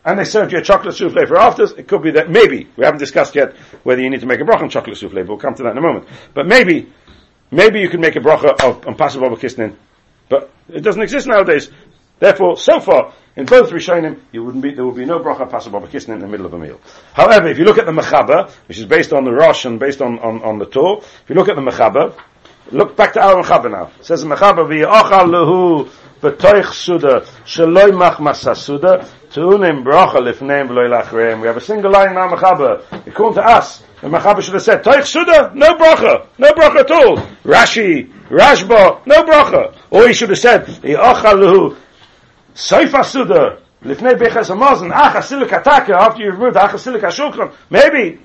and 0.06 0.17
they 0.17 0.26
served 0.26 0.52
you 0.52 0.58
a 0.58 0.63
chocolate 0.63 0.95
souffle 0.95 1.28
for 1.28 1.38
afters, 1.38 1.73
it 1.73 1.88
could 1.88 2.02
be 2.02 2.12
that 2.12 2.30
maybe, 2.30 2.67
we 2.76 2.86
haven't 2.86 2.99
discussed 2.99 3.36
yet 3.36 3.56
whether 3.84 4.02
you 4.02 4.10
need 4.10 4.21
to 4.21 4.26
make 4.26 4.39
a 4.39 4.43
bracha 4.43 4.62
on 4.62 4.69
chocolate 4.69 4.97
souffle, 4.97 5.15
but 5.15 5.28
we'll 5.28 5.38
come 5.38 5.56
to 5.56 5.63
that 5.63 5.71
in 5.71 5.78
a 5.78 5.82
moment. 5.82 6.08
But 6.34 6.47
maybe, 6.47 6.91
maybe 7.52 7.82
you 7.82 7.89
could 7.89 7.99
make 7.99 8.15
a 8.15 8.19
bracha 8.19 8.63
of, 8.63 8.82
pasabah 8.82 9.36
bekisnin, 9.36 9.76
but 10.30 10.49
it 10.69 10.82
doesn't 10.82 11.02
exist 11.02 11.28
nowadays. 11.28 11.69
Therefore, 12.19 12.58
so 12.58 12.80
far, 12.80 13.13
in 13.36 13.45
both 13.45 13.71
Rishonim, 13.71 14.19
you 14.32 14.43
wouldn't 14.43 14.62
be, 14.62 14.73
there 14.73 14.86
would 14.86 14.95
be 14.95 15.06
no 15.06 15.19
bracha 15.19 15.49
possible 15.49 15.82
for 15.82 15.88
kissing 15.88 16.13
in 16.13 16.19
the 16.19 16.28
middle 16.28 16.45
of 16.45 16.54
a 16.54 16.60
meal. 16.60 16.80
However, 17.13 17.47
if 17.47 17.58
you 17.58 17.65
look 17.65 17.80
at 17.80 17.86
the 17.86 17.91
Mechaber, 17.91 18.52
which 18.67 18.78
is 18.78 18.86
based 18.86 19.12
on 19.12 19.23
the 19.23 19.32
Rosh 19.32 19.65
and 19.65 19.80
based 19.80 20.02
on, 20.02 20.19
on, 20.19 20.43
on 20.43 20.60
the 20.60 20.65
Torah, 20.65 20.99
if 20.99 21.23
you 21.28 21.36
look 21.36 21.49
at 21.49 21.56
the 21.56 21.62
Mechaber, 21.62 22.15
look 22.71 22.95
back 22.95 23.13
to 23.13 23.21
our 23.21 23.41
Mechaber 23.41 23.71
now. 23.71 23.91
It 23.99 24.06
says 24.06 24.23
Mechaber, 24.23 24.67
v'yachal 24.67 25.26
lehu 25.26 25.89
b'toich 26.21 26.73
suda, 26.73 27.26
shaloi 27.43 27.97
mach 27.97 28.17
masa 28.17 28.56
suda, 28.56 29.10
tu'unim 29.32 29.84
bracha 29.84 30.17
lifneim 30.17 30.67
v'loi 30.67 31.02
lachreim. 31.02 31.41
We 31.41 31.47
have 31.47 31.58
a 31.58 31.62
single 31.62 31.91
line 31.91 32.12
in 32.12 32.17
our 32.17 32.38
Mechaber. 32.38 33.08
According 33.08 33.41
to 33.41 33.47
us, 33.47 33.84
the 34.02 34.10
Mechaber 34.10 34.43
should 34.43 34.54
have 34.54 34.63
said, 34.63 34.84
toich 34.84 35.08
suda, 35.08 35.52
no 35.56 35.76
bracha, 35.76 36.28
no 36.38 36.52
bracha 36.52 36.82
at 36.82 36.91
all. 36.91 37.17
Rashi, 37.43 38.12
Rashba, 38.30 39.08
no 39.08 39.23
bracha. 39.23 39.76
Or 39.89 40.08
he 40.08 40.13
should 40.13 40.30
have 40.30 40.38
said, 40.38 40.65
v'yachal 40.65 41.78
Seifa 42.53 43.03
Suda, 43.03 43.59
Lifnei 43.83 44.13
Bechas 44.13 44.55
Hamazon, 44.55 44.91
Achasilik 44.91 45.49
Ataka, 45.49 45.91
after 45.91 46.23
you've 46.23 46.37
removed 46.37 46.55
Achasilik 46.55 47.01
Ashulchan, 47.01 47.53
maybe, 47.69 48.19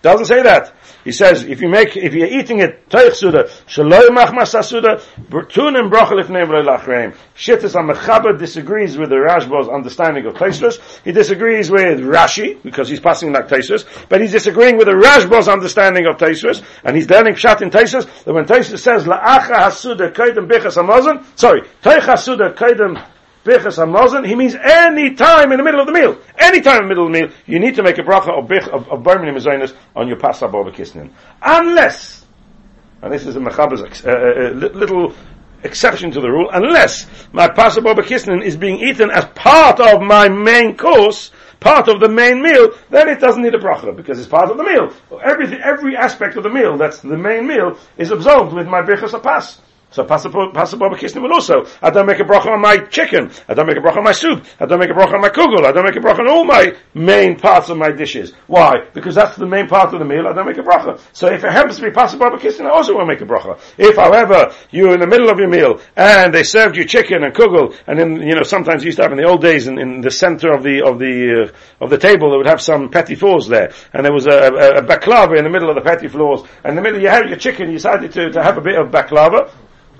doesn't 0.00 0.26
say 0.26 0.42
that. 0.42 0.72
He 1.04 1.12
says, 1.12 1.42
if 1.42 1.60
you 1.60 1.68
make, 1.68 1.96
if 1.96 2.14
you're 2.14 2.28
eating 2.28 2.60
it, 2.60 2.88
Teich 2.88 3.14
Suda, 3.14 3.44
Shaloi 3.66 4.08
Machmas 4.08 4.64
Suda, 4.64 5.02
Tunim 5.28 5.90
Bracha 5.90 6.12
Lifnei 6.12 6.46
V'loi 6.46 6.64
Lachreim. 6.64 7.16
Shittis 7.36 7.74
HaMechaber 7.74 8.38
disagrees 8.38 8.96
with 8.96 9.10
the 9.10 9.16
Rashba's 9.16 9.68
understanding 9.68 10.24
of 10.26 10.34
Tosfos. 10.34 10.80
He 11.04 11.12
disagrees 11.12 11.70
with 11.70 12.00
Rashi, 12.00 12.62
because 12.62 12.88
he's 12.88 13.00
passing 13.00 13.32
like 13.32 13.48
Tosfos, 13.48 13.86
but 14.08 14.20
he's 14.20 14.32
disagreeing 14.32 14.78
with 14.78 14.86
the 14.86 14.92
Rashba's 14.92 15.48
understanding 15.48 16.06
of 16.06 16.16
Tosfos, 16.16 16.62
and 16.84 16.96
he's 16.96 17.10
learning 17.10 17.34
Pshat 17.34 17.60
in 17.60 17.70
Tosfos, 17.70 18.24
that 18.24 18.32
when 18.32 18.46
Tosfos 18.46 18.78
says, 18.78 19.04
La'acha 19.04 19.56
Hasuda 19.56 20.12
Kaidem 20.12 20.48
Bechas 20.48 20.82
Hamazon, 20.82 21.24
sorry, 21.36 21.62
Teich 21.82 22.00
Hasuda 22.00 22.54
Kaidem 22.54 23.04
Bichas 23.44 23.78
Hamazon, 23.78 24.26
he 24.26 24.34
means 24.34 24.54
any 24.54 25.14
time 25.14 25.52
in 25.52 25.58
the 25.58 25.64
middle 25.64 25.80
of 25.80 25.86
the 25.86 25.92
meal. 25.92 26.18
Any 26.38 26.60
time 26.60 26.82
in 26.82 26.82
the 26.82 26.88
middle 26.88 27.06
of 27.06 27.12
the 27.12 27.20
meal, 27.20 27.30
you 27.46 27.58
need 27.58 27.76
to 27.76 27.82
make 27.82 27.98
a 27.98 28.02
bracha 28.02 28.36
of 28.36 28.48
bich, 28.48 28.66
of, 28.68 28.88
of 28.88 29.00
Borei 29.02 29.20
Minei 29.20 29.36
Mezainis 29.36 29.74
on 29.94 30.08
your 30.08 30.16
Pasab 30.16 30.52
Baba 30.52 30.70
Kisnin. 30.70 31.10
Unless, 31.40 32.26
and 33.02 33.12
this 33.12 33.26
is 33.26 33.36
a 33.36 33.40
Mechaber's 33.40 33.82
uh, 34.04 34.10
uh, 34.10 34.68
little 34.76 35.14
exception 35.62 36.10
to 36.10 36.20
the 36.20 36.28
rule, 36.28 36.50
unless 36.52 37.06
my 37.32 37.48
Pasab 37.48 37.84
Baba 37.84 38.02
Kisnin 38.02 38.42
is 38.42 38.56
being 38.56 38.80
eaten 38.80 39.10
as 39.10 39.24
part 39.34 39.80
of 39.80 40.02
my 40.02 40.28
main 40.28 40.76
course, 40.76 41.30
part 41.60 41.88
of 41.88 42.00
the 42.00 42.08
main 42.08 42.42
meal, 42.42 42.70
then 42.90 43.08
it 43.08 43.20
doesn't 43.20 43.42
need 43.42 43.54
a 43.54 43.58
bracha 43.58 43.96
because 43.96 44.18
it's 44.18 44.28
part 44.28 44.50
of 44.50 44.56
the 44.56 44.64
meal. 44.64 44.92
Everything, 45.22 45.60
every 45.62 45.96
aspect 45.96 46.36
of 46.36 46.42
the 46.42 46.50
meal 46.50 46.76
that's 46.76 47.00
the 47.00 47.16
main 47.16 47.46
meal 47.46 47.78
is 47.96 48.10
absorbed 48.10 48.52
with 48.52 48.66
my 48.66 48.82
bichas 48.82 49.18
apas. 49.18 49.58
So 49.90 50.04
possible 50.04 50.50
kisnim 50.52 51.22
will 51.22 51.32
also. 51.32 51.64
I 51.80 51.90
don't 51.90 52.06
make 52.06 52.20
a 52.20 52.24
bracha 52.24 52.46
on 52.46 52.60
my 52.60 52.76
chicken. 52.76 53.30
I 53.48 53.54
don't 53.54 53.66
make 53.66 53.78
a 53.78 53.80
bracha 53.80 53.96
on 53.96 54.04
my 54.04 54.12
soup. 54.12 54.44
I 54.60 54.66
don't 54.66 54.78
make 54.78 54.90
a 54.90 54.92
bracha 54.92 55.14
on 55.14 55.22
my 55.22 55.30
kugel. 55.30 55.64
I 55.64 55.72
don't 55.72 55.84
make 55.84 55.96
a 55.96 56.00
bracha 56.00 56.20
on 56.20 56.28
all 56.28 56.44
my 56.44 56.74
main 56.92 57.38
parts 57.38 57.70
of 57.70 57.78
my 57.78 57.90
dishes. 57.90 58.32
Why? 58.46 58.86
Because 58.92 59.14
that's 59.14 59.36
the 59.36 59.46
main 59.46 59.66
part 59.66 59.94
of 59.94 59.98
the 59.98 60.04
meal. 60.04 60.26
I 60.26 60.34
don't 60.34 60.46
make 60.46 60.58
a 60.58 60.62
bracha. 60.62 61.00
So 61.12 61.28
if 61.28 61.42
it 61.42 61.50
happens 61.50 61.76
to 61.76 61.82
be 61.82 61.90
possible 61.90 62.26
kisnim, 62.26 62.66
I 62.66 62.70
also 62.70 62.94
won't 62.94 63.08
make 63.08 63.22
a 63.22 63.24
bracha. 63.24 63.58
If, 63.78 63.96
however, 63.96 64.52
you're 64.70 64.92
in 64.92 65.00
the 65.00 65.06
middle 65.06 65.30
of 65.30 65.38
your 65.38 65.48
meal 65.48 65.80
and 65.96 66.34
they 66.34 66.44
served 66.44 66.76
you 66.76 66.84
chicken 66.84 67.24
and 67.24 67.34
kugel, 67.34 67.74
and 67.86 67.98
then 67.98 68.20
you 68.20 68.34
know 68.34 68.42
sometimes 68.42 68.82
you 68.82 68.88
used 68.88 68.98
to 68.98 69.04
have 69.04 69.12
in 69.12 69.18
the 69.18 69.24
old 69.24 69.40
days 69.40 69.68
in, 69.68 69.78
in 69.78 70.00
the 70.02 70.10
center 70.10 70.52
of 70.52 70.62
the 70.62 70.82
of 70.84 70.98
the 70.98 71.48
uh, 71.48 71.84
of 71.84 71.90
the 71.90 71.98
table 71.98 72.30
they 72.30 72.36
would 72.36 72.46
have 72.46 72.60
some 72.60 72.90
petty 72.90 73.14
fours 73.14 73.48
there, 73.48 73.72
and 73.94 74.04
there 74.04 74.12
was 74.12 74.26
a, 74.26 74.30
a, 74.30 74.78
a 74.78 74.82
baklava 74.82 75.38
in 75.38 75.44
the 75.44 75.50
middle 75.50 75.70
of 75.70 75.76
the 75.76 75.80
petty 75.80 76.08
floors, 76.08 76.42
and 76.62 76.70
in 76.70 76.76
the 76.76 76.82
middle 76.82 77.00
you 77.00 77.08
have 77.08 77.26
your 77.26 77.38
chicken. 77.38 77.68
You 77.68 77.74
decided 77.74 78.12
to, 78.12 78.30
to 78.30 78.42
have 78.42 78.58
a 78.58 78.60
bit 78.60 78.78
of 78.78 78.90
baklava. 78.90 79.50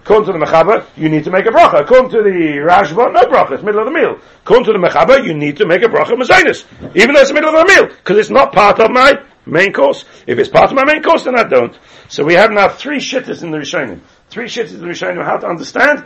According 0.09 0.33
to 0.33 0.39
the 0.39 0.47
Mechaber, 0.47 0.87
you 0.97 1.11
need 1.11 1.25
to 1.25 1.31
make 1.31 1.45
a 1.45 1.51
bracha. 1.51 1.83
According 1.83 2.11
to 2.13 2.23
the 2.23 2.65
Rashba, 2.65 3.13
no 3.13 3.25
bracha. 3.25 3.53
It's 3.53 3.63
middle 3.63 3.81
of 3.81 3.85
the 3.85 3.93
meal. 3.93 4.19
According 4.41 4.65
to 4.65 4.73
the 4.73 4.79
Mechaber, 4.79 5.23
you 5.23 5.35
need 5.35 5.59
to 5.59 5.67
make 5.67 5.83
a 5.83 5.87
bracha 5.87 6.17
mazinus, 6.17 6.65
even 6.97 7.15
though 7.15 7.21
it's 7.21 7.31
middle 7.31 7.55
of 7.55 7.67
the 7.67 7.75
meal, 7.75 7.89
because 7.89 8.17
it's 8.17 8.31
not 8.31 8.51
part 8.51 8.81
of 8.81 8.91
my 8.91 9.23
main 9.45 9.71
course. 9.71 10.07
If 10.27 10.39
it's 10.39 10.49
part 10.49 10.71
of 10.71 10.77
my 10.77 10.87
main 10.87 11.03
course, 11.03 11.25
then 11.25 11.39
I 11.39 11.43
don't. 11.43 11.79
So 12.09 12.25
we 12.25 12.33
have 12.33 12.51
now 12.51 12.71
three 12.71 12.97
shittas 12.97 13.43
in 13.43 13.51
the 13.51 13.59
Rishonim. 13.59 14.01
Three 14.31 14.47
shittas 14.47 14.73
in 14.73 14.81
the 14.81 14.87
Rishonim 14.87 15.23
how 15.23 15.37
to 15.37 15.47
understand 15.47 16.05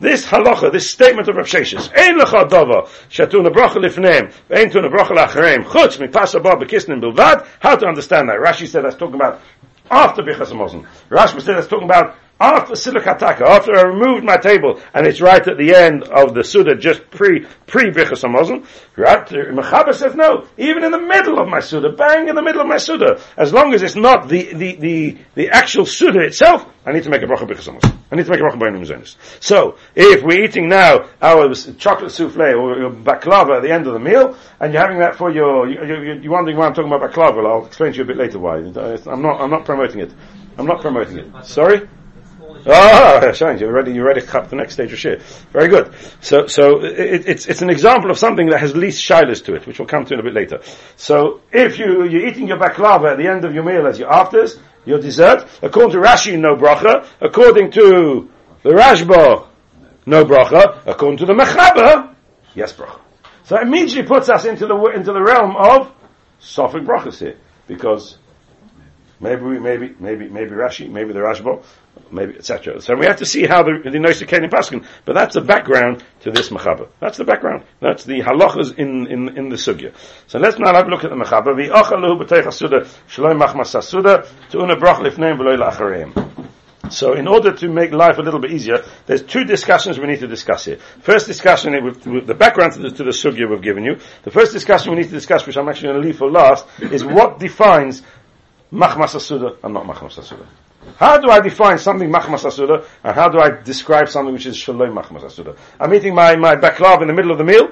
this 0.00 0.24
halacha, 0.24 0.72
this 0.72 0.90
statement 0.90 1.28
of 1.28 1.36
Rav 1.36 1.44
Sheshes. 1.44 1.94
Ein 1.94 2.20
lecha 2.20 2.48
dava, 2.48 2.88
shatun 3.10 3.46
bracha 3.48 3.76
lifneim, 3.76 4.32
ein 4.50 4.70
tun 4.70 4.84
bracha 4.84 5.14
lachareim, 5.14 5.64
chutz 5.64 5.98
mipasa 5.98 6.42
ba 6.42 6.56
bekisnin 6.56 7.02
bilvad. 7.02 7.46
How 7.60 7.76
to 7.76 7.86
understand 7.86 8.30
that? 8.30 8.38
Rashi 8.38 8.66
said 8.66 8.82
that's 8.82 8.96
talking 8.96 9.16
about 9.16 9.42
after 9.90 10.22
Bichas 10.22 10.86
Rashi 11.10 11.42
said 11.42 11.56
that's 11.56 11.66
talking 11.66 11.84
about 11.84 12.16
after 12.42 12.74
silikataka, 12.74 13.42
after 13.42 13.76
I 13.76 13.82
removed 13.82 14.24
my 14.24 14.36
table, 14.36 14.80
and 14.92 15.06
it's 15.06 15.20
right 15.20 15.46
at 15.46 15.56
the 15.56 15.74
end 15.74 16.02
of 16.04 16.34
the 16.34 16.42
Suda, 16.42 16.74
just 16.74 17.08
pre, 17.10 17.46
pre 17.66 17.90
Bichas 17.90 18.24
Hamazon, 18.24 18.66
right? 18.96 19.24
Mechaber 19.26 19.94
says 19.94 20.16
no, 20.16 20.48
even 20.58 20.82
in 20.82 20.90
the 20.90 21.00
middle 21.00 21.38
of 21.38 21.48
my 21.48 21.60
Suda, 21.60 21.90
bang 21.90 22.28
in 22.28 22.34
the 22.34 22.42
middle 22.42 22.60
of 22.60 22.66
my 22.66 22.78
Suda, 22.78 23.20
as 23.36 23.52
long 23.52 23.72
as 23.74 23.82
it's 23.82 23.94
not 23.94 24.28
the, 24.28 24.52
the, 24.54 24.74
the, 24.76 25.18
the 25.36 25.50
actual 25.50 25.86
Suda 25.86 26.20
itself, 26.20 26.66
I 26.84 26.90
need 26.90 27.04
to 27.04 27.10
make 27.10 27.22
a 27.22 27.26
bracha 27.26 27.48
Bichas 27.48 27.68
Hamazon. 27.68 27.96
I 28.10 28.16
need 28.16 28.24
to 28.24 28.30
make 28.30 28.40
a 28.40 28.42
bracha 28.42 28.58
Bainim 28.58 28.84
Zenis. 28.84 29.14
So, 29.40 29.78
if 29.94 30.24
we're 30.24 30.42
eating 30.42 30.68
now 30.68 31.08
our 31.22 31.54
chocolate 31.54 32.10
souffle 32.10 32.42
or 32.42 32.76
your 32.76 32.90
baklava 32.90 33.58
at 33.58 33.62
the 33.62 33.70
end 33.70 33.86
of 33.86 33.92
the 33.92 34.00
meal, 34.00 34.36
and 34.58 34.72
you're 34.72 34.82
having 34.82 34.98
that 34.98 35.14
for 35.14 35.30
your, 35.30 35.68
you, 35.68 35.84
you, 35.84 36.20
you're 36.22 36.32
wondering 36.32 36.56
why 36.56 36.66
I'm 36.66 36.74
talking 36.74 36.92
about 36.92 37.08
baklava, 37.08 37.46
I'll 37.48 37.66
explain 37.66 37.92
to 37.92 37.98
you 37.98 38.02
a 38.02 38.06
bit 38.06 38.16
later 38.16 38.40
why. 38.40 38.56
I'm 38.56 39.22
not, 39.22 39.40
I'm 39.40 39.50
not 39.50 39.64
promoting 39.64 40.00
it. 40.00 40.12
I'm 40.58 40.66
not 40.66 40.80
promoting 40.80 41.18
it. 41.18 41.46
Sorry? 41.46 41.88
Ah, 42.66 43.32
shine. 43.32 43.58
You're 43.58 43.72
ready. 43.72 43.92
You're 43.92 44.06
ready 44.06 44.20
to 44.20 44.26
cut 44.26 44.48
the 44.48 44.56
next 44.56 44.74
stage 44.74 44.92
of 44.92 44.98
shit. 44.98 45.22
Very 45.52 45.68
good. 45.68 45.94
So, 46.20 46.46
so 46.46 46.84
it, 46.84 47.28
it's 47.28 47.46
it's 47.46 47.62
an 47.62 47.70
example 47.70 48.10
of 48.10 48.18
something 48.18 48.50
that 48.50 48.60
has 48.60 48.76
least 48.76 49.06
shilas 49.06 49.44
to 49.46 49.54
it, 49.54 49.66
which 49.66 49.78
we'll 49.78 49.88
come 49.88 50.04
to 50.04 50.14
in 50.14 50.20
a 50.20 50.22
bit 50.22 50.34
later. 50.34 50.60
So, 50.96 51.40
if 51.52 51.78
you 51.78 52.04
you're 52.04 52.26
eating 52.26 52.48
your 52.48 52.58
baklava 52.58 53.12
at 53.12 53.18
the 53.18 53.26
end 53.26 53.44
of 53.44 53.54
your 53.54 53.64
meal 53.64 53.86
as 53.86 53.98
your 53.98 54.12
afters, 54.12 54.58
your 54.84 55.00
dessert, 55.00 55.48
according 55.60 55.92
to 55.92 55.98
Rashi, 55.98 56.38
no 56.38 56.56
bracha. 56.56 57.06
According 57.20 57.72
to 57.72 58.30
the 58.62 58.70
Rashba, 58.70 59.46
no 60.06 60.24
bracha. 60.24 60.82
According 60.86 61.18
to 61.18 61.26
the 61.26 61.34
Mechaber, 61.34 62.14
yes 62.54 62.72
bracha. 62.72 63.00
So 63.44 63.56
it 63.56 63.62
immediately 63.62 64.04
puts 64.04 64.28
us 64.28 64.44
into 64.44 64.66
the 64.66 64.76
into 64.94 65.12
the 65.12 65.22
realm 65.22 65.56
of 65.56 65.92
Sophic 66.40 66.84
brachas 66.86 67.18
here, 67.18 67.38
because 67.66 68.18
Maybe, 69.22 69.42
we, 69.42 69.60
maybe, 69.60 69.94
maybe, 70.00 70.28
maybe 70.28 70.50
Rashi, 70.50 70.90
maybe 70.90 71.12
the 71.12 71.20
Rashba, 71.20 71.62
maybe 72.12 72.36
etc. 72.36 72.80
So 72.80 72.96
we 72.96 73.06
have 73.06 73.16
to 73.16 73.26
see 73.26 73.46
how 73.46 73.62
the 73.62 73.80
the 73.82 73.98
Noisha 73.98 74.26
Kenim 74.26 74.50
Paskin. 74.50 74.84
But 75.04 75.14
that's 75.14 75.34
the 75.34 75.40
background 75.40 76.04
to 76.20 76.30
this 76.30 76.50
Mechaba. 76.50 76.88
That's 77.00 77.18
the 77.18 77.24
background. 77.24 77.64
That's 77.80 78.04
the 78.04 78.20
halachas 78.20 78.78
in 78.78 79.06
in 79.06 79.36
in 79.36 79.48
the 79.48 79.56
sugya. 79.56 79.94
So 80.26 80.38
let's 80.38 80.58
now 80.58 80.74
have 80.74 80.86
a 80.86 80.90
look 80.90 81.04
at 81.04 81.10
the 81.10 81.16
Mechaba. 81.16 81.52
Shaloi 83.08 83.36
machmas 83.36 83.72
lifneim. 84.52 86.12
So 86.90 87.14
in 87.14 87.26
order 87.26 87.52
to 87.52 87.68
make 87.68 87.92
life 87.92 88.18
a 88.18 88.22
little 88.22 88.40
bit 88.40 88.52
easier, 88.52 88.84
there's 89.06 89.22
two 89.22 89.44
discussions 89.44 89.98
we 89.98 90.06
need 90.06 90.20
to 90.20 90.26
discuss 90.26 90.64
here. 90.64 90.78
First 91.00 91.26
discussion 91.26 91.72
with, 91.82 92.06
with 92.06 92.26
the 92.26 92.34
background 92.34 92.74
to 92.74 92.80
the, 92.80 92.90
to 92.90 93.04
the 93.04 93.10
sugya 93.10 93.48
we've 93.48 93.62
given 93.62 93.84
you. 93.84 93.98
The 94.24 94.30
first 94.30 94.52
discussion 94.52 94.90
we 94.90 94.98
need 94.98 95.08
to 95.08 95.14
discuss, 95.14 95.46
which 95.46 95.56
I'm 95.56 95.68
actually 95.68 95.90
going 95.90 96.02
to 96.02 96.08
leave 96.08 96.18
for 96.18 96.30
last, 96.30 96.66
is 96.80 97.04
what 97.04 97.38
defines 97.38 98.02
machmas 98.72 99.14
asuda 99.14 99.58
and 99.62 99.74
not 99.74 99.86
machmas 99.86 100.18
asuda. 100.18 100.46
How 100.96 101.18
do 101.18 101.30
I 101.30 101.40
define 101.40 101.78
something 101.78 102.10
machmas 102.10 102.44
asuda 102.44 102.86
and 103.04 103.14
how 103.14 103.28
do 103.28 103.38
I 103.38 103.50
describe 103.50 104.08
something 104.08 104.34
which 104.34 104.46
is 104.46 104.56
shalom 104.56 104.94
machmas? 104.94 105.56
I'm 105.80 105.94
eating 105.94 106.14
my, 106.14 106.36
my 106.36 106.56
baklav 106.56 107.02
in 107.02 107.08
the 107.08 107.14
middle 107.14 107.30
of 107.30 107.38
the 107.38 107.44
meal. 107.44 107.70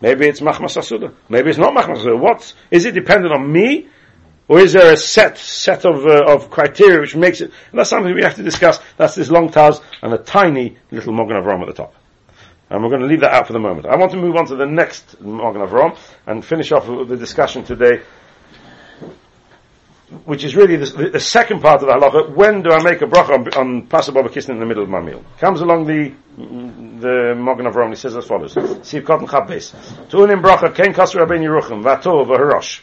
Maybe 0.00 0.26
it's 0.26 0.40
machmas 0.40 0.76
asuda. 0.76 1.14
Maybe 1.28 1.50
it's 1.50 1.58
not 1.58 1.74
machmas 1.74 1.98
asuda. 1.98 2.18
What 2.18 2.54
is 2.70 2.84
it 2.84 2.92
dependent 2.92 3.32
on 3.32 3.50
me 3.50 3.88
or 4.48 4.60
is 4.60 4.72
there 4.72 4.92
a 4.92 4.96
set 4.96 5.38
set 5.38 5.84
of 5.84 6.04
uh, 6.04 6.24
of 6.26 6.50
criteria 6.50 7.00
which 7.00 7.16
makes 7.16 7.40
it? 7.40 7.52
And 7.70 7.78
that's 7.78 7.90
something 7.90 8.14
we 8.14 8.22
have 8.22 8.34
to 8.34 8.42
discuss. 8.42 8.80
That's 8.96 9.14
this 9.14 9.30
long 9.30 9.50
taz 9.50 9.80
and 10.02 10.12
a 10.12 10.18
tiny 10.18 10.76
little 10.90 11.12
Magen 11.12 11.36
Avraham 11.36 11.62
at 11.62 11.68
the 11.68 11.72
top. 11.72 11.94
And 12.68 12.82
we're 12.82 12.88
going 12.88 13.02
to 13.02 13.06
leave 13.06 13.20
that 13.20 13.32
out 13.32 13.46
for 13.46 13.52
the 13.52 13.58
moment. 13.58 13.86
I 13.86 13.96
want 13.96 14.12
to 14.12 14.16
move 14.16 14.34
on 14.36 14.46
to 14.46 14.56
the 14.56 14.66
next 14.66 15.20
Magen 15.20 15.60
Avraham 15.60 15.96
and 16.26 16.44
finish 16.44 16.72
off 16.72 16.86
the 16.86 17.16
discussion 17.16 17.64
today, 17.64 18.02
which 20.24 20.44
is 20.44 20.54
really 20.54 20.76
the, 20.76 21.10
the 21.12 21.20
second 21.20 21.60
part 21.60 21.82
of 21.82 21.88
the 21.88 21.94
halacha. 21.94 22.34
When 22.34 22.62
do 22.62 22.70
I 22.70 22.82
make 22.82 23.02
a 23.02 23.06
bracha 23.06 23.30
on, 23.30 23.48
on 23.54 23.86
pasabah 23.86 24.26
bekisnin 24.26 24.50
in 24.50 24.60
the 24.60 24.66
middle 24.66 24.82
of 24.82 24.88
my 24.88 25.00
meal? 25.00 25.24
Comes 25.38 25.60
along 25.60 25.86
the 25.86 26.12
the 26.36 27.66
of 27.66 27.76
Rom. 27.76 27.90
He 27.90 27.96
says 27.96 28.16
as 28.16 28.26
follows: 28.26 28.54
Siv 28.54 29.04
Cotton 29.04 29.26
Chabbes. 29.26 29.72
Tu'unim 30.08 30.42
bracha 30.42 30.74
ken 30.74 30.94
kasra 30.94 31.28
ben 31.28 31.40
Yeruchim 31.42 31.82
v'atov 31.82 32.26
v'harosh. 32.26 32.80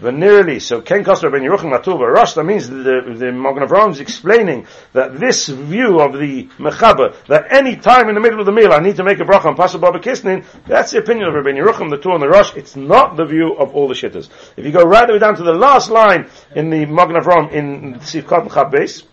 Venerally, 0.00 0.60
so 0.60 0.80
Ken 0.80 1.04
Kosser 1.04 1.30
ben 1.30 1.42
Yeruchim 1.42 1.70
Matuva 1.72 2.12
Rosh, 2.12 2.32
that 2.32 2.42
means 2.42 2.68
the, 2.68 3.14
the 3.16 3.30
Magen 3.30 3.62
Avraham 3.62 3.92
is 3.92 4.00
explaining 4.00 4.66
that 4.92 5.20
this 5.20 5.46
view 5.46 6.00
of 6.00 6.14
the 6.14 6.48
Mechaber, 6.58 7.14
that 7.26 7.46
any 7.50 7.76
time 7.76 8.08
in 8.08 8.16
the 8.16 8.20
middle 8.20 8.40
of 8.40 8.46
the 8.46 8.52
meal 8.52 8.72
I 8.72 8.80
need 8.80 8.96
to 8.96 9.04
make 9.04 9.20
a 9.20 9.22
bracha 9.22 9.44
on 9.44 9.56
Pasuk 9.56 9.80
Baba 9.80 10.00
Kisnin, 10.00 10.44
that's 10.66 10.90
the 10.90 10.98
opinion 10.98 11.28
of 11.28 11.34
Rabbi 11.34 11.50
Yeruchim, 11.50 11.90
the 11.90 11.98
two 11.98 12.10
and 12.10 12.20
the 12.20 12.28
Rosh, 12.28 12.54
it's 12.56 12.74
not 12.74 13.16
the 13.16 13.24
view 13.24 13.54
of 13.54 13.72
all 13.72 13.86
the 13.86 13.94
shitters. 13.94 14.28
If 14.56 14.64
you 14.64 14.72
go 14.72 14.82
right 14.82 15.06
the 15.06 15.12
way 15.12 15.20
down 15.20 15.36
to 15.36 15.44
the 15.44 15.52
last 15.54 15.90
line 15.90 16.28
in 16.56 16.70
the 16.70 16.86
Magen 16.86 17.14
Avraham 17.14 17.52
in 17.52 17.94
Chab 17.94 18.72
Beis, 18.72 19.04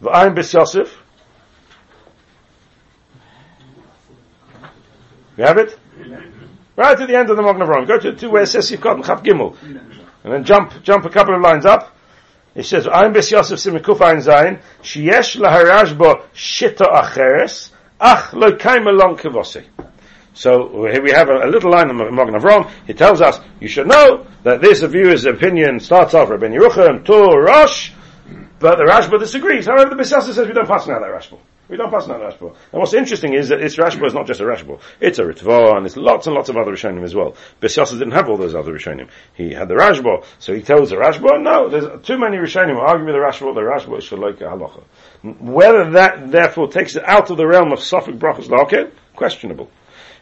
V'ayim 0.00 0.36
Bis 0.36 0.54
Yosef, 0.54 0.96
you 5.36 5.44
have 5.44 5.58
it? 5.58 5.76
Right 6.76 6.96
to 6.96 7.06
the 7.06 7.16
end 7.16 7.30
of 7.30 7.36
the 7.36 7.42
Magen 7.42 7.62
Avraham. 7.62 7.86
Go 7.86 7.98
to, 7.98 8.14
to 8.14 8.30
where 8.30 8.42
it 8.42 8.46
says 8.46 8.70
Sivkot 8.70 8.94
and 8.94 9.04
Chab 9.04 9.24
Gimel. 9.24 9.56
And 10.24 10.32
then 10.32 10.44
jump, 10.44 10.82
jump 10.82 11.04
a 11.04 11.10
couple 11.10 11.34
of 11.34 11.42
lines 11.42 11.66
up. 11.66 11.94
It 12.54 12.64
says, 12.64 12.86
Ein 12.86 13.12
Bes 13.12 13.30
Yosef 13.30 13.58
Simikuf 13.58 14.00
Ein 14.00 14.18
Zayin, 14.18 14.60
Sheyesh 14.82 15.40
Laharash 15.40 15.96
Bo 15.96 16.22
Shita 16.34 16.86
Acheres, 16.86 17.70
Ach 18.00 18.32
Lo 18.32 18.56
Kaim 18.56 18.86
Along 18.86 19.16
Kivose. 19.16 19.64
So 20.34 20.86
here 20.86 21.02
we 21.02 21.10
have 21.10 21.28
a, 21.28 21.46
a 21.46 21.48
little 21.48 21.70
line 21.70 21.90
in 21.90 21.96
Magen 21.96 22.34
Avraham. 22.34 22.70
He 22.86 22.94
tells 22.94 23.20
us, 23.20 23.40
you 23.60 23.68
should 23.68 23.86
know 23.86 24.26
that 24.42 24.60
this 24.60 24.82
viewer's 24.82 25.24
opinion 25.24 25.80
starts 25.80 26.14
off 26.14 26.30
Rabbi 26.30 26.46
Yerucham, 26.46 27.04
Tur, 27.04 27.42
Rosh, 27.42 27.92
but 28.58 28.76
the 28.76 28.84
Rashba 28.84 29.18
disagrees. 29.18 29.66
However, 29.66 29.94
the 29.94 30.02
Bisasa 30.02 30.32
says 30.32 30.46
we 30.46 30.54
don't 30.54 30.68
pass 30.68 30.86
now 30.86 31.00
that 31.00 31.10
Rashba. 31.10 31.38
We 31.72 31.78
don't 31.78 31.90
pass 31.90 32.06
on 32.06 32.20
that. 32.20 32.38
And 32.38 32.52
what's 32.72 32.92
interesting 32.92 33.32
is 33.32 33.48
that 33.48 33.58
this 33.58 33.78
Rashba 33.78 34.04
is 34.06 34.12
not 34.12 34.26
just 34.26 34.40
a 34.40 34.44
Rashba. 34.44 34.78
It's 35.00 35.18
a 35.18 35.22
Ritva, 35.22 35.74
and 35.74 35.86
there's 35.86 35.96
lots 35.96 36.26
and 36.26 36.36
lots 36.36 36.50
of 36.50 36.58
other 36.58 36.72
Rishonim 36.72 37.02
as 37.02 37.14
well. 37.14 37.34
Besiasa 37.62 37.92
didn't 37.92 38.10
have 38.10 38.28
all 38.28 38.36
those 38.36 38.54
other 38.54 38.74
Rishonim. 38.74 39.08
He 39.32 39.54
had 39.54 39.68
the 39.68 39.74
Rashba, 39.76 40.22
so 40.38 40.52
he 40.52 40.60
tells 40.60 40.90
the 40.90 40.96
Rashba, 40.96 41.42
no, 41.42 41.70
there's 41.70 42.04
too 42.04 42.18
many 42.18 42.36
Rishonim 42.36 42.76
argue 42.76 43.06
with 43.06 43.14
the 43.14 43.20
Rashba, 43.20 43.54
the 43.54 43.62
Rashba 43.62 43.96
is 43.96 44.04
Shaloika 44.04 44.42
Halacha. 44.42 44.82
Whether 45.40 45.92
that, 45.92 46.30
therefore, 46.30 46.68
takes 46.68 46.94
it 46.94 47.04
out 47.06 47.30
of 47.30 47.38
the 47.38 47.46
realm 47.46 47.72
of 47.72 47.78
Sophic 47.78 48.18
Brachas 48.18 48.50
Larkin, 48.50 48.92
questionable. 49.16 49.70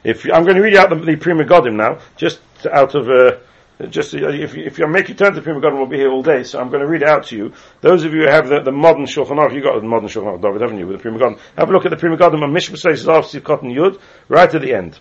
If, 0.05 0.27
I'm 0.27 0.45
going 0.45 0.55
to 0.55 0.63
read 0.63 0.77
out 0.77 0.91
the, 0.91 0.95
the 0.95 1.17
Pri 1.17 1.33
Megadim 1.33 1.75
now, 1.75 1.99
just 2.17 2.41
out 2.71 2.95
of, 2.95 3.09
uh, 3.09 3.39
just 3.87 4.15
uh, 4.15 4.29
if, 4.29 4.57
if 4.57 4.79
you 4.79 4.87
make 4.87 5.09
your 5.09 5.17
turn 5.17 5.33
to 5.33 5.41
the 5.41 5.43
Pri 5.43 5.55
Megadim, 5.55 5.77
we'll 5.77 5.87
be 5.87 5.97
here 5.97 6.11
all 6.11 6.23
day. 6.23 6.43
So 6.43 6.61
I'm 6.61 6.69
going 6.69 6.81
to 6.81 6.87
read 6.87 7.03
it 7.03 7.09
out 7.09 7.27
to 7.27 7.37
you. 7.37 7.53
Those 7.81 8.05
of 8.05 8.13
you 8.13 8.23
who 8.23 8.29
have 8.29 8.49
the, 8.49 8.61
the 8.61 8.73
modern 8.73 9.05
Shulchan 9.05 9.39
Aruch, 9.39 9.55
you 9.55 9.63
got 9.63 9.81
the 9.81 9.87
modern 9.87 10.09
Shulchan 10.09 10.39
Aruch, 10.39 10.43
David, 10.43 10.61
haven't 10.61 10.79
you, 10.79 10.87
with 10.87 10.99
the 10.99 11.03
Pri 11.03 11.13
Megadim? 11.13 11.39
Have 11.57 11.71
a 11.71 11.73
look 11.73 11.87
at 11.87 11.91
the 11.91 11.97
Pri 11.97 12.11
Megadim 12.11 12.43
and 12.45 12.55
Mishbetzos 12.55 13.05
Sivkot 13.05 13.63
and 13.63 13.73
Yud, 13.73 14.01
right 14.29 14.55
at 14.55 14.61
the 14.61 14.75
end. 14.75 14.99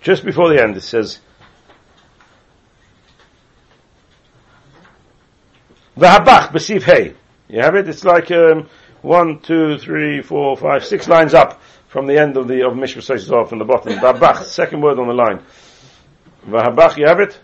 Just 0.00 0.24
before 0.24 0.50
the 0.50 0.62
end, 0.62 0.76
it 0.76 0.82
says, 0.82 1.18
V'habach 5.96 6.50
b'siv 6.50 6.82
hey. 6.82 7.14
You 7.48 7.60
have 7.60 7.74
it? 7.76 7.88
It's 7.88 8.04
like 8.04 8.30
um, 8.30 8.68
one, 9.02 9.40
two, 9.40 9.78
three, 9.78 10.22
four, 10.22 10.56
five, 10.56 10.84
six 10.84 11.08
lines 11.08 11.34
up 11.34 11.62
from 11.88 12.06
the 12.06 12.18
end 12.18 12.36
of 12.36 12.48
the 12.48 12.66
of 12.66 12.72
Mishbetzos 12.72 13.48
from 13.48 13.58
the 13.58 13.64
bottom. 13.64 13.92
V'habach, 13.94 14.44
second 14.44 14.80
word 14.80 14.98
on 14.98 15.08
the 15.08 15.14
line. 15.14 15.40
V'habach, 16.48 16.96
you 16.96 17.06
have 17.06 17.20
it? 17.20 17.38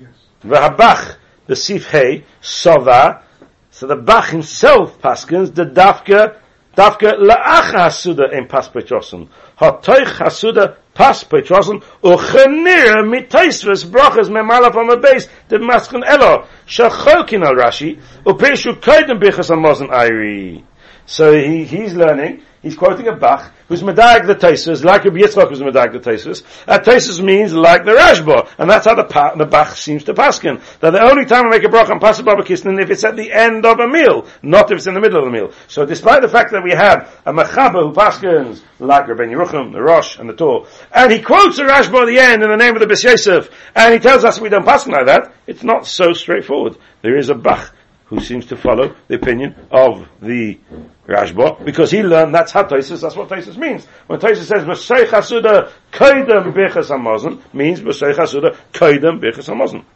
Yes. 0.00 0.10
V'habach, 0.44 1.16
the 1.46 1.56
sif 1.56 1.90
hey, 1.90 2.24
sova. 2.40 3.22
So 3.70 3.86
the 3.86 3.96
Bach 3.96 4.28
himself 4.28 5.00
paskins 5.00 5.54
the 5.54 5.64
dafka, 5.64 6.36
dafka 6.76 7.18
la'ach 7.18 7.72
hasuda 7.72 8.32
in 8.32 8.46
pas 8.46 8.68
petrosen. 8.68 9.28
Hatoich 9.58 10.16
hasuda 10.16 10.76
pas 10.94 11.24
petrosen, 11.24 11.82
uchenir 12.02 13.02
mitaisves 13.08 13.86
brachas 13.86 14.28
memala 14.28 14.72
from 14.72 14.90
a 14.90 14.96
base, 14.98 15.28
the 15.48 15.56
maskin 15.56 16.04
elo, 16.06 16.46
shacholkin 16.66 17.44
al 17.46 17.54
Rashi, 17.54 17.98
upeshu 18.24 18.74
kaidem 18.80 19.20
bichas 19.20 19.50
amazon 19.50 19.88
ayri. 19.88 20.62
So 21.06 21.32
he, 21.32 21.64
he's 21.64 21.94
learning, 21.94 22.42
he's 22.62 22.76
quoting 22.76 23.08
a 23.08 23.16
Bach, 23.16 23.52
who's 23.68 23.82
Medag 23.82 24.26
the 24.26 24.34
Taisus, 24.34 24.84
like 24.84 25.04
Rabbi 25.04 25.18
Yitzchak 25.18 25.48
who's 25.48 25.60
Medag 25.60 25.92
the 25.92 25.98
Taisus. 25.98 26.42
Uh, 26.66 26.78
Taisus 26.78 27.22
means 27.22 27.52
like 27.52 27.84
the 27.84 27.92
Rashba, 27.92 28.48
and 28.58 28.70
that's 28.70 28.86
how 28.86 28.94
the, 28.94 29.04
pa- 29.04 29.34
the 29.34 29.44
Bach 29.44 29.76
seems 29.76 30.04
to 30.04 30.14
paskin. 30.14 30.60
That 30.80 30.90
the 30.90 31.02
only 31.02 31.26
time 31.26 31.46
I 31.46 31.50
make 31.50 31.64
a 31.64 31.68
bracha 31.68 31.90
on 31.90 32.00
Pasuk 32.00 32.24
Baba 32.24 32.42
Kisnin 32.42 32.80
if 32.80 32.90
it's 32.90 33.04
at 33.04 33.16
the 33.16 33.32
end 33.32 33.66
of 33.66 33.80
a 33.80 33.88
meal, 33.88 34.26
not 34.42 34.70
if 34.70 34.78
it's 34.78 34.86
in 34.86 34.94
the 34.94 35.00
middle 35.00 35.20
of 35.20 35.28
a 35.28 35.30
meal. 35.30 35.52
So 35.68 35.84
despite 35.84 36.22
the 36.22 36.28
fact 36.28 36.52
that 36.52 36.62
we 36.62 36.72
have 36.72 37.20
a 37.26 37.32
Mechaba 37.32 37.82
who 37.82 37.92
paskins, 37.92 38.62
like 38.78 39.08
Rabbi 39.08 39.24
Yerucham, 39.24 39.72
the 39.72 39.82
Rosh, 39.82 40.18
and 40.18 40.28
the 40.28 40.34
Tur, 40.34 40.66
and 40.92 41.12
he 41.12 41.20
quotes 41.20 41.56
the 41.56 41.64
Rashba 41.64 42.02
at 42.02 42.06
the 42.06 42.18
end 42.18 42.42
in 42.42 42.50
the 42.50 42.56
name 42.56 42.74
of 42.74 42.80
the 42.80 42.86
Bes 42.86 43.04
Yosef, 43.04 43.50
and 43.74 43.92
he 43.92 44.00
tells 44.00 44.24
us 44.24 44.40
we 44.40 44.48
don't 44.48 44.64
paskin 44.64 44.92
like 44.92 45.06
that, 45.06 45.34
it's 45.46 45.62
not 45.62 45.86
so 45.86 46.12
straightforward. 46.12 46.76
There 47.02 47.16
is 47.16 47.28
a 47.28 47.34
Bach 47.34 47.74
who 48.12 48.20
seems 48.20 48.44
to 48.44 48.56
follow 48.58 48.94
the 49.08 49.14
opinion 49.14 49.54
of 49.70 50.06
the 50.20 50.60
Rashba, 51.08 51.64
because 51.64 51.90
he 51.90 52.02
learned 52.02 52.34
that's 52.34 52.52
how 52.52 52.62
Taisus, 52.62 53.00
that's 53.00 53.16
what 53.16 53.30
Taisus 53.30 53.56
means. 53.56 53.86
When 54.06 54.20
Taisus 54.20 54.44
says, 54.44 54.64
B'sei 54.64 55.06
chasuda 55.06 55.72
kaidem 55.90 56.52
b'echas 56.52 56.90
hamazon, 56.90 57.40
means 57.54 57.80
B'sei 57.80 58.14
chasuda 58.14 58.54
kaidem 58.70 59.18
b'echas 59.18 59.48
hamazon. 59.48 59.86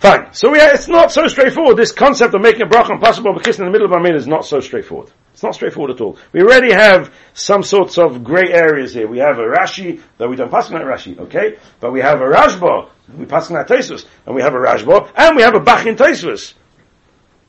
Fine. 0.00 0.32
So 0.32 0.50
we, 0.50 0.58
it's 0.58 0.88
not 0.88 1.12
so 1.12 1.26
straightforward. 1.26 1.76
This 1.76 1.92
concept 1.92 2.34
of 2.34 2.40
making 2.40 2.62
a 2.62 2.66
bracha 2.66 2.90
and 2.90 3.02
possible 3.02 3.34
but 3.34 3.44
kissing 3.44 3.66
in 3.66 3.70
the 3.70 3.70
middle 3.70 3.86
of 3.86 3.92
our 3.92 4.00
meal 4.00 4.16
is 4.16 4.26
not 4.26 4.46
so 4.46 4.58
straightforward. 4.58 5.12
It's 5.34 5.42
not 5.42 5.54
straightforward 5.54 5.90
at 5.90 6.00
all. 6.00 6.16
We 6.32 6.40
already 6.40 6.72
have 6.72 7.12
some 7.34 7.62
sorts 7.62 7.98
of 7.98 8.24
grey 8.24 8.50
areas 8.50 8.94
here. 8.94 9.06
We 9.06 9.18
have 9.18 9.38
a 9.38 9.42
Rashi, 9.42 10.00
though 10.16 10.28
we 10.28 10.36
don't 10.36 10.50
pass 10.50 10.70
on 10.70 10.78
that 10.78 10.86
Rashi, 10.86 11.18
okay? 11.18 11.58
But 11.80 11.92
we 11.92 12.00
have 12.00 12.22
a 12.22 12.24
Rashba, 12.24 12.88
we 13.14 13.26
pass 13.26 13.50
on 13.50 13.56
that 13.56 13.68
Taisus, 13.68 14.06
and 14.24 14.34
we 14.34 14.40
have 14.40 14.54
a 14.54 14.58
Rashba, 14.58 15.12
and 15.14 15.36
we 15.36 15.42
have 15.42 15.54
a 15.54 15.60
Bach 15.60 15.84
in 15.84 15.96
Taisus. 15.96 16.54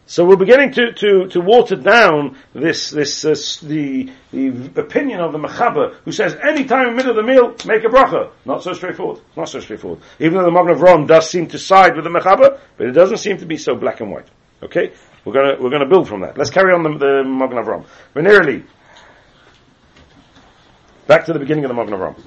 So 0.07 0.25
we're 0.25 0.35
beginning 0.35 0.73
to, 0.73 0.91
to, 0.91 1.27
to 1.27 1.39
water 1.39 1.75
down 1.75 2.37
this, 2.53 2.89
this, 2.89 3.23
uh, 3.23 3.29
this 3.29 3.59
the, 3.59 4.11
the 4.31 4.49
opinion 4.75 5.21
of 5.21 5.31
the 5.31 5.37
Mechaber, 5.37 5.95
who 6.03 6.11
says 6.11 6.35
any 6.43 6.65
time 6.65 6.87
in 6.87 6.95
the 6.95 6.95
middle 6.97 7.11
of 7.11 7.17
the 7.17 7.23
meal, 7.23 7.55
make 7.65 7.85
a 7.85 7.87
bracha. 7.87 8.31
Not 8.43 8.61
so 8.63 8.73
straightforward. 8.73 9.21
Not 9.37 9.47
so 9.47 9.59
straightforward. 9.59 10.01
Even 10.19 10.37
though 10.37 10.45
the 10.45 10.51
Magen 10.51 10.75
Avraham 10.75 11.07
does 11.07 11.29
seem 11.29 11.47
to 11.47 11.59
side 11.59 11.95
with 11.95 12.03
the 12.03 12.09
Mechaber, 12.09 12.59
but 12.77 12.87
it 12.87 12.91
doesn't 12.91 13.17
seem 13.17 13.37
to 13.37 13.45
be 13.45 13.57
so 13.57 13.75
black 13.75 14.01
and 14.01 14.11
white. 14.11 14.27
Okay? 14.61 14.91
We're 15.23 15.33
gonna, 15.33 15.61
we're 15.61 15.69
gonna 15.69 15.87
build 15.87 16.07
from 16.07 16.21
that. 16.21 16.37
Let's 16.37 16.49
carry 16.49 16.73
on 16.73 16.83
the, 16.83 16.97
the 16.97 17.23
Magen 17.23 17.57
Avraham. 17.57 17.85
Venerally, 18.15 18.65
back 21.07 21.25
to 21.25 21.33
the 21.33 21.39
beginning 21.39 21.63
of 21.63 21.69
the 21.69 21.75
Magen 21.75 21.93
Avraham. 21.93 22.21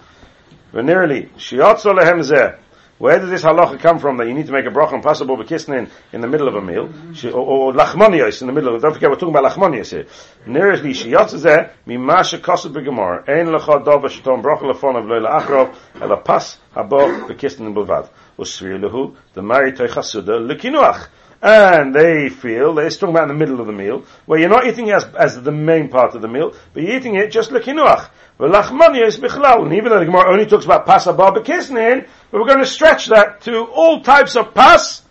Venerally, 0.73 1.29
shiatzo 1.33 1.95
lehem 1.95 2.21
zeh. 2.21 2.59
Where 2.99 3.19
does 3.19 3.29
this 3.29 3.43
halacha 3.43 3.81
come 3.81 3.99
from 3.99 4.19
that 4.19 4.29
you 4.29 4.35
need 4.35 4.47
to 4.47 4.53
make 4.53 4.67
a 4.67 4.71
bracha 4.71 5.03
possible 5.03 5.37
bekisnin 5.37 5.91
in 6.13 6.21
the 6.21 6.29
middle 6.29 6.47
of 6.47 6.55
a 6.55 6.63
meal? 6.63 6.87
Mm-hmm. 6.87 7.13
She, 7.15 7.29
or, 7.29 7.41
or 7.41 7.73
lachmonios 7.73 8.41
in 8.41 8.47
the 8.47 8.53
middle 8.53 8.75
of, 8.75 8.83
don't 8.83 8.95
forget 8.95 9.11
we're 9.11 9.17
talking 9.17 9.35
about 9.35 9.53
lachmonios 9.53 9.91
here. 9.91 10.07
Nearly 10.47 10.93
shiyatz 10.93 11.35
zeh, 11.35 11.71
mimasha 11.89 12.41
kosed 12.41 12.73
begemar, 12.73 13.29
ein 13.29 13.47
lecha 13.47 13.85
dova 13.85 14.09
shetom 14.09 14.43
bracha 14.43 14.73
lefon 14.73 14.97
of 14.97 15.07
leila 15.07 15.41
achrov, 15.41 15.75
ela 16.01 16.19
pas 16.19 16.57
habo 16.75 17.27
bekisnin 17.29 17.75
bilvad. 17.75 18.09
usviluhu 18.39 19.17
the 19.35 19.41
maritoy 19.41 19.89
chasuda 19.89 20.39
likinuach. 20.49 21.09
And 21.43 21.95
they 21.95 22.31
feel, 22.31 22.75
they're 22.75 22.89
talking 22.89 23.11
about 23.11 23.25
in 23.25 23.29
the 23.29 23.35
middle 23.35 23.61
of 23.61 23.67
the 23.67 23.73
meal, 23.73 24.05
where 24.25 24.39
you're 24.39 24.49
not 24.49 24.67
eating 24.67 24.91
as, 24.91 25.05
as 25.15 25.43
the 25.43 25.53
main 25.53 25.89
part 25.89 26.15
of 26.15 26.23
the 26.23 26.29
meal, 26.29 26.55
but 26.73 26.83
you're 26.83 26.97
eating 26.97 27.17
it 27.17 27.31
just 27.31 27.51
likinuach. 27.51 28.09
V'lachmania 28.39 29.07
is 29.07 29.19
bichlal. 29.19 29.65
And 29.65 29.75
even 29.75 29.91
though 29.91 30.01
the 30.01 30.07
Gemara 30.07 30.33
only 30.33 30.47
talks 30.47 30.65
about 30.65 30.87
pas 30.87 31.07
abba 31.07 31.33
but 31.33 32.09
we're 32.33 32.47
going 32.47 32.59
to 32.59 32.67
stretch 32.67 33.07
that 33.07 33.43
to 33.43 33.65
all 33.65 34.03
types 34.03 34.37
of 34.37 34.55
pas 34.55 35.03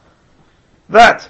that 0.89 1.30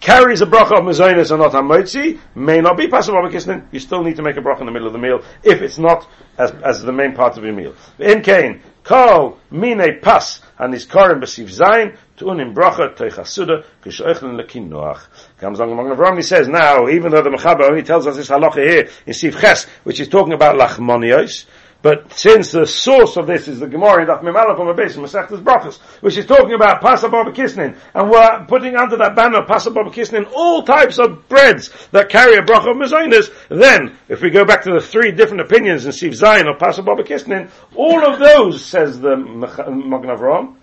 carries 0.00 0.40
a 0.40 0.46
bracha 0.46 0.78
of 0.78 0.84
mezainis 0.84 1.30
and 1.30 1.40
not 1.40 1.52
hamotzi, 1.52 2.18
may 2.34 2.60
not 2.60 2.76
be 2.76 2.88
pas 2.88 3.08
abba 3.08 3.66
You 3.72 3.80
still 3.80 4.02
need 4.02 4.16
to 4.16 4.22
make 4.22 4.36
a 4.36 4.40
bracha 4.40 4.60
in 4.60 4.66
the 4.66 4.72
middle 4.72 4.86
of 4.86 4.92
the 4.92 4.98
meal 4.98 5.22
if 5.42 5.62
it's 5.62 5.78
not 5.78 6.08
as, 6.36 6.52
as 6.64 6.82
the 6.82 6.92
main 6.92 7.14
part 7.14 7.36
of 7.36 7.44
your 7.44 7.52
meal. 7.52 7.74
In 7.98 8.22
Cain, 8.22 8.62
kol 8.84 9.38
mine 9.50 10.00
pas 10.00 10.40
and 10.58 10.72
his 10.72 10.86
korim 10.86 11.20
b'siv 11.20 11.46
zayin 11.46 11.96
tun 12.16 12.40
in 12.40 12.54
bracha 12.54 12.96
teichasuda 12.96 13.64
kishoichlin 13.82 14.40
lekinoach. 14.40 15.02
Comes 15.38 15.60
along 15.60 15.72
among 15.72 15.96
Avram, 15.96 16.16
he 16.16 16.22
says, 16.22 16.48
now, 16.48 16.88
even 16.88 17.12
though 17.12 17.22
the 17.22 17.30
Mechaber 17.30 17.68
only 17.68 17.82
tells 17.82 18.06
us 18.06 18.16
this 18.16 18.28
halacha 18.28 18.68
here 18.68 18.88
in 19.06 19.12
Siv 19.12 19.40
Ches, 19.40 19.64
which 19.84 20.00
is 20.00 20.08
talking 20.08 20.32
about 20.32 20.56
lachmonios, 20.56 21.44
but 21.80 22.12
since 22.12 22.50
the 22.50 22.66
source 22.66 23.16
of 23.16 23.28
this 23.28 23.46
is 23.46 23.60
the 23.60 23.68
Gemara 23.68 24.02
in 24.02 24.08
Daf 24.08 24.22
Mimala 24.22 24.56
from 24.56 24.66
a 24.66 24.74
base, 24.74 24.96
Masechtas 24.96 25.42
Brachas, 25.42 25.78
which 26.02 26.16
is 26.16 26.26
talking 26.26 26.54
about 26.54 26.80
Pasa 26.80 27.08
Kisnin, 27.08 27.78
and 27.94 28.10
we're 28.10 28.44
putting 28.46 28.74
under 28.74 28.96
that 28.96 29.14
banner 29.14 29.42
Pasa 29.42 29.70
Kisnin 29.70 30.28
all 30.34 30.64
types 30.64 30.98
of 30.98 31.28
breads 31.28 31.70
that 31.92 32.08
carry 32.08 32.34
a 32.34 32.42
bracha 32.42 32.72
of 32.72 32.76
Mazonas, 32.76 33.32
then, 33.48 33.96
if 34.08 34.20
we 34.22 34.30
go 34.30 34.44
back 34.44 34.64
to 34.64 34.72
the 34.72 34.80
three 34.80 35.12
different 35.12 35.42
opinions 35.42 35.86
in 35.86 35.92
Siv 35.92 36.14
Zion 36.14 36.48
or 36.48 36.56
Pasa 36.56 36.82
Kisnin, 36.82 37.48
all 37.76 38.04
of 38.04 38.18
those, 38.18 38.64
says 38.64 38.98
the 38.98 39.16
Magen 39.16 40.10
Avram, 40.10 40.56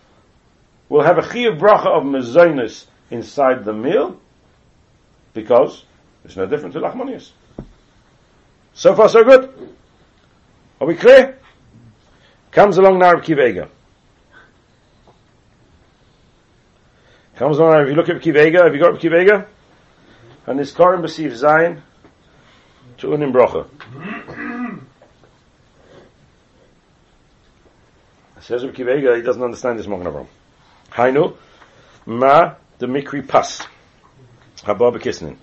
will 0.90 1.04
have 1.04 1.18
a 1.18 1.22
Chiyav 1.22 1.58
bracha 1.58 1.88
of 1.88 2.04
Mazonas 2.04 2.88
inside 3.10 3.64
the 3.64 3.74
meal, 3.74 4.20
because 5.34 5.86
it's 6.26 6.36
no 6.36 6.46
different 6.46 6.74
to 6.74 6.82
Lachmonius. 6.82 7.32
So 8.74 8.94
far 8.94 9.08
so 9.08 9.24
good. 9.24 9.76
Are 10.80 10.88
we 10.88 10.96
clear? 10.96 11.40
Comes 12.52 12.78
along 12.78 13.00
now 13.00 13.20
Kiva 13.20 13.70
Comes 17.36 17.58
along 17.58 17.82
if 17.82 17.90
you 17.90 17.96
look 17.96 18.10
at 18.10 18.22
Kiva 18.22 18.40
have 18.40 18.74
you 18.74 18.80
got 18.80 19.00
Kiva 19.00 19.48
And 20.46 20.60
his 20.60 20.74
Korim 20.74 21.08
Zion 21.36 21.82
to 22.98 23.08
Unim 23.08 23.34
Brocha. 23.34 23.68
Says 28.42 28.64
Rabbi 28.64 28.76
Kiva 28.76 29.16
he 29.16 29.22
doesn't 29.22 29.42
understand 29.42 29.80
this 29.80 29.88
Mogen 29.88 30.06
Avram. 30.06 30.28
Hainu, 30.92 31.36
ma 32.06 32.56
the 32.78 32.86
mikri 32.86 33.28
pas. 33.28 33.62
Haba 34.58 34.96
bekisnin. 34.96 35.38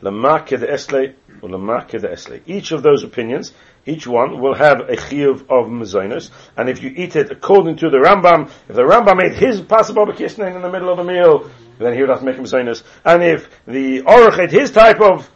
Lama 0.00 0.40
ked 0.40 0.62
esle, 0.68 1.14
or 1.40 1.48
lama 1.48 1.86
ked 1.88 2.04
esle. 2.04 2.40
Each 2.46 2.72
of 2.72 2.82
those 2.82 3.04
opinions 3.04 3.52
each 3.86 4.06
one 4.06 4.40
will 4.40 4.54
have 4.54 4.80
a 4.80 4.96
chiyuv 4.96 5.42
of 5.42 5.66
mezainis, 5.66 6.30
and 6.56 6.68
if 6.68 6.82
you 6.82 6.92
eat 6.94 7.16
it 7.16 7.30
according 7.30 7.76
to 7.76 7.90
the 7.90 7.98
Rambam, 7.98 8.50
if 8.68 8.76
the 8.76 8.82
Rambam 8.82 9.16
made 9.16 9.34
his 9.34 9.60
possible 9.60 10.06
kisnin 10.06 10.54
in 10.54 10.62
the 10.62 10.70
middle 10.70 10.88
of 10.88 10.98
the 10.98 11.04
meal, 11.04 11.50
then 11.78 11.94
he 11.94 12.00
would 12.00 12.10
have 12.10 12.20
to 12.20 12.24
make 12.24 12.38
a 12.38 12.40
mezainis. 12.40 12.82
And 13.04 13.22
if 13.22 13.50
the 13.66 14.02
Oruch 14.02 14.38
ate 14.38 14.50
his 14.50 14.70
type 14.70 15.00
of 15.00 15.28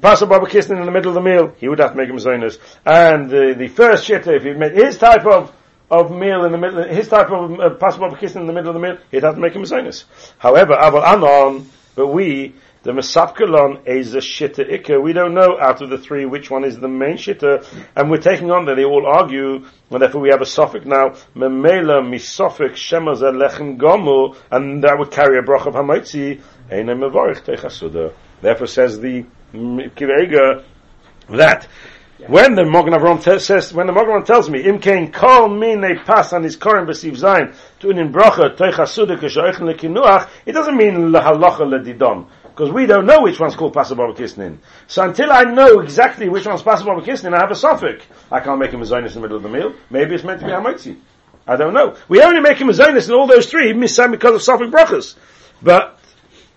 possible 0.00 0.40
kisnin 0.40 0.78
in 0.78 0.86
the 0.86 0.92
middle 0.92 1.10
of 1.10 1.14
the 1.14 1.22
meal, 1.22 1.54
he 1.58 1.68
would 1.68 1.78
have 1.78 1.92
to 1.92 1.96
make 1.96 2.10
a 2.10 2.12
mezainis. 2.12 2.58
And 2.84 3.30
the, 3.30 3.54
the 3.56 3.68
first 3.68 4.06
shitta, 4.06 4.36
if 4.36 4.42
he 4.42 4.52
made 4.52 4.72
his 4.72 4.98
type 4.98 5.24
of 5.24 5.52
of 5.90 6.10
meal 6.10 6.44
in 6.44 6.52
the 6.52 6.58
middle, 6.58 6.82
his 6.84 7.08
type 7.08 7.30
of 7.30 7.60
uh, 7.60 7.70
possible 7.70 8.06
in 8.06 8.46
the 8.46 8.52
middle 8.52 8.68
of 8.68 8.74
the 8.74 8.80
meal, 8.80 8.98
he'd 9.10 9.22
have 9.22 9.34
to 9.34 9.40
make 9.40 9.54
a 9.54 9.58
mezainis. 9.58 10.04
However, 10.38 10.74
aval 10.74 11.04
anon, 11.04 11.70
but 11.94 12.08
we 12.08 12.54
the 12.84 12.92
Mesapkalon 12.92 13.88
is 13.88 14.14
a 14.14 14.18
shitta 14.18 14.70
ikka. 14.70 15.02
We 15.02 15.14
don't 15.14 15.32
know 15.32 15.58
out 15.58 15.80
of 15.80 15.88
the 15.88 15.96
three 15.96 16.26
which 16.26 16.50
one 16.50 16.64
is 16.64 16.78
the 16.78 16.86
main 16.86 17.16
shitta, 17.16 17.66
and 17.96 18.10
we're 18.10 18.18
taking 18.18 18.50
on 18.50 18.66
that 18.66 18.74
they 18.74 18.84
all 18.84 19.06
argue, 19.06 19.64
and 19.90 20.02
therefore 20.02 20.20
we 20.20 20.28
have 20.28 20.42
a 20.42 20.46
suffix 20.46 20.84
now, 20.84 21.14
memela 21.34 22.04
misofik 22.04 22.72
shemaz 22.72 23.22
lechem 23.22 23.78
gomu, 23.78 24.36
and 24.50 24.84
that 24.84 24.98
would 24.98 25.10
carry 25.10 25.38
a 25.38 25.42
brach 25.42 25.66
of 25.66 25.72
hamaitzi, 25.72 26.42
eine 26.70 26.94
mevorich 26.94 27.40
techasuda. 27.40 28.12
Therefore 28.42 28.66
says 28.66 29.00
the 29.00 29.24
Kivega 29.54 30.62
that 31.30 31.66
when 32.26 32.54
the 32.54 32.62
Mogen 32.62 32.94
Avram 32.94 33.22
te- 33.22 33.38
says, 33.38 33.72
when 33.72 33.86
the 33.86 33.94
Avram 33.94 34.26
tells 34.26 34.50
me, 34.50 34.62
Im 34.62 34.78
kein 34.78 35.10
kol 35.10 35.48
min 35.48 35.80
ne 35.80 35.96
pas 36.04 36.32
on 36.34 36.42
his 36.42 36.58
korim 36.58 36.86
besiv 36.86 37.12
zayin, 37.12 37.54
to 37.80 37.90
in 37.90 38.12
bracha 38.12 38.54
kashoichen 38.56 39.74
lekinuach, 39.74 40.28
it 40.44 40.52
doesn't 40.52 40.76
mean 40.76 41.10
lahalacha 41.10 41.60
ledidon 41.60 42.26
because 42.54 42.70
we 42.70 42.86
don't 42.86 43.04
know 43.04 43.22
which 43.22 43.40
one's 43.40 43.56
called 43.56 43.74
Pasababa 43.74 44.16
Kisnin. 44.16 44.58
So 44.86 45.02
until 45.02 45.32
I 45.32 45.42
know 45.42 45.80
exactly 45.80 46.28
which 46.28 46.46
one's 46.46 46.62
Pasababa 46.62 47.04
Kisnin, 47.04 47.34
I 47.34 47.40
have 47.40 47.50
a 47.50 47.56
suffix. 47.56 48.04
I 48.30 48.38
can't 48.38 48.60
make 48.60 48.70
him 48.70 48.80
a 48.80 48.86
Zionist 48.86 49.16
in 49.16 49.22
the 49.22 49.26
middle 49.26 49.38
of 49.38 49.42
the 49.42 49.48
meal. 49.48 49.74
Maybe 49.90 50.14
it's 50.14 50.22
meant 50.22 50.38
to 50.38 50.46
be 50.46 50.52
Hamaitzi. 50.52 50.96
I 51.48 51.56
don't 51.56 51.74
know. 51.74 51.96
We 52.08 52.22
only 52.22 52.40
make 52.40 52.58
him 52.58 52.68
a 52.68 52.74
Zionist 52.74 53.08
in 53.08 53.14
all 53.16 53.26
those 53.26 53.50
three, 53.50 53.72
Misam 53.72 54.12
because 54.12 54.36
of 54.36 54.42
suffix 54.42 54.70
brachas. 54.70 55.16
But 55.62 55.98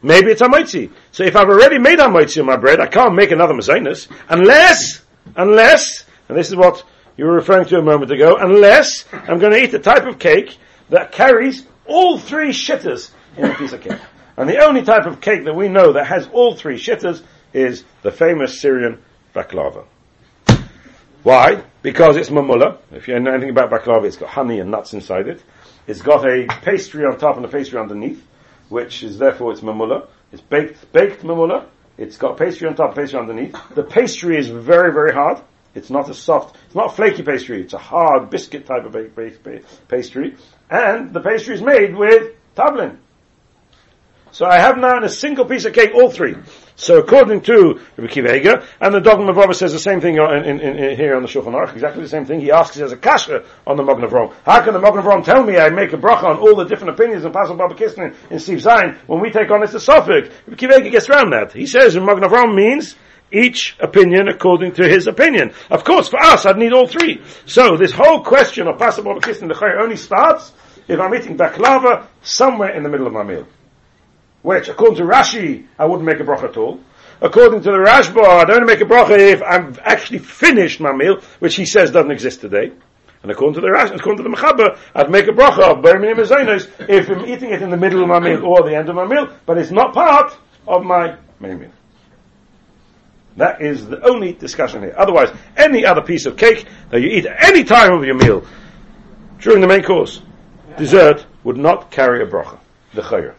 maybe 0.04 0.30
it's 0.30 0.42
Hamaitzi. 0.42 0.92
So 1.12 1.24
if 1.24 1.36
I've 1.36 1.50
already 1.50 1.80
made 1.80 1.98
Hamaitzi 1.98 2.42
on 2.42 2.46
my 2.46 2.58
bread, 2.58 2.80
I 2.80 2.86
can't 2.86 3.16
make 3.16 3.32
another 3.32 3.56
Mazinus 3.56 4.08
unless, 4.30 5.02
unless, 5.36 6.06
and 6.30 6.38
this 6.38 6.50
is 6.50 6.56
what 6.56 6.84
you 7.18 7.26
were 7.26 7.34
referring 7.34 7.66
to 7.70 7.80
a 7.80 7.82
moment 7.82 8.12
ago, 8.12 8.38
unless 8.38 9.06
I'm 9.12 9.40
going 9.40 9.54
to 9.54 9.64
eat 9.64 9.74
a 9.74 9.80
type 9.80 10.06
of 10.06 10.20
cake 10.20 10.60
that 10.90 11.12
carries 11.12 11.66
all 11.88 12.20
three 12.20 12.50
shitters 12.50 13.10
in 13.36 13.46
a 13.46 13.56
piece 13.56 13.74
of 13.74 13.82
cake. 13.82 14.00
And 14.38 14.48
the 14.48 14.64
only 14.64 14.84
type 14.84 15.08
of 15.08 15.20
cake 15.20 15.46
that 15.46 15.56
we 15.56 15.68
know 15.68 15.94
that 15.94 16.06
has 16.06 16.30
all 16.32 16.56
three 16.56 16.78
shittas 16.78 17.24
is 17.54 17.84
the 18.04 18.12
famous 18.12 18.62
Syrian 18.62 19.00
baklava. 19.34 19.86
Why? 21.24 21.64
Because 21.82 22.16
it's 22.16 22.30
mamula. 22.30 22.78
If 22.92 23.08
you 23.08 23.20
know 23.20 23.32
anything 23.32 23.50
about 23.50 23.72
baklava, 23.72 24.06
it's 24.06 24.16
got 24.16 24.30
honey 24.30 24.60
and 24.60 24.70
nuts 24.70 24.94
inside 24.94 25.28
it. 25.28 25.44
It's 25.88 26.02
got 26.02 26.26
a 26.26 26.46
pastry 26.62 27.04
on 27.06 27.18
top 27.18 27.38
and 27.38 27.46
a 27.46 27.50
pastry 27.50 27.80
underneath, 27.80 28.24
which 28.70 29.04
is 29.04 29.18
therefore 29.18 29.52
it's 29.52 29.62
mamula. 29.62 30.08
It's 30.32 30.42
baked, 30.42 30.92
baked 30.92 31.24
mamula. 31.24 31.66
It's 31.98 32.18
got 32.18 32.38
pastry 32.38 32.68
on 32.68 32.76
top, 32.76 32.96
pastry 32.96 33.20
underneath. 33.20 33.56
The 33.74 33.84
pastry 33.84 34.38
is 34.38 34.50
very, 34.50 34.94
very 34.94 35.14
hard. 35.14 35.42
It's 35.74 35.90
not 35.90 36.10
a 36.10 36.14
soft, 36.14 36.58
it's 36.66 36.76
not 36.76 36.96
flaky 36.96 37.24
pastry. 37.24 37.62
It's 37.62 37.74
a 37.74 37.80
hard 37.80 38.30
biscuit 38.30 38.68
type 38.68 38.86
of 38.86 38.96
pastry. 39.88 40.36
And 40.70 41.14
the 41.14 41.22
pastry 41.22 41.56
is 41.56 41.62
made 41.62 41.96
with 41.96 42.36
tablin. 42.56 43.00
So 44.32 44.46
I 44.46 44.60
have 44.60 44.78
now 44.78 44.98
in 44.98 45.04
a 45.04 45.10
single 45.10 45.46
piece 45.46 45.66
of 45.66 45.74
cake 45.74 45.92
all 45.94 46.12
three. 46.12 46.36
So 46.76 47.00
according 47.00 47.42
to 47.42 47.82
Rabbi 47.98 48.14
Kiva 48.14 48.68
and 48.80 48.94
the 48.94 49.00
Dogma 49.00 49.32
of 49.32 49.56
says 49.56 49.74
the 49.74 49.80
same 49.80 50.00
thing 50.00 50.18
in, 50.18 50.44
in, 50.44 50.60
in, 50.60 50.96
here 50.96 51.16
on 51.16 51.24
the 51.24 51.28
Shulchan 51.28 51.54
Aruch, 51.54 51.74
exactly 51.74 52.04
the 52.04 52.10
same 52.10 52.26
thing. 52.26 52.40
He 52.40 52.52
asks 52.52 52.76
he 52.76 52.84
as 52.84 52.92
a 52.92 52.98
kasha 52.98 53.46
on 53.66 53.78
the 53.78 53.84
Magen 53.84 54.04
Avraham. 54.04 54.34
How 54.46 54.62
can 54.62 54.74
the 54.74 54.80
Magen 54.80 55.02
Avraham 55.02 55.26
tell 55.26 55.44
me 55.44 55.58
I 55.58 55.70
make 55.70 55.94
a 55.94 55.98
bracha 55.98 56.26
on 56.26 56.38
all 56.38 56.56
the 56.56 56.66
different 56.66 56.94
opinions 56.94 57.26
in 57.26 57.32
Pasal 57.32 57.58
Baba 57.58 57.74
Kisnin 57.74 58.16
in 58.30 58.40
Steve 58.40 58.60
Zayin 58.60 58.98
when 59.08 59.22
we 59.22 59.32
take 59.32 59.50
on 59.50 59.62
this 59.62 59.72
suffix? 59.84 60.30
Rabbi 60.46 60.56
Kiva 60.56 60.90
gets 60.90 61.10
around 61.10 61.32
that. 61.32 61.52
He 61.54 61.66
says 61.66 61.96
in 61.96 62.06
Magen 62.06 62.24
Avraham 62.24 62.56
means 62.56 62.96
each 63.32 63.76
opinion 63.80 64.28
according 64.28 64.74
to 64.74 64.88
his 64.88 65.08
opinion. 65.08 65.54
Of 65.72 65.84
course, 65.84 66.10
for 66.10 66.22
us, 66.22 66.46
I'd 66.46 66.58
need 66.58 66.74
all 66.74 66.88
three. 66.88 67.24
So 67.48 67.76
this 67.76 67.92
whole 67.92 68.24
question 68.24 68.68
of 68.68 68.78
Pasal 68.78 69.04
Baba 69.04 69.20
Kisnin, 69.20 69.48
the 69.48 69.82
only 69.82 69.98
starts 69.98 70.54
if 70.88 71.00
I'm 71.00 71.16
eating 71.16 71.38
baklava 71.38 72.06
somewhere 72.22 72.76
in 72.76 72.84
the 72.84 72.90
middle 72.90 73.08
of 73.08 73.14
my 73.14 73.24
meal 73.24 73.48
which 74.42 74.70
according 74.70 74.98
to 74.98 75.04
Rashi, 75.04 75.66
I 75.78 75.86
wouldn't 75.86 76.06
make 76.06 76.20
a 76.20 76.24
bracha 76.24 76.50
at 76.50 76.58
all. 76.58 76.80
According 77.20 77.62
to 77.62 77.72
the 77.72 77.78
Rashba, 77.78 78.24
I'd 78.24 78.50
only 78.52 78.66
make 78.66 78.82
a 78.82 78.86
bracha 78.86 79.18
if 79.18 79.42
I've 79.42 79.80
actually 79.80 80.20
finished 80.20 80.80
my 80.80 80.94
meal, 80.94 81.20
which 81.40 81.56
he 81.56 81.66
says 81.66 81.90
doesn't 81.90 82.12
exist 82.12 82.42
today. 82.42 82.72
And 83.24 83.32
according 83.32 83.56
to 83.56 83.62
the 83.62 83.72
Rash, 83.72 83.90
according 83.90 84.24
to 84.24 84.30
the 84.30 84.36
Mechaber, 84.36 84.78
I'd 84.94 85.10
make 85.10 85.28
a 85.28 85.32
bracha 85.32 85.64
of 85.64 85.84
Berminim 85.84 86.20
if 86.88 87.10
I'm 87.10 87.26
eating 87.26 87.52
it 87.52 87.62
in 87.64 87.72
the 87.72 87.78
middle 87.78 88.04
of 88.04 88.08
my 88.08 88.20
meal 88.20 88.46
or 88.46 88.62
the 88.62 88.76
end 88.76 88.90
of 88.90 88.96
my 88.96 89.06
meal, 89.06 89.34
but 89.48 89.58
it's 89.58 89.72
not 89.72 89.94
part 89.94 90.38
of 90.68 90.84
my 90.84 91.18
main 91.40 91.60
meal. 91.60 91.72
That 93.38 93.62
is 93.62 93.88
the 93.88 94.02
only 94.08 94.34
discussion 94.34 94.82
here. 94.82 94.96
Otherwise, 94.98 95.30
any 95.56 95.86
other 95.86 96.02
piece 96.02 96.26
of 96.26 96.38
cake 96.38 96.66
that 96.90 97.02
you 97.02 97.10
eat 97.10 97.26
at 97.26 97.44
any 97.44 97.64
time 97.64 97.94
of 97.94 98.04
your 98.04 98.16
meal 98.16 98.46
during 99.40 99.62
the 99.62 99.68
main 99.68 99.84
course, 99.84 100.22
dessert, 100.78 101.26
would 101.44 101.58
not 101.58 101.90
carry 101.92 102.24
a 102.24 102.28
bracha, 102.28 102.60
the 102.94 103.02
chayr. 103.02 103.34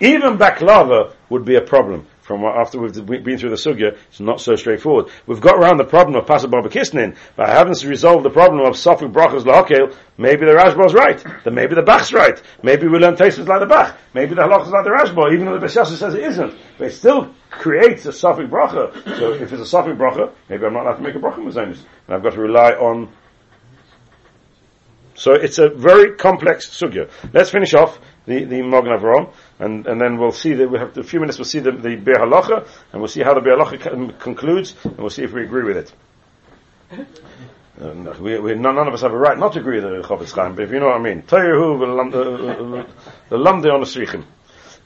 Even 0.00 0.38
baklava 0.38 1.12
would 1.28 1.44
be 1.44 1.56
a 1.56 1.60
problem. 1.60 2.06
From 2.22 2.44
after 2.44 2.80
we've 2.80 3.22
been 3.22 3.38
through 3.38 3.50
the 3.50 3.56
sugya, 3.56 3.96
it's 4.08 4.18
not 4.18 4.40
so 4.40 4.56
straightforward. 4.56 5.06
We've 5.28 5.40
got 5.40 5.60
around 5.60 5.76
the 5.76 5.84
problem 5.84 6.16
of 6.16 6.26
pasal 6.26 6.50
kisnin, 6.72 7.16
but 7.36 7.48
I 7.48 7.52
haven't 7.52 7.80
resolved 7.84 8.24
the 8.24 8.30
problem 8.30 8.66
of 8.66 8.74
sofik 8.74 9.12
brachas 9.12 9.44
lahakel. 9.44 9.94
Maybe 10.18 10.44
the 10.44 10.52
Rashba's 10.52 10.92
right. 10.92 11.24
Then 11.44 11.54
maybe 11.54 11.76
the 11.76 11.82
Bach's 11.82 12.12
right. 12.12 12.42
Maybe 12.64 12.88
we 12.88 12.98
learn 12.98 13.14
tastes 13.14 13.38
like 13.38 13.60
the 13.60 13.66
Bach. 13.66 13.96
Maybe 14.12 14.34
the 14.34 14.42
halachas 14.42 14.72
like 14.72 14.82
the 14.82 14.90
Rashba, 14.90 15.32
even 15.32 15.46
though 15.46 15.58
the 15.58 15.64
Beshasa 15.64 15.96
says 15.96 16.14
it 16.14 16.24
isn't. 16.24 16.52
But 16.78 16.88
it 16.88 16.94
still 16.94 17.32
creates 17.48 18.06
a 18.06 18.10
sofik 18.10 18.50
bracha. 18.50 18.92
So 19.18 19.34
if 19.34 19.52
it's 19.52 19.72
a 19.72 19.76
sofik 19.76 19.96
bracha, 19.96 20.32
maybe 20.48 20.66
I'm 20.66 20.72
not 20.72 20.82
allowed 20.82 20.96
to 20.96 21.02
make 21.02 21.14
a 21.14 21.20
bracha 21.20 21.44
with 21.44 21.56
And 21.56 21.76
I've 22.08 22.24
got 22.24 22.32
to 22.32 22.40
rely 22.40 22.72
on 22.72 23.08
So 25.16 25.32
it's 25.32 25.58
a 25.58 25.70
very 25.70 26.14
complex 26.14 26.68
sugya. 26.68 27.10
Let's 27.32 27.50
finish 27.50 27.72
off 27.74 27.98
the, 28.26 28.44
the 28.44 28.62
Magen 28.62 28.92
Avraham, 28.92 29.32
and, 29.58 29.86
and 29.86 30.00
then 30.00 30.18
we'll 30.18 30.32
see 30.32 30.54
that 30.54 30.70
we 30.70 30.78
have 30.78 30.96
a 30.98 31.02
few 31.02 31.20
minutes, 31.20 31.38
we'll 31.38 31.46
see 31.46 31.60
the, 31.60 31.72
the 31.72 31.96
Biur 31.96 32.16
Halacha, 32.16 32.66
and 32.92 33.00
we'll 33.00 33.08
see 33.08 33.22
how 33.22 33.34
the 33.34 33.40
Biur 33.40 33.58
Halacha 33.58 34.18
concludes, 34.18 34.74
and 34.84 34.98
we'll 34.98 35.10
see 35.10 35.22
if 35.22 35.32
we 35.32 35.42
agree 35.44 35.64
with 35.64 35.76
it. 35.78 35.92
Uh, 37.80 38.14
we, 38.20 38.38
we, 38.38 38.54
none, 38.54 38.74
none 38.74 38.88
of 38.88 38.94
us 38.94 39.02
have 39.02 39.12
a 39.12 39.18
right 39.18 39.38
not 39.38 39.52
to 39.52 39.60
agree 39.60 39.82
with 39.82 39.84
the 39.84 40.08
Chofetz 40.08 40.32
Chaim, 40.32 40.54
but 40.54 40.64
if 40.64 40.70
you 40.70 40.80
know 40.80 40.86
what 40.86 40.96
I 40.96 41.02
mean. 41.02 41.22
Toyehu 41.22 41.82
uh, 41.82 42.16
uh, 42.16 42.80
uh, 42.80 42.86
the 43.28 43.36
lamde 43.36 43.72
on 43.72 43.80
the 43.80 43.86
srichim. 43.86 44.24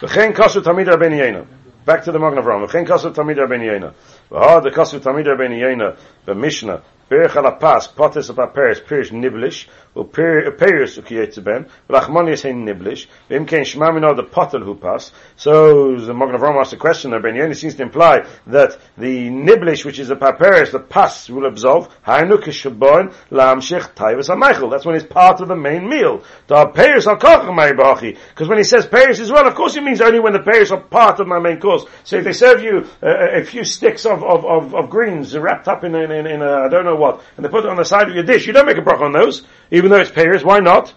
V'chen 0.01 0.35
kasu 0.35 0.61
tamid 0.61 0.87
rabbeinu 0.87 1.21
yena. 1.21 1.47
Back 1.85 2.05
to 2.05 2.13
the 2.13 2.19
Magen 2.19 2.43
Avraham. 2.43 2.67
V'chen 2.67 2.87
kasu 2.87 3.15
tamid 3.15 3.37
rabbeinu 3.37 3.65
yena. 3.65 3.95
V'ha 4.31 4.63
the 4.63 4.71
kasu 4.71 4.99
tamid 4.99 5.27
rabbeinu 5.27 5.61
yena. 5.61 5.97
B'mishnah. 6.27 6.83
Berech 7.11 7.37
al 7.37 7.51
pas 7.57 7.89
potes 7.89 8.29
of 8.29 8.37
paperis 8.37 8.81
pirish 8.81 9.11
niblish. 9.11 9.67
u 9.97 10.05
Uperis 10.05 10.97
ukiyetze 10.97 11.45
ben. 11.45 11.67
V'lachmoni 11.89 12.37
hein 12.45 12.65
niblish. 12.65 13.09
V'im 13.29 13.49
ken 13.49 13.65
shmamino 13.65 14.15
the 14.15 14.23
potel 14.23 14.61
who 14.61 14.77
pas. 14.77 15.11
So 15.35 15.97
the 15.97 16.15
Magen 16.15 16.37
Avraham 16.37 16.61
asked 16.61 16.73
a 16.73 16.77
question 16.77 17.11
there. 17.11 17.21
Ben 17.21 17.53
seems 17.55 17.75
to 17.75 17.83
imply 17.83 18.25
that 18.47 18.79
the 18.97 19.29
niblish, 19.29 19.85
which 19.85 19.99
is 19.99 20.07
the 20.07 20.15
paperis, 20.15 20.71
the 20.71 20.79
pas 20.79 21.29
will 21.29 21.47
absolve. 21.47 21.89
Hainu 22.07 22.39
kishabon 22.39 23.13
lamshich 23.33 23.93
taivas 23.95 24.29
ha 24.29 24.69
That's 24.69 24.87
when 24.87 24.95
it's 24.95 25.05
part 25.05 25.41
of 25.41 25.49
the 25.49 25.57
main 25.57 25.89
meal. 25.89 26.23
The 26.47 26.67
peris 26.67 27.09
al 27.09 27.17
kocham 27.17 28.17
Because 28.29 28.49
when 28.49 28.59
he 28.59 28.65
says 28.65 28.87
peris 28.87 29.19
as 29.19 29.33
well, 29.33 29.49
of 29.49 29.57
course 29.57 29.75
he 29.75 29.81
means 29.81 30.01
only 30.01 30.21
when 30.21 30.33
the 30.33 30.39
peris 30.39 30.71
are 30.71 30.81
part 30.81 31.19
of 31.19 31.27
my 31.27 31.41
main 31.41 31.59
course. 31.59 31.85
So 32.05 32.19
if 32.19 32.25
they 32.25 32.33
serve 32.33 32.63
you 32.63 32.89
uh, 33.03 33.41
a 33.41 33.45
few 33.45 33.65
sticks 33.65 34.07
of, 34.07 34.23
of, 34.23 34.45
of, 34.45 34.75
of 34.77 34.91
greens 34.91 35.37
wrapped 35.37 35.67
up 35.67 35.83
in, 35.83 35.97
in, 35.97 36.13
in, 36.13 36.27
in 36.29 36.43
a, 36.43 36.67
I 36.67 36.69
don't 36.69 36.85
know 36.85 37.00
what, 37.01 37.23
and 37.37 37.45
they 37.45 37.49
put 37.49 37.65
it 37.65 37.71
on 37.71 37.77
the 37.77 37.85
side 37.85 38.09
of 38.09 38.15
your 38.15 38.25
dish, 38.25 38.47
you 38.47 38.53
don't 38.53 38.67
make 38.67 38.77
a 38.77 38.83
bracha 38.83 39.03
on 39.03 39.13
those, 39.13 39.43
even 39.71 39.91
though 39.91 40.01
it's 40.01 40.11
pears. 40.11 40.45
Why 40.45 40.61
not? 40.61 40.95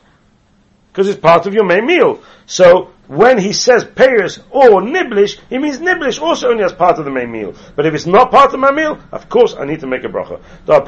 Because 0.92 1.10
it's 1.10 1.20
part 1.20 1.48
of 1.48 1.54
your 1.54 1.66
main 1.66 1.88
meal. 1.88 2.22
So 2.46 2.93
when 3.08 3.38
he 3.38 3.52
says 3.52 3.84
pears 3.84 4.40
or 4.50 4.82
niblish, 4.82 5.38
he 5.50 5.58
means 5.58 5.80
niblish 5.80 6.22
also 6.22 6.50
only 6.50 6.64
as 6.64 6.72
part 6.72 7.00
of 7.00 7.06
the 7.06 7.12
main 7.12 7.32
meal. 7.32 7.54
But 7.76 7.86
if 7.86 7.94
it's 7.94 8.06
not 8.06 8.32
part 8.32 8.54
of 8.54 8.60
my 8.60 8.72
meal, 8.72 8.98
of 9.12 9.28
course 9.30 9.56
I 9.58 9.66
need 9.66 9.82
to 9.82 9.88
make 9.88 10.06
a 10.06 10.08
bracha. 10.08 10.42
The 10.66 10.82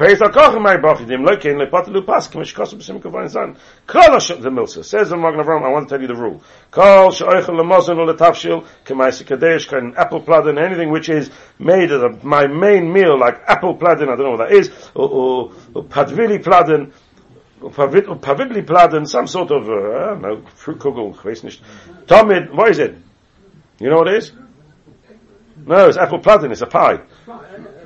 milsa 4.50 4.84
says 4.84 5.10
the 5.10 5.16
Magen 5.16 5.40
Avraham. 5.40 5.62
I 5.64 5.68
want 5.68 5.88
to 5.88 5.94
tell 5.94 6.00
you 6.00 6.08
the 6.08 6.16
rule. 6.16 6.42
Kol 6.70 7.10
she'oichel 7.12 7.60
lemozon 7.60 7.98
or 7.98 8.06
letafshil 8.14 8.66
kemaisa 8.84 9.26
kadesh 9.26 9.66
kan 9.68 9.94
apple 9.96 10.22
pladin 10.22 10.58
anything 10.62 10.90
which 10.90 11.08
is 11.08 11.30
made 11.58 11.90
of 11.92 12.24
my 12.24 12.46
main 12.46 12.92
meal 12.92 13.18
like 13.18 13.42
apple 13.46 13.76
pladin. 13.76 14.04
I 14.04 14.16
don't 14.16 14.24
know 14.24 14.30
what 14.30 14.48
that 14.48 14.52
is 14.52 14.70
or, 14.94 15.08
or, 15.74 15.84
padvili 15.84 16.42
pladin 16.42 16.92
Pavidli 17.60 18.64
pladen, 18.66 19.06
some 19.08 19.26
sort 19.26 19.50
of, 19.50 19.68
uh, 19.68 19.72
I 19.72 20.08
don't 20.10 20.22
know, 20.22 20.36
Fruitkugel, 20.56 21.14
ich. 21.44 21.60
Tomid, 22.06 22.52
what 22.52 22.70
is 22.70 22.78
it? 22.78 22.96
You 23.78 23.90
know 23.90 23.98
what 23.98 24.08
it 24.08 24.14
is? 24.14 24.32
No, 25.66 25.88
it's 25.88 25.98
apple 25.98 26.20
pladen, 26.20 26.52
it's 26.52 26.60
a 26.62 26.66
pie. 26.66 27.00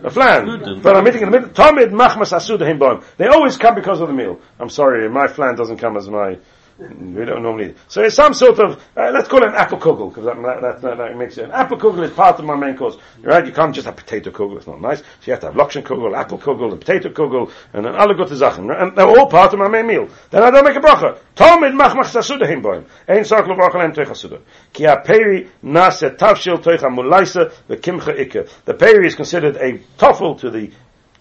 A 0.03 0.11
flan. 0.11 0.81
But 0.83 0.97
I'm 0.97 1.07
eating 1.09 1.23
in 1.23 1.31
the 1.31 1.41
middle. 1.41 1.55
Tomid 1.55 1.91
machmas 1.91 2.33
asuda 2.33 2.61
himboim. 2.61 3.05
They 3.17 3.27
always 3.27 3.57
come 3.57 3.75
because 3.75 4.01
of 4.01 4.09
the 4.09 4.15
meal. 4.15 4.41
I'm 4.59 4.71
sorry, 4.71 5.09
my 5.09 5.27
flan 5.29 5.57
doesn't 5.57 5.79
come 5.79 5.97
as 5.97 6.09
my 6.09 6.39
we 6.81 7.25
don't 7.27 7.43
normally. 7.43 7.75
So 7.89 8.03
it's 8.03 8.17
some 8.17 8.33
sort 8.33 8.59
of, 8.59 8.83
uh, 8.97 9.11
let's 9.13 9.29
call 9.29 9.43
it 9.43 9.49
an 9.49 9.55
apple 9.55 9.79
kugel, 9.79 10.09
because 10.09 10.25
that, 10.25 10.37
that, 10.43 10.81
that, 10.81 10.97
that, 10.97 11.17
makes 11.17 11.37
it. 11.37 11.45
An 11.45 11.53
apple 11.53 11.77
kugel 11.77 12.03
is 12.05 12.11
part 12.11 12.39
of 12.39 12.45
my 12.47 12.57
main 12.57 12.77
course. 12.77 12.97
Right? 13.21 13.45
You 13.45 13.53
can't 13.53 13.75
just 13.75 13.85
have 13.85 13.97
potato 13.97 14.31
kugel, 14.31 14.57
it's 14.57 14.67
not 14.67 14.81
nice. 14.81 15.01
So 15.01 15.05
you 15.25 15.33
have 15.33 15.41
to 15.41 15.47
have 15.49 15.57
lokshen 15.57 15.83
kugel, 15.83 16.17
apple 16.17 16.39
kugel, 16.39 16.73
and 16.73 16.81
potato 16.81 17.11
kugel, 17.11 17.53
and 17.75 17.87
an 17.87 17.95
Sachen. 17.95 18.71
And 18.71 18.97
they're 18.97 19.07
all 19.07 19.27
part 19.27 19.53
of 19.53 19.59
my 19.59 19.69
main 19.69 19.87
meal. 19.87 20.09
Then 20.31 20.43
I 20.43 20.51
don't 20.51 20.65
make 20.65 20.77
a 20.77 20.81
bracha. 20.81 21.19
Tomid 21.37 21.75
mach 21.75 21.95
mach 21.95 22.07
sasuda 22.07 22.45
himboim. 22.45 22.85
Ein 23.07 23.25
sark 23.25 23.47
lo 23.47 23.57
bracha 23.57 23.75
lem 23.75 24.15
suda. 24.15 24.41
Ki 24.73 24.85
a 24.85 24.97
nase 24.97 26.17
tafshil 26.17 26.63
teicha 26.63 26.89
mulaisa, 26.89 27.53
the 27.67 27.77
kimcha. 27.77 28.49
The 28.65 28.75
peri 28.75 29.07
is 29.07 29.15
considered 29.15 29.57
a 29.57 29.79
toffel 29.99 30.39
to 30.41 30.51
the 30.51 30.71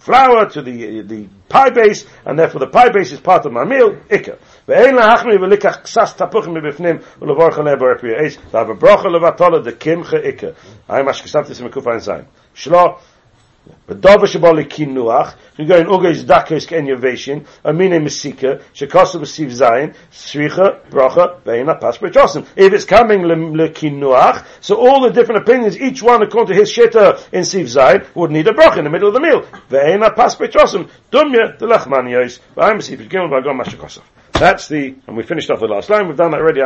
flour 0.05 0.46
to 0.50 0.61
the 0.62 1.02
the 1.02 1.26
pie 1.48 1.70
base, 1.70 2.05
and 2.26 2.38
therefore 2.38 2.61
the 2.61 2.66
pie 2.66 2.90
base 2.90 3.12
is 3.12 3.20
part 3.20 3.46
of 3.46 3.52
my 3.52 3.64
meal. 3.64 3.90
Ikka. 4.11 4.32
ואין 4.68 4.94
להחמיא 4.94 5.38
ולקח 5.40 5.76
קסס 5.76 6.14
תפוחים 6.16 6.55
מבפנים 6.55 6.98
ולבור 7.22 7.50
חלה 7.50 7.76
ברפי 7.76 8.07
האש 8.16 8.38
והבה 8.50 8.74
ברוכה 8.74 9.09
לבטולה 9.09 9.59
דקמחה 9.59 10.16
איקה. 10.16 10.46
היי 10.88 11.02
מה 11.02 11.12
שכסבתי 11.12 11.55
זה 11.55 11.64
מקוף 11.64 11.86
עין 11.86 11.98
זין. 11.98 12.22
שלא 12.55 12.96
B'davar 13.88 14.28
shebali 14.28 14.66
kinuach, 14.66 15.34
again, 15.57 15.88
ugeis 15.88 16.24
dakers 16.24 16.68
ken 16.68 16.86
yaveshin, 16.86 17.45
amine 17.66 17.99
mesika, 17.99 18.62
shekosu 18.74 19.20
b'siv 19.20 19.49
zayin, 19.49 19.95
sricha, 20.12 20.80
bracha, 20.91 21.41
veina, 21.41 21.80
pasper 21.80 22.10
b'trosim. 22.10 22.45
If 22.55 22.72
it's 22.74 22.86
coming 22.86 23.22
lekinuach, 23.22 24.45
so 24.62 24.76
all 24.76 25.01
the 25.01 25.10
different 25.10 25.41
opinions, 25.41 25.76
each 25.80 26.03
one 26.03 26.22
according 26.22 26.53
to 26.53 26.60
his 26.60 26.72
sheta 26.72 27.20
in 27.32 27.41
siv 27.41 27.64
zayin, 27.64 28.05
would 28.16 28.30
need 28.30 28.47
a 28.47 28.51
bracha 28.51 28.78
in 28.78 28.84
the 28.84 28.91
middle 28.91 29.07
of 29.07 29.16
the 29.16 29.20
meal. 29.20 29.41
Veina, 29.72 30.16
pasper 30.16 30.47
b'trosim, 30.47 30.88
dumya, 31.12 31.57
the 31.57 31.66
yois, 31.66 32.39
v'ayim, 32.55 32.78
siv, 32.78 33.10
gimel, 33.10 33.30
v'agom, 33.30 33.60
mashakosav. 33.60 34.03
That's 34.39 34.69
the, 34.69 34.95
and 35.05 35.17
we 35.17 35.23
finished 35.23 35.51
off 35.51 35.59
the 35.59 35.67
last 35.67 35.89
line. 35.89 36.07
We've 36.07 36.15
done 36.15 36.31
that 36.31 36.39
already. 36.39 36.61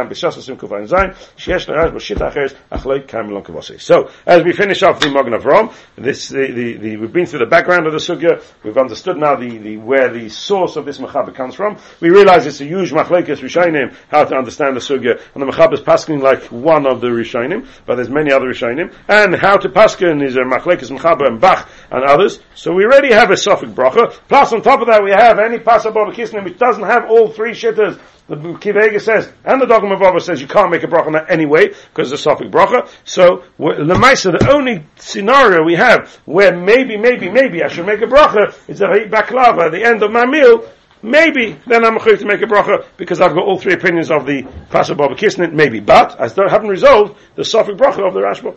So, 3.80 4.11
as 4.28 4.43
we 4.43 4.53
finish 4.53 4.84
off 4.84 4.99
the 4.99 5.09
Magen 5.09 5.34
Avram, 5.34 5.74
this, 5.95 6.30
the, 6.30 6.51
the, 6.51 6.74
the, 6.78 6.97
we've 6.97 7.11
been 7.11 7.26
through 7.26 7.39
the 7.39 7.47
background 7.47 7.88
of 7.88 7.93
the 7.93 7.97
Sugya. 7.97 8.43
We've 8.63 8.78
understood 8.78 9.17
now 9.17 9.38
the, 9.38 9.57
the, 9.57 9.78
where 9.78 10.13
the 10.13 10.30
source 10.30 10.76
of 10.76 10.86
this 10.86 10.99
Mechaber 10.99 11.34
comes 11.34 11.55
from. 11.55 11.80
We 11.99 12.11
realize 12.11 12.45
it's 12.45 12.61
a 12.61 12.65
huge 12.65 12.91
Machlekes 12.91 13.39
Rishonim, 13.39 13.95
how 14.07 14.24
to 14.24 14.36
understand 14.36 14.76
the 14.76 14.80
Sugya. 14.80 15.19
And 15.34 15.41
the 15.41 15.47
Mechaber 15.51 15.74
is 15.74 15.82
pasking 15.82 16.19
like 16.19 16.43
one 16.51 16.86
of 16.86 17.01
the 17.01 17.07
Rishonim, 17.07 17.67
but 17.88 17.95
there's 17.95 18.09
many 18.09 18.32
other 18.32 18.45
Rishonim. 18.45 18.93
And 19.07 19.34
how 19.36 19.57
to 19.57 19.69
paskin 19.69 20.24
is 20.24 20.36
a 20.36 20.41
Machlekes 20.41 20.95
Mechaber 20.95 21.26
and 21.26 21.41
Bach 21.41 21.67
and 21.89 22.03
others. 22.03 22.39
So 22.53 22.71
we 22.71 22.86
already 22.86 23.11
have 23.11 23.32
a 23.32 23.36
Sophic 23.36 23.74
Bracha. 23.74 24.11
Plus 24.28 24.53
on 24.53 24.61
top 24.61 24.82
of 24.82 24.88
that 24.88 25.03
we 25.03 25.09
have 25.09 25.39
any 25.39 25.57
Pasabah 25.57 26.03
which 26.43 26.57
doesn't 26.59 26.84
have 26.84 27.09
all 27.09 27.30
three 27.30 27.53
shittas 27.64 27.99
the 28.28 28.36
Kivega 28.36 29.01
says, 29.01 29.32
and 29.43 29.61
the 29.61 29.66
Dagul 29.66 29.95
Mervavah 29.95 30.22
says 30.22 30.39
you 30.39 30.47
can't 30.47 30.72
make 30.72 30.84
a 30.84 30.88
bracha 30.88 31.30
anyway, 31.30 31.68
because 31.68 32.11
it's 32.11 32.26
a 32.26 32.30
Sophic 32.30 32.49
bracha. 32.49 32.89
So, 33.03 33.43
the 33.57 33.95
Maisa, 33.95 34.38
the 34.38 34.49
only 34.51 34.86
scenario 34.95 35.64
we 35.64 35.76
have 35.76 36.16
where 36.26 36.55
maybe, 36.55 36.95
maybe, 36.95 37.30
maybe 37.30 37.64
I 37.64 37.68
should 37.68 37.86
make 37.86 38.01
a 38.01 38.05
bracha 38.05 38.57
is 38.70 38.82
eat 38.82 39.11
baklava 39.11 39.66
at 39.66 39.72
the 39.72 39.84
end 39.84 40.03
of 40.03 40.11
my 40.11 40.26
meal, 40.26 40.70
maybe 41.01 41.59
then 41.68 41.84
I'm 41.84 41.97
going 41.97 42.18
to 42.18 42.26
make 42.26 42.41
a 42.41 42.45
bracha 42.45 42.86
because 42.95 43.20
I've 43.20 43.34
got 43.34 43.43
all 43.43 43.59
three 43.59 43.74
opinions 43.74 44.09
of 44.09 44.26
the 44.26 44.43
Pasha 44.70 44.95
Baba 44.95 45.16
Kisnit, 45.16 45.51
maybe. 45.51 45.82
But 45.82 46.20
I 46.20 46.28
still 46.28 46.47
haven't 46.47 46.70
resolved 46.70 47.20
the 47.36 47.43
Sophic 47.43 47.78
bracha 47.78 48.07
of 48.07 48.14
the 48.14 48.22
Rashba. 48.22 48.55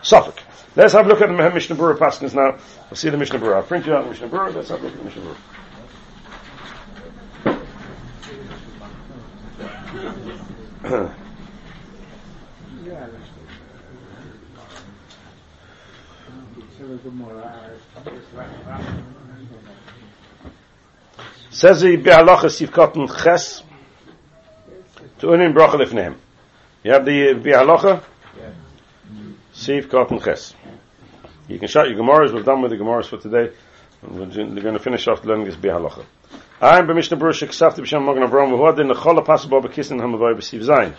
Sophic. 0.00 0.38
Let's 0.76 0.92
have 0.92 1.06
a 1.06 1.08
look 1.08 1.20
at 1.20 1.26
the 1.28 1.34
Mishnah 1.34 1.74
Berurah 1.74 1.98
Paskins 1.98 2.34
now. 2.34 2.56
We'll 2.88 2.96
see 2.96 3.10
the 3.10 3.16
Mishnah 3.16 3.40
Berurah. 3.40 3.66
Print 3.66 3.86
you 3.86 3.94
out 3.94 4.04
the 4.04 4.10
Mishnah 4.10 4.28
Berurah. 4.28 4.54
Let's 4.54 4.68
have 4.68 4.80
a 4.80 4.84
look 4.84 4.92
at 4.92 4.98
the 4.98 5.04
Mishnah 5.04 5.22
Berurah. 5.22 5.57
Says 21.50 21.80
the 21.80 21.96
Biur 21.96 22.14
Halacha 22.14 22.48
Sivkatan 22.48 23.08
Ches 23.22 23.62
to 25.18 25.26
unin 25.26 25.52
bracha 25.52 25.74
lifneim. 25.74 26.14
You 26.84 26.92
have 26.92 27.04
the 27.04 27.34
Biur 27.34 27.62
Halacha? 27.64 28.02
Sivkatan 29.54 30.22
Ches. 30.22 30.54
You 31.48 31.58
can 31.58 31.68
shut 31.68 31.88
your 31.88 31.98
Gemaras. 31.98 32.32
We're 32.32 32.42
done 32.42 32.62
with 32.62 32.70
the 32.70 32.76
Gemaras 32.76 33.06
for 33.06 33.16
today. 33.18 33.50
We're 34.02 34.26
going 34.26 34.74
to 34.74 34.78
finish 34.78 35.08
off 35.08 35.24
learning 35.24 35.46
this 35.46 35.56
Biur 35.56 35.80
Halacha. 35.80 36.04
I'm 36.60 36.88
b'mishnah 36.88 37.20
Baruch 37.20 37.36
Sheksafti 37.36 37.84
b'shem 37.84 38.04
Magen 38.04 38.28
Avram 38.28 38.50
v'huad 38.50 38.80
in 38.80 38.88
the 38.88 38.94
chol 38.94 39.24
possible 39.24 39.62
b'kisnin 39.62 40.00
hamavoy 40.00 40.34
b'siv 40.34 40.64
zayin. 40.64 40.92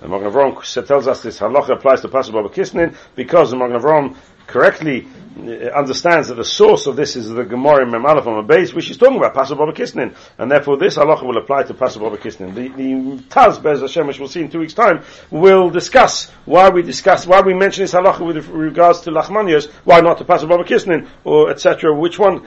The 0.00 0.08
Magen 0.08 0.32
Avram 0.32 0.86
tells 0.86 1.06
us 1.06 1.22
this 1.22 1.38
halacha 1.38 1.68
applies 1.68 2.00
to 2.00 2.08
possible 2.08 2.42
b'kisnin 2.48 2.96
because 3.14 3.50
the 3.50 3.58
Magen 3.58 3.78
Avram 3.78 4.16
correctly 4.46 5.06
uh, 5.38 5.68
understands 5.76 6.28
that 6.28 6.36
the 6.36 6.44
source 6.44 6.86
of 6.86 6.96
this 6.96 7.16
is 7.16 7.28
the 7.28 7.44
Gemara 7.44 7.82
in 7.82 7.90
Memalef 7.90 8.26
on 8.26 8.36
the 8.36 8.42
base, 8.42 8.72
which 8.72 8.90
is 8.90 8.96
talking 8.96 9.18
about 9.18 9.34
pasabah 9.34 9.70
bekisnin, 9.70 10.14
and 10.38 10.50
therefore 10.50 10.78
this 10.78 10.96
halacha 10.96 11.24
will 11.24 11.36
apply 11.36 11.64
to 11.64 11.74
pasabah 11.74 12.16
bekisnin. 12.16 12.54
The, 12.54 12.68
the 12.68 13.22
Taz, 13.24 13.62
Bez 13.62 13.80
Hashem, 13.80 14.06
which 14.06 14.18
we'll 14.18 14.28
see 14.28 14.40
in 14.40 14.50
two 14.50 14.60
weeks' 14.60 14.74
time, 14.74 15.04
will 15.30 15.68
discuss 15.68 16.30
why 16.46 16.70
we 16.70 16.82
discuss, 16.82 17.26
why 17.26 17.40
we 17.40 17.54
mention 17.54 17.84
this 17.84 17.92
halacha 17.92 18.24
with 18.24 18.48
regards 18.48 19.00
to 19.00 19.10
Lachmanios, 19.10 19.70
why 19.84 20.00
not 20.00 20.18
to 20.18 20.24
pasabah 20.24 20.64
bekisnin, 20.64 21.06
or 21.24 21.50
etc., 21.50 21.94
which 21.94 22.18
one, 22.18 22.46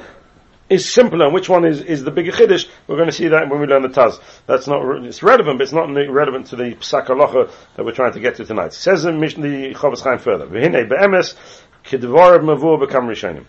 is 0.70 0.92
simpler 0.92 1.26
and 1.26 1.34
which 1.34 1.50
one 1.50 1.66
is, 1.66 1.82
is 1.82 2.04
the 2.04 2.12
bigger 2.12 2.32
chiddush, 2.32 2.68
we're 2.88 2.96
going 2.96 3.08
to 3.08 3.14
see 3.14 3.28
that 3.28 3.50
when 3.50 3.60
we 3.60 3.68
learn 3.68 3.82
the 3.82 3.90
Taz. 3.90 4.20
That's 4.46 4.68
not, 4.68 5.04
it's 5.04 5.24
relevant, 5.24 5.58
but 5.58 5.64
it's 5.64 5.74
not 5.74 5.90
relevant 5.90 6.48
to 6.48 6.56
the 6.56 6.76
Psak 6.76 7.08
Halacha 7.08 7.52
that 7.76 7.86
we're 7.86 7.94
trying 7.94 8.14
to 8.14 8.20
get 8.20 8.36
to 8.36 8.46
tonight. 8.46 8.74
says 8.74 9.04
the 9.04 9.10
Chofetz 9.12 10.04
Chaim 10.04 10.20
further, 10.20 10.46
V'hinei 10.46 10.88
be'emes, 10.88 11.36
mavur 11.86 12.88
rishonim. 12.88 13.46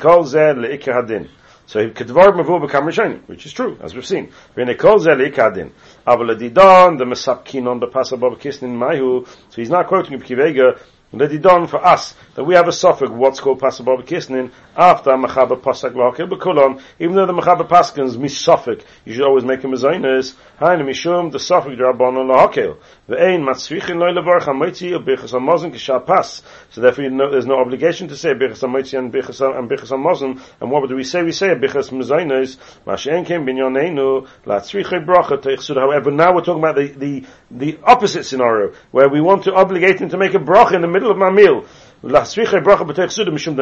Calls 0.00 0.32
there 0.32 0.54
hadin. 0.54 1.28
So 1.66 1.90
kedvar 1.90 2.32
mavur 2.32 2.60
become 2.64 2.86
rishonim, 2.86 3.28
which 3.28 3.44
is 3.44 3.52
true, 3.52 3.76
as 3.82 3.94
we've 3.94 4.06
seen. 4.06 4.30
Zeh 4.56 5.72
adidon, 6.06 6.98
the 6.98 7.04
mesapkin 7.04 7.68
on 7.68 7.80
the 7.80 7.88
pasabov 7.88 8.38
kisnin. 8.40 9.26
So 9.26 9.56
he's 9.56 9.68
not 9.68 9.88
quoting 9.88 10.18
Kivega, 10.20 10.78
it 11.22 11.42
done 11.42 11.66
for 11.66 11.84
us 11.84 12.14
that 12.34 12.44
we 12.44 12.54
have 12.54 12.68
a 12.68 12.72
suffix 12.72 13.10
what's 13.10 13.40
called 13.40 13.60
pasabov 13.60 14.06
kisnin 14.06 14.50
after 14.76 15.10
machaba 15.12 15.60
pasak 15.60 15.92
lakil 15.92 16.28
bekulon. 16.28 16.80
Even 16.98 17.14
though 17.14 17.26
the 17.26 17.32
machaba 17.32 17.66
paskins 17.68 18.16
misafik, 18.16 18.82
you 19.04 19.14
should 19.14 19.24
always 19.24 19.44
make 19.44 19.62
him 19.62 19.72
a 19.72 19.76
zaynes. 19.76 20.34
Hainu 20.60 20.84
mishum 20.84 21.32
the 21.32 21.38
suffix 21.38 21.76
drabon 21.76 22.16
lahakil. 22.16 22.78
Ve'ein 23.08 23.42
matzvichin 23.42 23.98
loy 23.98 24.12
levarch 24.12 24.42
hamoitzi 24.42 24.92
or 24.92 25.00
bichas 25.00 25.32
hamazon 25.32 25.72
kishal 25.72 26.04
pas. 26.04 26.42
So 26.70 26.80
therefore 26.80 27.04
you 27.04 27.10
know, 27.10 27.30
there's 27.30 27.46
no 27.46 27.58
obligation 27.58 28.08
to 28.08 28.16
say 28.16 28.34
bichas 28.34 28.60
hamoitzi 28.60 28.98
and 28.98 29.12
bichas 29.12 29.40
and 29.40 29.70
bichas 29.70 29.90
hamazon. 29.90 30.40
And 30.60 30.70
what 30.70 30.88
do 30.88 30.96
we 30.96 31.04
say? 31.04 31.22
We 31.22 31.32
say 31.32 31.48
bichas 31.48 31.90
mezaynes. 31.90 32.56
Mashen 32.86 33.26
kem 33.26 33.46
binyoneinu 33.46 34.28
latzvichin 34.44 35.06
bracha 35.06 35.38
teichsud. 35.38 35.76
However, 35.76 36.10
now 36.10 36.34
we're 36.34 36.44
talking 36.44 36.62
about 36.62 36.76
the, 36.76 36.88
the, 36.88 37.24
the 37.50 37.78
opposite 37.84 38.24
scenario 38.24 38.74
where 38.90 39.08
we 39.08 39.20
want 39.20 39.44
to 39.44 39.54
obligate 39.54 40.00
him 40.00 40.08
to 40.10 40.18
make 40.18 40.34
a 40.34 40.38
bracha 40.38 40.74
in 40.74 40.82
the 40.82 40.88
middle 40.88 41.05
of 41.10 41.16
my 41.16 41.30
meal. 41.30 41.64
Bracha 42.02 42.86
mishum 43.28 43.56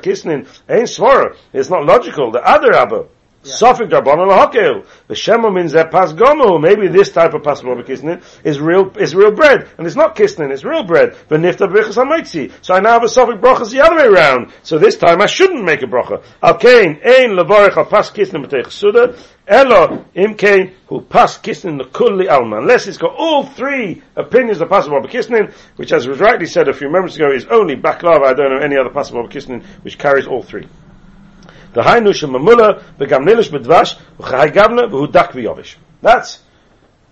kisnin. 0.00 0.46
It's 1.52 1.70
not 1.70 1.84
logical. 1.84 2.30
The 2.30 2.42
other 2.42 2.72
abba. 2.74 3.06
Sofik 3.42 3.88
darbon 3.88 4.18
lahakel. 4.18 4.84
The 5.06 5.14
shema 5.14 5.48
means 5.50 5.72
that 5.72 5.90
pas 5.90 6.12
gomu. 6.12 6.60
Maybe 6.60 6.88
this 6.88 7.10
type 7.10 7.32
of 7.32 7.42
pas 7.42 7.62
kisnin 7.62 8.22
is 8.44 8.60
real 8.60 8.94
is 8.98 9.14
real 9.14 9.30
bread, 9.30 9.66
and 9.78 9.86
it's 9.86 9.96
not 9.96 10.14
kisnin. 10.14 10.52
It's 10.52 10.62
real 10.62 10.82
bread. 10.82 11.16
But 11.28 11.40
nifta 11.40 11.66
brichas 11.66 11.96
hamaitzi. 11.96 12.52
So 12.60 12.74
I 12.74 12.80
now 12.80 12.92
have 12.92 13.02
a 13.02 13.06
sofik 13.06 13.40
brachas 13.40 13.70
the 13.72 13.80
other 13.80 13.96
way 13.96 14.04
around. 14.04 14.52
So 14.62 14.76
this 14.76 14.98
time 14.98 15.22
I 15.22 15.26
shouldn't 15.26 15.64
make 15.64 15.80
a 15.80 15.86
bracha. 15.86 16.22
Al 16.42 16.58
kain 16.58 17.00
ein 17.02 17.30
levarich 17.30 17.78
al 17.78 17.86
pas 17.86 18.10
kisnin 18.10 18.44
b'teich 18.44 18.70
suda. 18.70 19.16
Elo 19.48 20.04
im 20.14 20.34
kain 20.34 20.74
who 20.88 21.00
pas 21.00 21.38
kisnin 21.38 21.78
the 21.78 21.84
kulli 21.84 22.28
alma. 22.28 22.58
Unless 22.58 22.88
it's 22.88 22.98
got 22.98 23.14
all 23.16 23.46
three 23.46 24.02
opinions 24.16 24.60
of 24.60 24.68
possible 24.68 25.00
kisnin, 25.08 25.50
which 25.76 25.94
as 25.94 26.06
was 26.06 26.20
rightly 26.20 26.44
said 26.44 26.68
a 26.68 26.74
few 26.74 26.90
moments 26.90 27.16
ago 27.16 27.32
is 27.32 27.46
only 27.46 27.74
baklava. 27.74 28.26
I 28.26 28.34
don't 28.34 28.50
know 28.50 28.62
any 28.62 28.76
other 28.76 28.90
possible 28.90 29.26
kisnin 29.28 29.64
which 29.82 29.98
carries 29.98 30.26
all 30.26 30.42
three. 30.42 30.68
Dehainu 31.74 32.12
shemamula 32.12 32.82
v'gam 32.98 33.24
nilish 33.24 33.50
bedvash 33.50 33.96
v'chai 34.18 34.52
gavna 34.52 34.90
v'hu 34.90 35.10
dak 35.10 35.32
v'yovish. 35.32 35.76
That's 36.02 36.40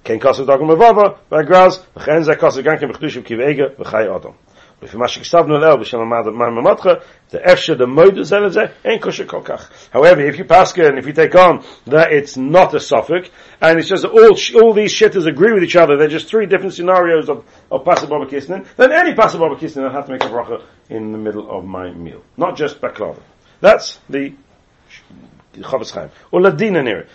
kein 0.05 0.21
kasse 0.21 0.47
dagum 0.47 0.69
mevava 0.71 1.19
v'agraz 1.31 1.85
v'chen 1.97 2.25
zeh 2.25 2.37
kasse 2.37 2.63
gankim 2.63 2.93
v'chdushim 2.93 3.25
kiv'ege 3.25 3.77
v'chai 3.77 4.15
adam. 4.15 4.35
If 4.81 4.93
you 4.93 4.99
must 5.01 5.25
stop 5.25 5.49
no 5.49 5.61
elbe 5.61 5.85
shall 5.85 6.05
ma 6.05 6.23
the 6.23 6.31
man 6.31 6.53
matcha 6.53 7.03
the 7.31 7.39
efsha 7.39 7.77
the 7.77 7.87
moide 7.87 8.25
zelf 8.25 8.53
ze 8.53 8.69
en 8.85 9.01
kosher 9.01 9.25
kokach 9.25 9.69
however 9.91 10.21
if 10.21 10.39
you 10.39 10.45
pass 10.45 10.73
and 10.79 10.99
if 10.99 11.07
you 11.07 11.13
take 11.13 11.35
on 11.35 11.65
that 11.87 12.13
it's 12.13 12.37
not 12.37 12.73
a 12.75 12.79
suffolk 12.79 13.29
and 13.61 13.81
it's 13.81 13.89
just 13.89 14.05
all 14.05 14.37
all 14.63 14.73
these 14.73 14.95
shitters 14.95 15.27
agree 15.27 15.53
with 15.53 15.65
each 15.65 15.75
other 15.75 15.97
they're 15.97 16.07
just 16.07 16.29
three 16.29 16.47
different 16.47 16.75
scenarios 16.75 17.29
of 17.29 17.45
of 17.73 17.85
possible 17.85 18.25
kisnin 18.27 18.65
then 18.77 18.93
any 18.93 19.15
possible 19.15 19.57
kisnin 19.57 19.89
I 19.89 19.93
have 19.93 20.07
to 20.07 20.13
make 20.13 20.23
a 20.23 20.29
bracha 20.29 20.63
in 20.89 21.11
the 21.11 21.19
middle 21.19 21.51
of 21.51 21.65
my 21.65 21.91
meal 21.91 22.23
not 22.37 22.57
just 22.57 22.81
baklava 22.81 23.21
that's 23.61 23.99
the 24.09 24.33
Chaim. 25.63 26.11
Or 26.31 26.41
Ladina 26.41 26.83
near 26.85 27.01
it. 27.01 27.09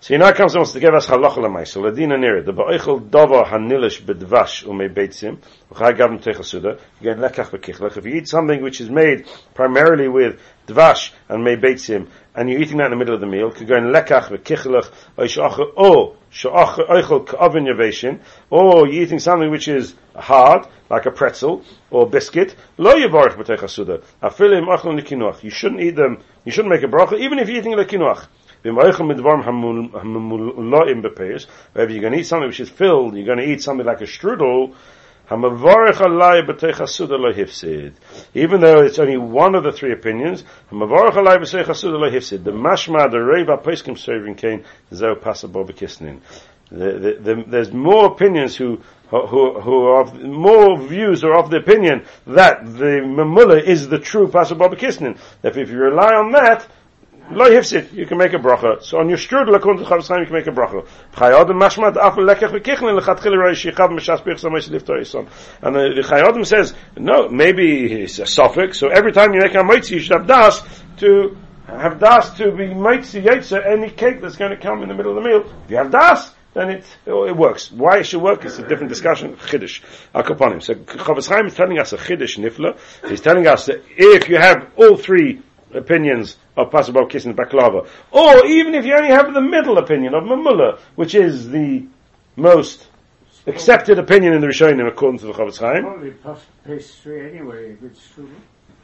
So 0.00 0.16
now 0.16 0.32
comes 0.32 0.56
wants 0.56 0.72
to 0.72 0.80
give 0.80 0.92
us 0.94 1.06
halacha 1.06 1.36
l'maisa. 1.36 1.80
Ladina 1.80 2.18
near 2.18 2.38
it. 2.38 2.46
The 2.46 2.52
ba'oichel 2.52 3.08
dava 3.08 3.46
hanilish 3.46 4.02
bedvash 4.02 4.64
umei 4.64 4.92
beitzim. 4.92 5.38
V'chai 5.72 5.96
gavim 5.96 6.20
techasuda. 6.20 6.80
Again, 7.00 7.18
lekach. 7.18 7.96
If 7.96 8.04
you 8.04 8.14
eat 8.14 8.26
something 8.26 8.62
which 8.62 8.80
is 8.80 8.90
made 8.90 9.26
primarily 9.54 10.08
with 10.08 10.40
dvash 10.66 11.12
and 11.28 11.42
mei 11.44 11.56
beitzim, 11.56 12.08
and 12.34 12.48
you're 12.48 12.60
eating 12.60 12.78
that 12.78 12.86
in 12.86 12.90
the 12.92 12.96
middle 12.96 13.14
of 13.14 13.20
the 13.20 13.26
meal, 13.26 13.50
could 13.50 13.66
go 13.66 13.76
in 13.76 13.84
lekach 13.84 14.28
v'kichlech, 14.28 14.90
or 15.16 15.24
oichel 16.32 17.26
k'oven 17.26 17.66
yaveshin, 17.68 18.20
or 18.50 18.86
you're 18.86 19.02
eating 19.02 19.18
something 19.18 19.50
which 19.50 19.68
is 19.68 19.94
hard, 20.14 20.66
like 20.88 21.06
a 21.06 21.10
pretzel, 21.10 21.62
or 21.90 22.08
biscuit, 22.08 22.54
lo 22.78 22.94
yivarech 22.94 23.36
b'techasuda. 23.36 24.02
Afilim 24.22 24.66
ochlon 24.68 24.96
l'kinuach. 24.98 25.42
You 25.42 25.50
shouldn't 25.50 25.80
eat 25.80 25.96
them, 25.96 26.18
you 26.44 26.52
shouldn't 26.52 26.72
make 26.72 26.82
a 26.82 26.86
bracha, 26.86 27.18
even 27.18 27.38
if 27.38 27.48
you're 27.48 27.58
eating 27.58 27.74
l'kinuach. 27.74 28.26
Wherever 28.64 28.92
you're 31.92 32.00
going 32.00 32.12
to 32.12 32.18
eat 32.20 32.26
something 32.26 32.46
which 32.46 32.60
is 32.60 32.70
filled, 32.70 33.16
you're 33.16 33.26
going 33.26 33.38
to 33.38 33.44
eat 33.44 33.60
something 33.60 33.84
like 33.84 34.00
a 34.00 34.04
strudel, 34.04 34.72
even 38.34 38.60
though 38.60 38.82
it's 38.82 38.98
only 38.98 39.16
one 39.16 39.54
of 39.54 39.64
the 39.64 39.72
three 39.72 39.92
opinions, 39.92 40.44
the 40.68 40.76
mashma, 42.52 43.10
the 43.10 43.18
reva, 43.18 43.56
peskim 43.56 43.96
serving 43.96 44.34
kain, 44.34 44.64
zeo 44.92 45.14
pasabo 45.14 45.66
bekisnin. 45.66 46.20
There's 46.70 47.72
more 47.72 48.06
opinions 48.06 48.56
who 48.56 48.80
who, 49.10 49.60
who 49.60 49.84
are 49.84 50.00
of, 50.02 50.22
more 50.22 50.78
views 50.78 51.22
are 51.22 51.38
of 51.38 51.50
the 51.50 51.58
opinion 51.58 52.06
that 52.26 52.64
the 52.64 53.02
mamula 53.04 53.62
is 53.62 53.88
the 53.88 53.98
true 53.98 54.28
pasabo 54.28 54.74
bekisnin. 54.74 55.18
If 55.42 55.56
if 55.56 55.70
you 55.70 55.78
rely 55.78 56.14
on 56.14 56.32
that, 56.32 56.66
Lo 57.30 57.46
you 57.46 58.06
can 58.06 58.18
make 58.18 58.32
a 58.32 58.38
bracha. 58.38 58.82
So 58.82 58.98
on 58.98 59.08
your 59.08 59.16
strudel, 59.16 59.54
according 59.54 59.84
to 59.84 59.88
Chofetz 59.88 60.08
Chaim, 60.08 60.20
you 60.20 60.26
can 60.26 60.34
make 60.34 60.46
a 60.46 60.50
bracha. 60.50 60.86
Chayodim 61.14 61.56
mashmad 61.56 61.96
af 61.96 62.14
lekech 62.14 62.50
v'kichlin 62.50 63.00
lechatchil 63.00 63.36
roi 63.36 63.52
shichav 63.52 63.90
meshas 63.90 64.22
birch 64.22 64.42
samois 64.42 64.68
lifto 64.68 64.98
yison. 64.98 65.28
And 65.62 65.74
the, 65.74 66.02
Chayodim 66.02 66.46
says, 66.46 66.74
no, 66.96 67.28
maybe 67.28 68.02
it's 68.02 68.18
a 68.18 68.26
suffix, 68.26 68.78
so 68.78 68.88
every 68.88 69.12
time 69.12 69.32
you 69.32 69.40
make 69.40 69.54
a 69.54 69.58
moitzi, 69.58 69.92
you 69.92 70.00
should 70.00 70.18
have 70.18 70.26
das 70.26 70.62
to 70.98 71.36
have 71.66 71.98
das 71.98 72.36
to 72.36 72.50
be 72.50 72.66
moitzi 72.68 73.22
yetzer 73.22 73.64
any 73.64 73.88
cake 73.88 74.20
that's 74.20 74.36
going 74.36 74.50
to 74.50 74.56
come 74.56 74.82
in 74.82 74.88
the 74.88 74.94
middle 74.94 75.16
of 75.16 75.22
the 75.22 75.28
meal. 75.28 75.50
If 75.64 75.70
you 75.70 75.76
have 75.76 75.90
das, 75.90 76.34
then 76.54 76.70
it, 76.70 76.84
it 77.06 77.36
works. 77.36 77.72
Why 77.72 78.00
it 78.00 78.04
should 78.04 78.20
work 78.20 78.44
is 78.44 78.58
a 78.58 78.68
different 78.68 78.90
discussion. 78.90 79.36
Chiddush, 79.36 79.80
Akaponim. 80.14 80.62
So 80.62 80.74
Chofetz 80.74 81.28
Chaim 81.28 81.46
is 81.46 81.54
telling 81.54 81.78
us 81.78 81.94
a 81.94 81.96
chiddush 81.96 82.36
nifla. 82.38 82.78
He's 83.08 83.22
telling 83.22 83.46
us 83.46 83.66
that 83.66 83.82
if 83.96 84.28
you 84.28 84.36
have 84.36 84.70
all 84.76 84.96
three 84.96 85.40
opinions 85.74 86.36
of 86.56 86.70
possible 86.70 87.06
kissing 87.06 87.34
baklava. 87.34 87.86
Or 88.10 88.46
even 88.46 88.74
if 88.74 88.84
you 88.84 88.94
only 88.94 89.10
have 89.10 89.32
the 89.32 89.40
middle 89.40 89.78
opinion 89.78 90.14
of 90.14 90.24
Mamula, 90.24 90.78
which 90.94 91.14
is 91.14 91.50
the 91.50 91.86
most 92.36 92.86
accepted 93.46 93.98
opinion 93.98 94.34
in 94.34 94.40
the 94.40 94.46
Rishonim 94.46 94.86
according 94.86 95.20
to 95.20 95.26
the 95.26 95.32
Chavetz 95.32 95.58
Chaim. 95.58 95.84
Only 95.84 96.14
pastry 96.64 97.30
anyway, 97.30 97.72
if 97.72 97.82
it's 97.82 98.08
true. 98.14 98.30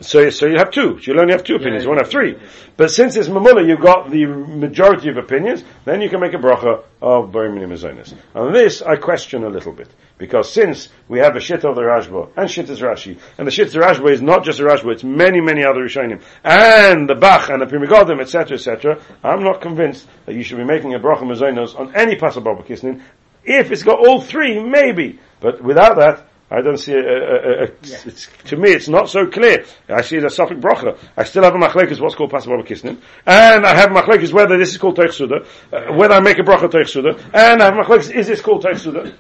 So, 0.00 0.30
so 0.30 0.46
you 0.46 0.58
have 0.58 0.70
two. 0.70 0.98
You'll 1.02 1.20
only 1.20 1.32
have 1.32 1.42
two 1.42 1.56
opinions. 1.56 1.82
you 1.82 1.88
won't 1.88 2.00
have 2.00 2.10
three. 2.10 2.38
But 2.76 2.92
since 2.92 3.16
it's 3.16 3.28
mamula, 3.28 3.66
you've 3.66 3.80
got 3.80 4.10
the 4.10 4.26
majority 4.26 5.08
of 5.08 5.16
opinions. 5.16 5.64
Then 5.84 6.00
you 6.00 6.08
can 6.08 6.20
make 6.20 6.34
a 6.34 6.38
bracha 6.38 6.84
of 7.02 7.32
Borei 7.32 7.50
Minei 7.50 7.66
Mezainis. 7.66 8.14
And 8.34 8.54
this 8.54 8.80
I 8.80 8.94
question 8.96 9.42
a 9.42 9.48
little 9.48 9.72
bit 9.72 9.88
because 10.16 10.52
since 10.52 10.88
we 11.08 11.18
have 11.18 11.34
a 11.34 11.40
shit 11.40 11.64
of 11.64 11.74
the 11.74 11.82
Rashba 11.82 12.30
and 12.36 12.48
shit 12.48 12.70
is 12.70 12.80
Rashi, 12.80 13.18
and 13.38 13.46
the 13.46 13.50
shit 13.50 13.74
of 13.74 13.82
Rashba 13.82 14.12
is 14.12 14.22
not 14.22 14.44
just 14.44 14.60
a 14.60 14.64
Rashba, 14.64 14.92
it's 14.92 15.02
many 15.04 15.40
many 15.40 15.64
other 15.64 15.80
Rishonim, 15.80 16.22
and 16.44 17.08
the 17.08 17.16
Bach 17.16 17.48
and 17.50 17.62
the 17.62 17.66
Pri 17.66 17.78
Megadim, 17.78 18.20
etc., 18.20 18.56
etc. 18.56 19.02
I'm 19.24 19.42
not 19.42 19.60
convinced 19.60 20.06
that 20.26 20.34
you 20.34 20.44
should 20.44 20.58
be 20.58 20.64
making 20.64 20.94
a 20.94 21.00
bracha 21.00 21.22
Mazonos 21.22 21.78
on 21.78 21.94
any 21.96 22.14
pasababa 22.14 22.64
kisnin. 22.64 23.02
If 23.44 23.72
it's 23.72 23.82
got 23.82 23.98
all 23.98 24.20
three, 24.20 24.62
maybe. 24.62 25.18
But 25.40 25.62
without 25.62 25.96
that, 25.96 26.27
I 26.50 26.62
don't 26.62 26.78
see 26.78 26.94
a, 26.94 26.98
a, 26.98 27.64
a, 27.64 27.68
yeah. 27.82 27.98
to 28.46 28.56
me 28.56 28.70
it's 28.70 28.88
not 28.88 29.10
so 29.10 29.26
clear. 29.26 29.66
I 29.88 30.00
see 30.00 30.18
the 30.18 30.30
suffix 30.30 30.58
bracha. 30.58 30.98
I 31.16 31.24
still 31.24 31.42
have 31.42 31.54
a 31.54 31.58
machlekes 31.58 32.00
what's 32.00 32.14
called 32.14 32.32
pasababa 32.32 32.66
kisnin, 32.66 32.98
and 33.26 33.66
I 33.66 33.74
have 33.74 33.90
machlekes 33.90 34.32
whether 34.32 34.56
this 34.56 34.70
is 34.70 34.78
called 34.78 34.96
teichsuda, 34.96 35.46
uh, 35.72 35.92
whether 35.92 36.14
I 36.14 36.20
make 36.20 36.38
a 36.38 36.42
bracha 36.42 36.70
teichsuda, 36.70 37.20
and 37.34 37.62
I 37.62 37.66
have 37.66 37.74
machlekes 37.74 38.10
is 38.14 38.26
this 38.28 38.40
called 38.40 38.64
teichsuda. 38.64 39.14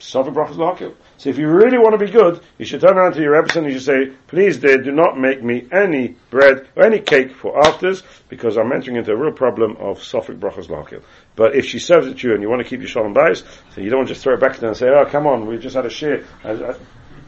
Suffix 0.00 0.36
bracha 0.36 0.50
is 0.52 0.94
So 1.16 1.30
if 1.30 1.38
you 1.38 1.48
really 1.48 1.76
want 1.76 1.98
to 1.98 2.04
be 2.04 2.10
good, 2.10 2.40
you 2.56 2.64
should 2.64 2.80
turn 2.80 2.96
around 2.96 3.14
to 3.14 3.20
your 3.20 3.32
Rebbe 3.32 3.58
and 3.58 3.66
you 3.66 3.72
should 3.72 3.82
say, 3.82 4.12
please 4.28 4.58
dear, 4.58 4.78
do 4.78 4.92
not 4.92 5.18
make 5.18 5.42
me 5.42 5.66
any 5.72 6.14
bread 6.30 6.68
or 6.76 6.84
any 6.84 7.00
cake 7.00 7.34
for 7.34 7.58
afters, 7.66 8.04
because 8.28 8.56
I'm 8.56 8.70
entering 8.70 8.96
into 8.96 9.10
a 9.10 9.16
real 9.16 9.32
problem 9.32 9.76
of 9.78 10.02
suffix 10.04 10.38
brachas 10.38 10.68
lakil. 10.68 11.02
But 11.38 11.54
if 11.54 11.66
she 11.66 11.78
serves 11.78 12.08
it 12.08 12.18
to 12.18 12.28
you 12.28 12.34
and 12.34 12.42
you 12.42 12.50
want 12.50 12.64
to 12.64 12.68
keep 12.68 12.80
your 12.80 12.88
shalom 12.88 13.14
bayis, 13.14 13.44
so 13.72 13.80
you 13.80 13.90
don't 13.90 14.00
want 14.00 14.08
to 14.08 14.14
just 14.14 14.24
throw 14.24 14.34
it 14.34 14.40
back 14.40 14.54
to 14.54 14.60
them 14.60 14.70
and 14.70 14.76
say, 14.76 14.88
oh, 14.88 15.04
come 15.06 15.24
on, 15.28 15.46
we 15.46 15.56
just 15.56 15.76
had 15.76 15.86
a 15.86 15.90
share, 15.90 16.24
uh, 16.44 16.48
uh, 16.48 16.78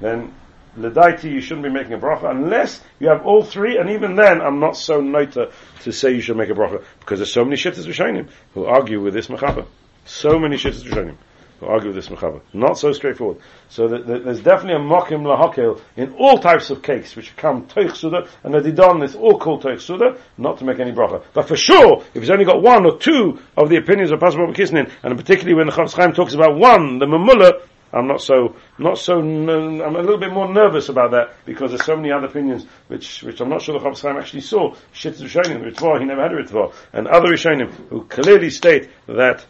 then 0.01 0.35
Ledaiti, 0.77 1.31
you 1.31 1.41
shouldn't 1.41 1.63
be 1.63 1.71
making 1.71 1.93
a 1.93 1.99
bracha 1.99 2.29
unless 2.29 2.81
you 2.99 3.07
have 3.07 3.25
all 3.25 3.45
three, 3.45 3.79
and 3.79 3.89
even 3.91 4.17
then, 4.17 4.41
I'm 4.41 4.59
not 4.59 4.77
so 4.77 5.01
noita 5.01 5.53
to 5.83 5.93
say 5.93 6.11
you 6.11 6.21
should 6.21 6.37
make 6.37 6.51
a 6.51 6.55
bracha 6.55 6.83
because 6.99 7.21
there's 7.21 7.33
so 7.33 7.45
many 7.45 7.55
shittas 7.55 7.87
Rishonim 7.87 8.29
who 8.55 8.65
argue 8.65 9.01
with 9.01 9.15
this 9.15 9.29
mechaba. 9.29 9.65
So 10.07 10.41
many 10.41 10.57
shittas 10.57 10.83
Rishonim 10.83 11.17
who 11.61 11.67
argue 11.67 11.89
with 11.93 11.97
this 11.97 12.09
mechaba. 12.09 12.41
Not 12.53 12.79
so 12.79 12.93
straightforward. 12.93 13.39
So 13.69 13.87
the, 13.87 13.99
the, 13.99 14.19
there's 14.21 14.41
definitely 14.41 14.83
a 14.83 14.87
mokim 14.87 15.23
lahakel 15.23 15.81
in 15.97 16.15
all 16.15 16.39
types 16.39 16.71
of 16.71 16.83
cakes 16.83 17.15
which 17.15 17.37
come 17.37 17.67
toich 17.67 17.95
suda, 17.95 18.27
and 18.43 18.55
the 18.55 18.61
didon 18.61 19.03
is 19.05 19.15
all 19.15 19.39
called 19.39 19.63
toich 19.63 19.81
suda, 19.81 20.19
not 20.39 20.59
to 20.59 20.65
make 20.65 20.81
any 20.81 20.93
bracha. 20.93 21.23
But 21.33 21.47
for 21.47 21.57
sure, 21.57 22.03
if 22.15 22.23
he's 22.23 22.31
only 22.31 22.45
got 22.45 22.63
one 22.63 22.87
or 22.87 22.99
two 22.99 23.39
of 23.57 23.69
the 23.69 23.77
opinions 23.77 24.11
of 24.11 24.21
Pastor 24.21 24.41
Kisnin, 24.53 24.91
and 25.03 25.17
particularly 25.17 25.55
when 25.55 25.67
the 25.67 25.73
Chavetz 25.73 25.95
Chaim 25.95 26.13
talks 26.13 26.35
about 26.35 26.59
one, 26.59 26.99
the 26.99 27.07
mamula, 27.07 27.63
I'm 27.93 28.07
not 28.07 28.23
so, 28.23 28.55
not 28.79 28.99
so, 28.99 29.19
I'm 29.19 29.49
a 29.49 30.01
little 30.01 30.19
bit 30.19 30.33
more 30.33 30.53
nervous 30.53 30.89
about 30.89 31.11
that 31.11 31.35
because 31.45 31.73
there's 31.73 31.85
so 31.85 31.97
many 31.97 32.13
other 32.13 32.27
opinions 32.29 32.65
which, 32.87 33.23
which 33.23 33.41
I'm 33.41 33.49
not 33.49 33.63
sure 33.63 33.79
the 33.79 33.85
Chofetz 33.85 34.03
Chaim 34.03 34.17
actually 34.17 34.43
saw. 34.43 34.75
Shitz 34.95 35.21
Rishonim, 35.21 35.69
Ritva, 35.69 35.99
he 35.99 36.05
never 36.05 36.23
had 36.23 36.33
a 36.33 36.43
Ritva. 36.43 36.73
And 36.93 37.09
other 37.09 37.29
Rishonim 37.29 37.73
who 37.89 38.05
clearly 38.05 38.51
state 38.51 38.91
that 39.09 39.45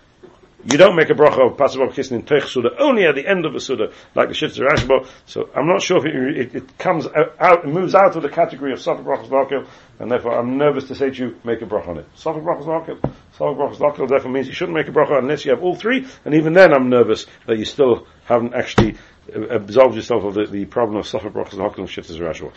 you 0.64 0.78
don't 0.78 0.96
make 0.96 1.10
a 1.10 1.14
bracha 1.14 1.50
of 1.50 1.56
pasuk 1.56 1.94
kissing 1.94 2.18
in 2.18 2.24
Teich 2.24 2.46
Suda 2.46 2.70
only 2.78 3.04
at 3.04 3.14
the 3.14 3.26
end 3.26 3.46
of 3.46 3.54
a 3.54 3.60
Suda, 3.60 3.92
like 4.14 4.28
the 4.28 4.34
Shitzer 4.34 4.66
Rashba. 4.68 5.06
So 5.26 5.48
I'm 5.54 5.66
not 5.66 5.82
sure 5.82 5.98
if 5.98 6.04
it, 6.04 6.36
it, 6.38 6.54
it 6.54 6.78
comes 6.78 7.06
out, 7.06 7.64
it 7.64 7.68
moves 7.68 7.94
out 7.94 8.16
of 8.16 8.22
the 8.22 8.28
category 8.28 8.72
of 8.72 8.78
Safak 8.78 9.04
Brachas 9.04 9.28
Lakil, 9.28 9.66
and 9.98 10.10
therefore 10.10 10.38
I'm 10.38 10.58
nervous 10.58 10.88
to 10.88 10.94
say 10.94 11.10
to 11.10 11.16
you, 11.16 11.36
make 11.44 11.62
a 11.62 11.66
bracha 11.66 11.88
on 11.88 11.98
it. 11.98 12.06
Safak 12.16 12.42
Brachas 12.42 12.66
Lakil, 12.66 13.00
Safak 13.38 13.56
Brachas 13.56 13.78
Lakil 13.78 14.08
therefore 14.08 14.30
means 14.30 14.46
you 14.46 14.54
shouldn't 14.54 14.76
make 14.76 14.88
a 14.88 14.92
bracha 14.92 15.18
unless 15.18 15.44
you 15.44 15.52
have 15.52 15.62
all 15.62 15.74
three, 15.74 16.06
and 16.24 16.34
even 16.34 16.52
then 16.52 16.72
I'm 16.72 16.88
nervous 16.88 17.26
that 17.46 17.58
you 17.58 17.64
still 17.64 18.06
haven't 18.24 18.54
actually 18.54 18.96
absolved 19.34 19.96
yourself 19.96 20.24
of 20.24 20.34
the, 20.34 20.46
the 20.46 20.64
problem 20.64 20.98
of 20.98 21.06
Safak 21.06 21.32
Brachas 21.32 21.52
and 21.52 21.88
Shitzer 21.88 22.20
Rashba. 22.20 22.52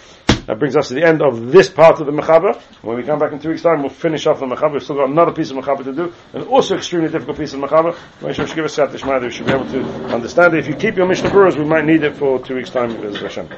That 0.46 0.60
brings 0.60 0.76
us 0.76 0.90
to 0.90 0.94
the 0.94 1.06
end 1.06 1.22
of 1.22 1.52
this 1.52 1.70
part 1.70 2.00
of 2.00 2.06
the 2.06 2.12
Mechaber. 2.12 2.60
When 2.82 2.98
we 2.98 3.04
come 3.04 3.20
back 3.20 3.32
in 3.32 3.40
two 3.40 3.50
weeks' 3.50 3.62
time, 3.62 3.82
we'll 3.82 3.90
finish 3.90 4.28
off 4.28 4.40
the 4.40 4.46
Mechaber. 4.46 4.74
We've 4.74 4.84
still 4.84 4.98
got 4.98 5.10
another 5.10 5.32
piece 5.32 5.52
of 5.52 5.58
Mechaber 5.58 5.84
to 5.86 5.94
do, 5.94 6.14
and 6.34 6.48
also 6.48 6.76
extremely 6.76 7.10
difficult 7.10 7.38
piece 7.38 7.54
of 7.54 7.62
Mechaber. 7.62 7.96
We 8.22 8.34
should 8.34 9.46
be 9.46 9.52
able 9.54 9.66
to 9.66 9.84
understand 10.14 10.54
it. 10.54 10.60
If 10.60 10.68
you 10.68 10.76
keep 10.76 10.98
your 10.98 11.08
Mishnah 11.08 11.30
Berurahs, 11.30 11.58
we 11.58 11.66
might 11.66 11.86
need 11.86 12.04
it 12.04 12.18
for 12.18 12.40
two 12.40 12.56
weeks' 12.56 12.70
time, 12.70 12.92
Hashem. 12.92 13.50